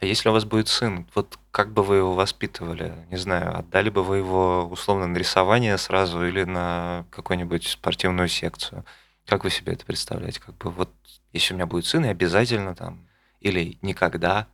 А 0.00 0.06
если 0.06 0.28
у 0.28 0.32
вас 0.32 0.44
будет 0.44 0.68
сын, 0.68 1.08
вот 1.14 1.38
как 1.50 1.72
бы 1.72 1.82
вы 1.82 1.96
его 1.96 2.12
воспитывали? 2.12 2.94
Не 3.10 3.16
знаю, 3.16 3.58
отдали 3.58 3.90
бы 3.90 4.04
вы 4.04 4.18
его 4.18 4.68
условно 4.70 5.08
на 5.08 5.16
рисование 5.16 5.76
сразу 5.76 6.24
или 6.24 6.44
на 6.44 7.04
какую-нибудь 7.10 7.66
спортивную 7.66 8.28
секцию? 8.28 8.84
Как 9.26 9.42
вы 9.42 9.50
себе 9.50 9.72
это 9.72 9.84
представляете? 9.84 10.40
Как 10.40 10.56
бы 10.56 10.70
вот 10.70 10.90
если 11.32 11.52
у 11.52 11.56
меня 11.56 11.66
будет 11.66 11.86
сын, 11.86 12.04
и 12.04 12.08
обязательно 12.08 12.76
там, 12.76 13.08
или 13.40 13.78
никогда? 13.82 14.46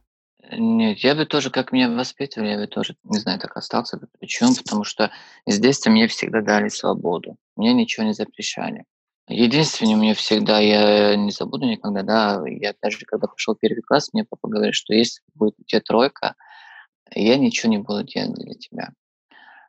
Нет, 0.51 0.99
я 0.99 1.15
бы 1.15 1.27
тоже, 1.27 1.51
как 1.51 1.73
меня 1.73 1.91
воспитывали, 1.91 2.51
я 2.51 2.59
бы 2.59 2.67
тоже, 2.67 2.97
не 3.05 3.19
знаю, 3.19 3.39
так 3.39 3.57
остался 3.57 3.99
бы. 3.99 4.09
Почему? 4.21 4.55
Потому 4.55 4.85
что 4.85 5.11
с 5.47 5.59
детства 5.59 5.91
мне 5.91 6.07
всегда 6.09 6.41
дали 6.41 6.69
свободу. 6.69 7.37
Мне 7.57 7.73
ничего 7.73 8.07
не 8.07 8.13
запрещали. 8.13 8.85
Единственное, 9.29 9.97
меня 9.97 10.15
всегда, 10.15 10.59
я 10.61 11.17
не 11.17 11.31
забуду 11.31 11.67
никогда, 11.67 12.03
да, 12.03 12.43
я 12.47 12.75
даже 12.83 12.99
когда 13.07 13.27
пошел 13.27 13.55
первый 13.55 13.81
класс, 13.81 14.11
мне 14.13 14.25
папа 14.25 14.49
говорит, 14.49 14.75
что 14.75 14.93
если 14.93 15.23
будет 15.35 15.55
у 15.59 15.65
тебя 15.65 15.81
тройка, 15.81 16.35
я 17.15 17.39
ничего 17.39 17.71
не 17.71 17.79
буду 17.79 18.05
делать 18.05 18.35
для 18.35 18.55
тебя. 18.55 18.91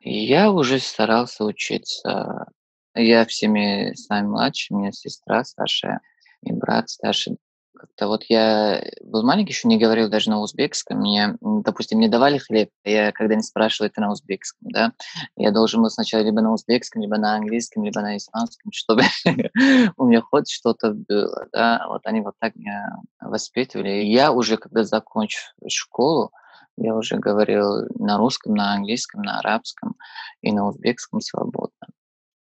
И 0.02 0.24
я 0.26 0.50
уже 0.50 0.78
старался 0.78 1.44
учиться. 1.44 2.46
Я 2.94 3.26
всеми 3.26 3.94
самый 3.94 4.30
младший, 4.30 4.74
у 4.76 4.80
меня 4.80 4.92
сестра 4.92 5.44
старшая 5.44 6.00
и 6.42 6.52
брат 6.52 6.90
старший. 6.90 7.38
Как-то 7.78 8.08
вот 8.08 8.24
я 8.28 8.82
был 9.02 9.22
маленький, 9.22 9.52
еще 9.52 9.68
не 9.68 9.78
говорил 9.78 10.08
даже 10.08 10.30
на 10.30 10.40
узбекском. 10.40 10.98
Мне, 10.98 11.36
допустим, 11.40 11.98
мне 11.98 12.08
давали 12.08 12.38
хлеб, 12.38 12.70
я 12.84 13.12
когда 13.12 13.34
не 13.34 13.42
спрашивал 13.42 13.88
это 13.88 14.00
на 14.00 14.10
узбекском, 14.10 14.68
да, 14.70 14.92
я 15.36 15.50
должен 15.50 15.82
был 15.82 15.90
сначала 15.90 16.22
либо 16.22 16.40
на 16.40 16.52
узбекском, 16.52 17.02
либо 17.02 17.18
на 17.18 17.34
английском, 17.34 17.84
либо 17.84 18.00
на 18.00 18.16
испанском, 18.16 18.72
чтобы 18.72 19.02
у 19.96 20.06
меня 20.06 20.22
хоть 20.22 20.50
что-то 20.50 20.92
было, 20.92 21.46
да. 21.52 21.84
Вот 21.88 22.00
они 22.04 22.22
вот 22.22 22.34
так 22.40 22.56
меня 22.56 22.96
воспитывали. 23.20 24.04
Я 24.04 24.32
уже, 24.32 24.56
когда 24.56 24.84
закончил 24.84 25.40
школу, 25.68 26.32
я 26.76 26.94
уже 26.94 27.16
говорил 27.16 27.86
на 27.98 28.16
русском, 28.18 28.54
на 28.54 28.72
английском, 28.72 29.22
на 29.22 29.38
арабском 29.38 29.96
и 30.40 30.52
на 30.52 30.66
узбекском 30.66 31.20
свободно. 31.20 31.88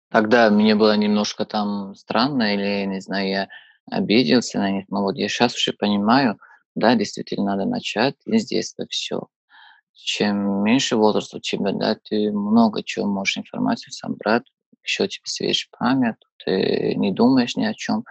Тогда 0.09 0.49
мне 0.49 0.75
было 0.75 0.95
немножко 0.97 1.45
там 1.45 1.95
странно 1.95 2.53
или, 2.53 2.85
не 2.85 2.99
знаю, 2.99 3.29
я 3.29 3.47
обиделся 3.89 4.59
на 4.59 4.71
них. 4.71 4.85
Но 4.89 5.11
я 5.13 5.27
сейчас 5.27 5.55
уже 5.55 5.73
понимаю, 5.73 6.37
да, 6.75 6.95
действительно 6.95 7.55
надо 7.55 7.65
начать 7.65 8.15
из 8.25 8.45
детства 8.45 8.85
все. 8.89 9.27
Чем 9.93 10.63
меньше 10.63 10.95
возраст 10.95 11.33
у 11.33 11.39
тебя, 11.39 11.71
да, 11.73 11.95
ты 11.95 12.31
много 12.31 12.83
чего 12.83 13.05
можешь 13.07 13.37
информацию 13.37 13.91
собрать, 13.91 14.43
еще 14.83 15.03
у 15.03 15.07
тебя 15.07 15.23
свежая 15.25 15.67
память, 15.77 16.15
ты 16.43 16.95
не 16.95 17.11
думаешь 17.11 17.55
ни 17.55 17.65
о 17.65 17.73
чем, 17.73 18.03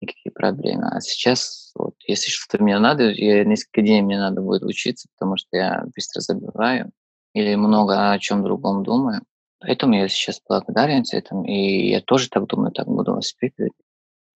никакие 0.00 0.32
проблемы. 0.32 0.88
А 0.90 1.00
сейчас, 1.00 1.72
вот, 1.74 1.94
если 2.06 2.30
что-то 2.30 2.62
мне 2.62 2.78
надо, 2.78 3.10
я 3.10 3.44
несколько 3.44 3.82
дней 3.82 4.02
мне 4.02 4.18
надо 4.18 4.40
будет 4.40 4.62
учиться, 4.62 5.08
потому 5.16 5.36
что 5.36 5.48
я 5.56 5.84
быстро 5.94 6.20
забываю 6.20 6.90
или 7.34 7.54
много 7.56 8.12
о 8.12 8.18
чем 8.18 8.42
другом 8.42 8.84
думаю. 8.84 9.22
Поэтому 9.60 9.94
я 9.94 10.08
сейчас 10.08 10.40
благодарен 10.46 11.04
за 11.04 11.16
этому, 11.16 11.44
и 11.44 11.88
я 11.88 12.00
тоже 12.00 12.28
так 12.28 12.46
думаю, 12.46 12.70
так 12.72 12.86
буду 12.86 13.14
воспитывать. 13.14 13.72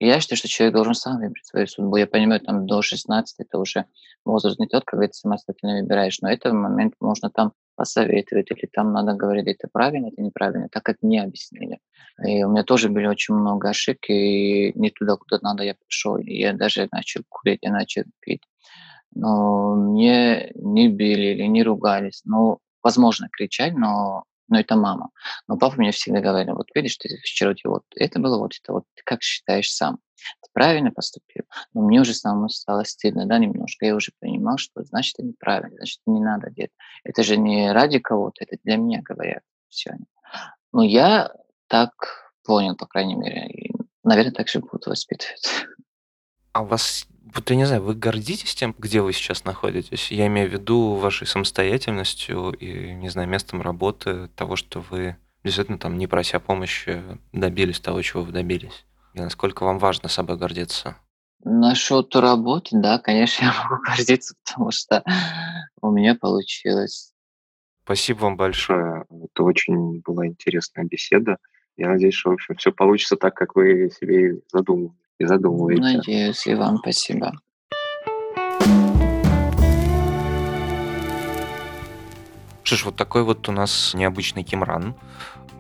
Я 0.01 0.21
считаю, 0.21 0.39
что 0.39 0.49
человек 0.49 0.75
должен 0.75 0.95
сам 0.95 1.19
выбрать 1.19 1.45
свою 1.45 1.67
судьбу. 1.67 1.97
Я 1.97 2.07
понимаю, 2.07 2.41
там 2.41 2.67
до 2.67 2.83
16 2.83 3.41
это 3.41 3.59
уже 3.59 3.87
возраст 4.25 4.59
не 4.61 4.67
тот, 4.67 4.85
когда 4.85 5.09
ты 5.09 5.15
самостоятельно 5.15 5.81
выбираешь, 5.81 6.21
но 6.21 6.31
этот 6.31 6.53
момент 6.53 6.95
можно 7.01 7.31
там 7.31 7.53
посоветовать, 7.75 8.51
или 8.51 8.69
там 8.73 8.93
надо 8.93 9.15
говорить, 9.15 9.47
это 9.47 9.69
правильно, 9.73 10.09
это 10.09 10.21
неправильно, 10.21 10.69
так 10.69 10.83
как 10.83 10.97
мне 11.03 11.23
объяснили. 11.23 11.79
И 12.25 12.43
у 12.45 12.51
меня 12.51 12.65
тоже 12.65 12.89
были 12.89 13.07
очень 13.07 13.35
много 13.35 13.69
ошибок, 13.71 14.09
и 14.09 14.73
не 14.75 14.91
туда, 14.91 15.17
куда 15.17 15.39
надо 15.43 15.63
я 15.63 15.75
пришел. 15.75 16.17
И 16.17 16.33
я 16.39 16.53
даже 16.53 16.89
начал 16.93 17.23
курить, 17.29 17.61
я 17.63 17.73
начал 17.73 18.03
пить. 18.21 18.43
Но 19.15 19.75
мне 19.75 20.51
не 20.55 20.89
били 20.89 21.29
или 21.29 21.45
не 21.45 21.63
ругались. 21.63 22.23
Ну, 22.25 22.59
возможно, 22.83 23.29
кричать, 23.31 23.75
но 23.75 24.25
но 24.49 24.59
это 24.59 24.77
мама. 24.77 25.11
Но 25.47 25.57
папа 25.57 25.77
мне 25.77 25.93
всегда 25.93 26.21
говорил, 26.21 26.55
вот 26.55 26.69
видишь, 26.75 26.97
ты 26.97 27.09
вчера 27.23 27.55
вот 27.65 27.85
это 27.95 28.19
было, 28.19 28.39
вот 28.39 28.55
это 28.61 28.73
вот, 28.73 28.85
ты 28.95 29.03
как 29.05 29.23
считаешь 29.23 29.71
сам? 29.71 29.99
Ты 30.43 30.51
правильно 30.53 30.91
поступил? 30.91 31.45
Но 31.73 31.83
мне 31.83 32.01
уже 32.01 32.15
самому 32.15 32.49
стало 32.49 32.83
стыдно, 32.85 33.27
да, 33.27 33.39
немножко. 33.39 33.87
Я 33.87 33.95
уже 33.95 34.13
понимал, 34.19 34.59
что 34.59 34.83
значит 34.83 35.15
это 35.19 35.29
неправильно, 35.29 35.77
значит 35.77 36.01
не 36.07 36.21
надо 36.21 36.51
делать. 36.51 36.73
Это 37.05 37.23
же 37.23 37.37
не 37.37 37.73
ради 37.73 37.99
кого-то, 37.99 38.45
это 38.45 38.57
для 38.65 38.77
меня 38.77 39.01
говорят 39.03 39.43
все. 39.69 39.97
Но 40.73 40.83
я 40.83 41.33
так 41.69 41.93
понял, 42.45 42.77
по 42.77 42.87
крайней 42.87 43.15
мере, 43.15 43.49
и, 43.49 43.73
наверное, 44.03 44.33
так 44.33 44.49
же 44.49 44.61
буду 44.61 44.91
воспитывать. 44.91 45.47
А 46.53 46.63
у 46.63 46.67
вас 46.67 47.07
вот 47.35 47.51
я 47.51 47.57
не 47.57 47.65
знаю, 47.65 47.83
вы 47.83 47.95
гордитесь 47.95 48.55
тем, 48.55 48.75
где 48.79 49.01
вы 49.01 49.13
сейчас 49.13 49.45
находитесь? 49.45 50.11
Я 50.11 50.27
имею 50.27 50.49
в 50.49 50.53
виду 50.53 50.95
вашей 50.95 51.27
самостоятельностью 51.27 52.53
и, 52.53 52.95
не 52.95 53.09
знаю, 53.09 53.29
местом 53.29 53.63
работы, 53.63 54.29
того, 54.37 54.57
что 54.57 54.85
вы 54.91 55.17
действительно 55.45 55.79
там, 55.79 55.99
не 55.99 56.07
прося 56.07 56.41
помощи, 56.41 57.03
добились 57.33 57.81
того, 57.81 58.03
чего 58.03 58.23
вы 58.23 58.33
добились. 58.33 58.85
И 59.15 59.21
насколько 59.21 59.65
вам 59.65 59.79
важно 59.79 60.09
собой 60.09 60.37
гордиться? 60.37 60.97
Насчет 61.45 62.15
работы, 62.17 62.71
да, 62.73 62.99
конечно, 62.99 63.45
я 63.47 63.55
могу 63.63 63.83
гордиться, 63.83 64.35
потому 64.45 64.71
что 64.71 65.05
у 65.81 65.91
меня 65.91 66.15
получилось. 66.15 67.13
Спасибо 67.85 68.19
вам 68.21 68.37
большое. 68.37 69.05
Это 69.11 69.45
очень 69.45 70.01
была 70.01 70.27
интересная 70.27 70.85
беседа. 70.85 71.39
Я 71.77 71.89
надеюсь, 71.89 72.15
что, 72.15 72.31
в 72.31 72.35
общем, 72.35 72.57
все 72.57 72.73
получится 72.73 73.17
так, 73.17 73.35
как 73.35 73.55
вы 73.55 73.91
себе 73.91 74.41
задумывали 74.53 74.99
и 75.19 75.25
задумываете. 75.25 75.83
Надеюсь, 75.83 76.47
и 76.47 76.55
вам 76.55 76.79
спасибо. 76.79 77.33
Что 82.63 82.77
ж, 82.77 82.85
вот 82.85 82.97
такой 82.97 83.25
вот 83.25 83.49
у 83.49 83.53
нас 83.53 83.95
необычный 83.95 84.43
Кимран. 84.43 84.95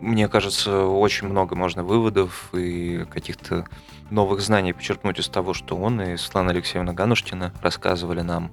Мне 0.00 0.28
кажется, 0.28 0.84
очень 0.84 1.26
много 1.26 1.56
можно 1.56 1.82
выводов 1.82 2.50
и 2.52 3.04
каких-то 3.10 3.66
новых 4.10 4.40
знаний 4.40 4.72
почерпнуть 4.72 5.18
из 5.18 5.28
того, 5.28 5.54
что 5.54 5.76
он 5.76 6.00
и 6.00 6.16
Светлана 6.16 6.50
Алексеевна 6.50 6.92
Гануштина 6.92 7.52
рассказывали 7.62 8.20
нам. 8.20 8.50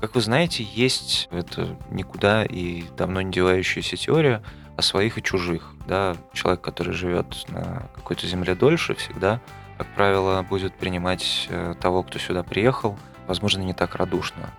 Как 0.00 0.14
вы 0.14 0.22
знаете, 0.22 0.62
есть 0.64 1.28
это 1.30 1.76
никуда 1.90 2.44
и 2.44 2.84
давно 2.96 3.20
не 3.20 3.30
девающаяся 3.30 3.96
теория 3.96 4.42
о 4.78 4.82
своих 4.82 5.18
и 5.18 5.22
чужих. 5.22 5.74
Да? 5.86 6.16
Человек, 6.32 6.62
который 6.62 6.94
живет 6.94 7.44
на 7.48 7.86
какой-то 7.94 8.26
земле 8.26 8.54
дольше, 8.54 8.94
всегда 8.94 9.42
как 9.80 9.88
правило, 9.94 10.42
будет 10.42 10.74
принимать 10.74 11.46
э, 11.48 11.74
того, 11.80 12.02
кто 12.02 12.18
сюда 12.18 12.42
приехал, 12.42 12.98
возможно, 13.26 13.62
не 13.62 13.72
так 13.72 13.94
радушно. 13.94 14.50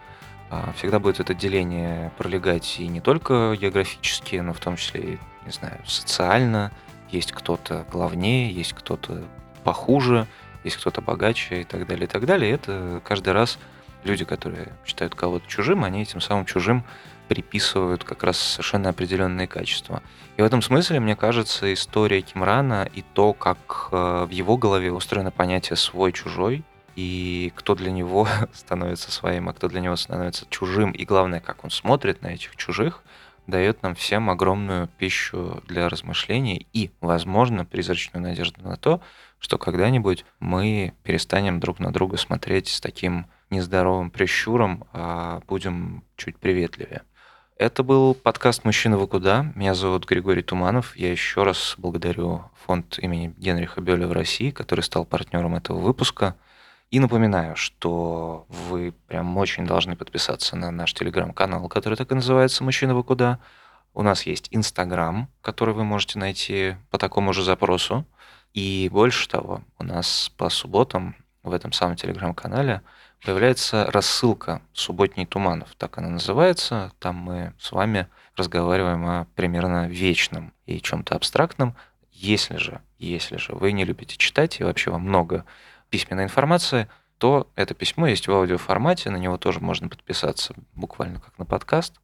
А 0.49 0.73
всегда 0.75 0.97
будет 0.97 1.19
это 1.19 1.35
деление 1.35 2.11
пролегать 2.17 2.79
и 2.79 2.87
не 2.87 3.01
только 3.01 3.55
географически, 3.55 4.37
но 4.37 4.51
в 4.53 4.59
том 4.59 4.77
числе, 4.77 5.19
не 5.45 5.51
знаю, 5.51 5.79
социально. 5.85 6.71
Есть 7.11 7.33
кто-то 7.33 7.85
главнее, 7.91 8.51
есть 8.51 8.73
кто-то 8.73 9.23
похуже, 9.63 10.25
есть 10.63 10.77
кто-то 10.77 11.01
богаче 11.01 11.61
и 11.61 11.65
так 11.65 11.85
далее, 11.85 12.05
и 12.05 12.07
так 12.07 12.25
далее. 12.25 12.49
И 12.49 12.55
это 12.55 12.99
каждый 13.03 13.33
раз 13.33 13.59
люди, 14.03 14.25
которые 14.25 14.69
считают 14.87 15.13
кого-то 15.13 15.47
чужим, 15.47 15.83
они 15.83 16.01
этим 16.01 16.19
самым 16.19 16.45
чужим 16.45 16.83
приписывают 17.31 18.03
как 18.03 18.23
раз 18.23 18.37
совершенно 18.37 18.89
определенные 18.89 19.47
качества. 19.47 20.03
И 20.35 20.41
в 20.41 20.45
этом 20.45 20.61
смысле, 20.61 20.99
мне 20.99 21.15
кажется, 21.15 21.71
история 21.71 22.19
Кимрана 22.21 22.89
и 22.93 23.05
то, 23.13 23.31
как 23.31 23.87
э, 23.93 24.25
в 24.27 24.31
его 24.31 24.57
голове 24.57 24.91
устроено 24.91 25.31
понятие 25.31 25.77
свой-чужой, 25.77 26.65
и 26.97 27.53
кто 27.55 27.73
для 27.75 27.89
него 27.89 28.27
становится 28.53 29.13
своим, 29.13 29.47
а 29.47 29.53
кто 29.53 29.69
для 29.69 29.79
него 29.79 29.95
становится 29.95 30.45
чужим, 30.49 30.91
и 30.91 31.05
главное, 31.05 31.39
как 31.39 31.63
он 31.63 31.69
смотрит 31.69 32.21
на 32.21 32.27
этих 32.27 32.57
чужих, 32.57 33.01
дает 33.47 33.81
нам 33.81 33.95
всем 33.95 34.29
огромную 34.29 34.89
пищу 34.97 35.63
для 35.69 35.87
размышлений 35.87 36.67
и, 36.73 36.91
возможно, 36.99 37.63
призрачную 37.63 38.21
надежду 38.21 38.61
на 38.61 38.75
то, 38.75 38.99
что 39.39 39.57
когда-нибудь 39.57 40.25
мы 40.41 40.91
перестанем 41.03 41.61
друг 41.61 41.79
на 41.79 41.93
друга 41.93 42.17
смотреть 42.17 42.67
с 42.67 42.81
таким 42.81 43.27
нездоровым 43.49 44.11
прищуром, 44.11 44.83
а 44.91 45.39
будем 45.47 46.03
чуть 46.17 46.37
приветливее. 46.37 47.03
Это 47.61 47.83
был 47.83 48.15
подкаст 48.15 48.65
«Мужчина, 48.65 48.97
вы 48.97 49.05
куда?». 49.05 49.51
Меня 49.53 49.75
зовут 49.75 50.07
Григорий 50.07 50.41
Туманов. 50.41 50.97
Я 50.97 51.11
еще 51.11 51.43
раз 51.43 51.75
благодарю 51.77 52.45
фонд 52.65 52.97
имени 52.97 53.35
Генриха 53.37 53.81
Бёля 53.81 54.07
в 54.07 54.13
России, 54.13 54.49
который 54.49 54.81
стал 54.81 55.05
партнером 55.05 55.53
этого 55.53 55.77
выпуска. 55.77 56.35
И 56.89 56.99
напоминаю, 56.99 57.55
что 57.55 58.47
вы 58.49 58.95
прям 59.05 59.37
очень 59.37 59.67
должны 59.67 59.95
подписаться 59.95 60.55
на 60.55 60.71
наш 60.71 60.95
телеграм-канал, 60.95 61.69
который 61.69 61.99
так 61.99 62.11
и 62.11 62.15
называется 62.15 62.63
«Мужчина, 62.63 62.95
вы 62.95 63.03
куда?». 63.03 63.37
У 63.93 64.01
нас 64.01 64.23
есть 64.23 64.47
Инстаграм, 64.49 65.29
который 65.41 65.75
вы 65.75 65.83
можете 65.83 66.17
найти 66.17 66.77
по 66.89 66.97
такому 66.97 67.31
же 67.31 67.43
запросу. 67.43 68.07
И 68.55 68.89
больше 68.91 69.29
того, 69.29 69.61
у 69.77 69.83
нас 69.83 70.31
по 70.35 70.49
субботам 70.49 71.15
в 71.43 71.53
этом 71.53 71.73
самом 71.73 71.95
телеграм-канале– 71.95 72.81
появляется 73.23 73.89
рассылка 73.91 74.61
«Субботний 74.73 75.25
Туманов», 75.25 75.69
так 75.77 75.97
она 75.97 76.09
называется. 76.09 76.91
Там 76.99 77.15
мы 77.15 77.53
с 77.59 77.71
вами 77.71 78.07
разговариваем 78.35 79.05
о 79.05 79.27
примерно 79.35 79.87
вечном 79.87 80.53
и 80.65 80.81
чем-то 80.81 81.15
абстрактном. 81.15 81.75
Если 82.11 82.57
же, 82.57 82.81
если 82.97 83.37
же 83.37 83.53
вы 83.53 83.71
не 83.71 83.85
любите 83.85 84.17
читать 84.17 84.59
и 84.59 84.63
вообще 84.63 84.91
вам 84.91 85.01
много 85.01 85.45
письменной 85.89 86.23
информации, 86.23 86.87
то 87.17 87.47
это 87.55 87.75
письмо 87.75 88.07
есть 88.07 88.27
в 88.27 88.31
аудиоформате, 88.31 89.11
на 89.11 89.17
него 89.17 89.37
тоже 89.37 89.59
можно 89.59 89.89
подписаться 89.89 90.55
буквально 90.73 91.19
как 91.19 91.37
на 91.37 91.45
подкаст. 91.45 92.01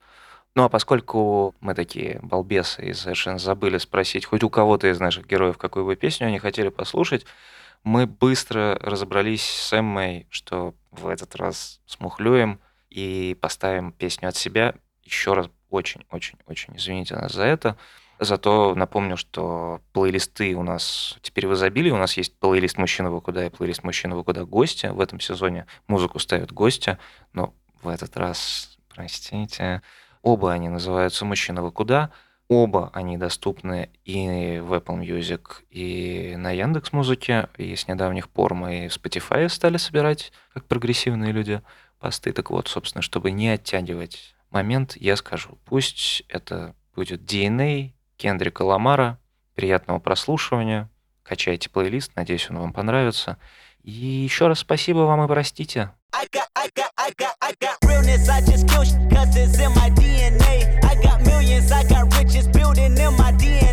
Ну 0.54 0.64
а 0.64 0.70
поскольку 0.70 1.56
мы 1.60 1.74
такие 1.74 2.20
балбесы 2.22 2.86
и 2.86 2.94
совершенно 2.94 3.38
забыли 3.40 3.78
спросить 3.78 4.26
хоть 4.26 4.44
у 4.44 4.50
кого-то 4.50 4.88
из 4.88 5.00
наших 5.00 5.28
героев, 5.28 5.58
какую 5.58 5.86
бы 5.86 5.96
песню 5.96 6.28
они 6.28 6.40
хотели 6.40 6.70
послушать, 6.70 7.26
мы 7.88 8.06
быстро 8.06 8.78
разобрались 8.82 9.46
с 9.46 9.72
Эммой, 9.72 10.28
что 10.30 10.76
в 10.92 11.08
этот 11.08 11.38
раз 11.38 11.80
смухлюем 11.86 12.60
и 12.90 13.38
поставим 13.40 13.94
песню 13.94 14.28
от 14.28 14.36
себя. 14.36 14.76
Еще 15.04 15.34
раз 15.34 15.50
очень-очень-очень 15.70 16.76
извините 16.76 17.16
нас 17.16 17.32
за 17.32 17.44
это. 17.44 17.78
Зато 18.20 18.76
напомню, 18.76 19.16
что 19.16 19.80
плейлисты 19.94 20.54
у 20.56 20.64
нас 20.64 21.18
теперь 21.22 21.48
в 21.48 21.54
изобилии. 21.54 21.92
У 21.92 21.98
нас 21.98 22.18
есть 22.18 22.38
плейлист 22.38 22.78
«Мужчина 22.78 23.10
вы 23.10 23.22
куда» 23.22 23.46
и 23.46 23.50
плейлист 23.50 23.84
«Мужчина 23.84 24.18
вы 24.18 24.26
куда» 24.26 24.44
гостя. 24.44 24.92
В 24.92 25.00
этом 25.00 25.22
сезоне 25.22 25.66
музыку 25.88 26.20
ставят 26.20 26.52
гостя, 26.52 27.00
но 27.32 27.54
в 27.82 27.88
этот 27.88 28.18
раз, 28.18 28.78
простите, 28.94 29.82
оба 30.22 30.52
они 30.52 30.68
называются 30.68 31.24
«Мужчина 31.24 31.62
вы 31.62 31.72
куда», 31.72 32.12
Оба 32.50 32.92
они 32.94 33.18
доступны 33.18 33.90
и 34.06 34.60
в 34.64 34.74
Apple 34.74 35.02
Music, 35.02 35.64
и 35.70 36.36
на 36.38 36.52
Яндекс 36.52 36.94
Музыке. 36.94 37.50
И 37.58 37.76
с 37.76 37.88
недавних 37.88 38.30
пор 38.30 38.54
мы 38.54 38.86
и 38.86 38.88
в 38.88 38.96
Spotify 38.96 39.50
стали 39.50 39.76
собирать, 39.78 40.32
как 40.54 40.66
прогрессивные 40.66 41.34
люди, 41.34 41.62
посты. 42.00 42.32
Так 42.32 42.50
вот, 42.50 42.70
собственно, 42.70 43.02
чтобы 43.02 43.32
не 43.32 43.50
оттягивать 43.50 44.34
момент, 44.50 44.96
я 44.96 45.18
скажу, 45.18 45.58
пусть 45.66 46.24
это 46.30 46.74
будет 46.96 47.22
DNA 47.22 47.92
Кендрика 48.16 48.62
Ламара. 48.62 49.20
Приятного 49.56 50.00
прослушивания. 50.00 50.90
Качайте 51.24 51.70
плейлист, 51.70 52.16
надеюсь, 52.16 52.50
он 52.50 52.60
вам 52.60 52.72
понравится. 52.72 53.38
И 53.82 53.92
еще 53.92 54.48
раз 54.48 54.60
спасибо 54.60 55.00
вам 55.00 55.26
и 55.26 55.28
простите. 55.28 55.92
I 56.14 56.26
got, 56.32 56.48
I 56.56 56.70
got, 56.70 56.92
I 56.96 57.12
got, 57.18 57.36
I 57.42 57.54
got 57.60 57.78
just 62.38 62.52
building 62.52 62.96
in 62.98 63.14
my 63.18 63.32
DNA. 63.32 63.67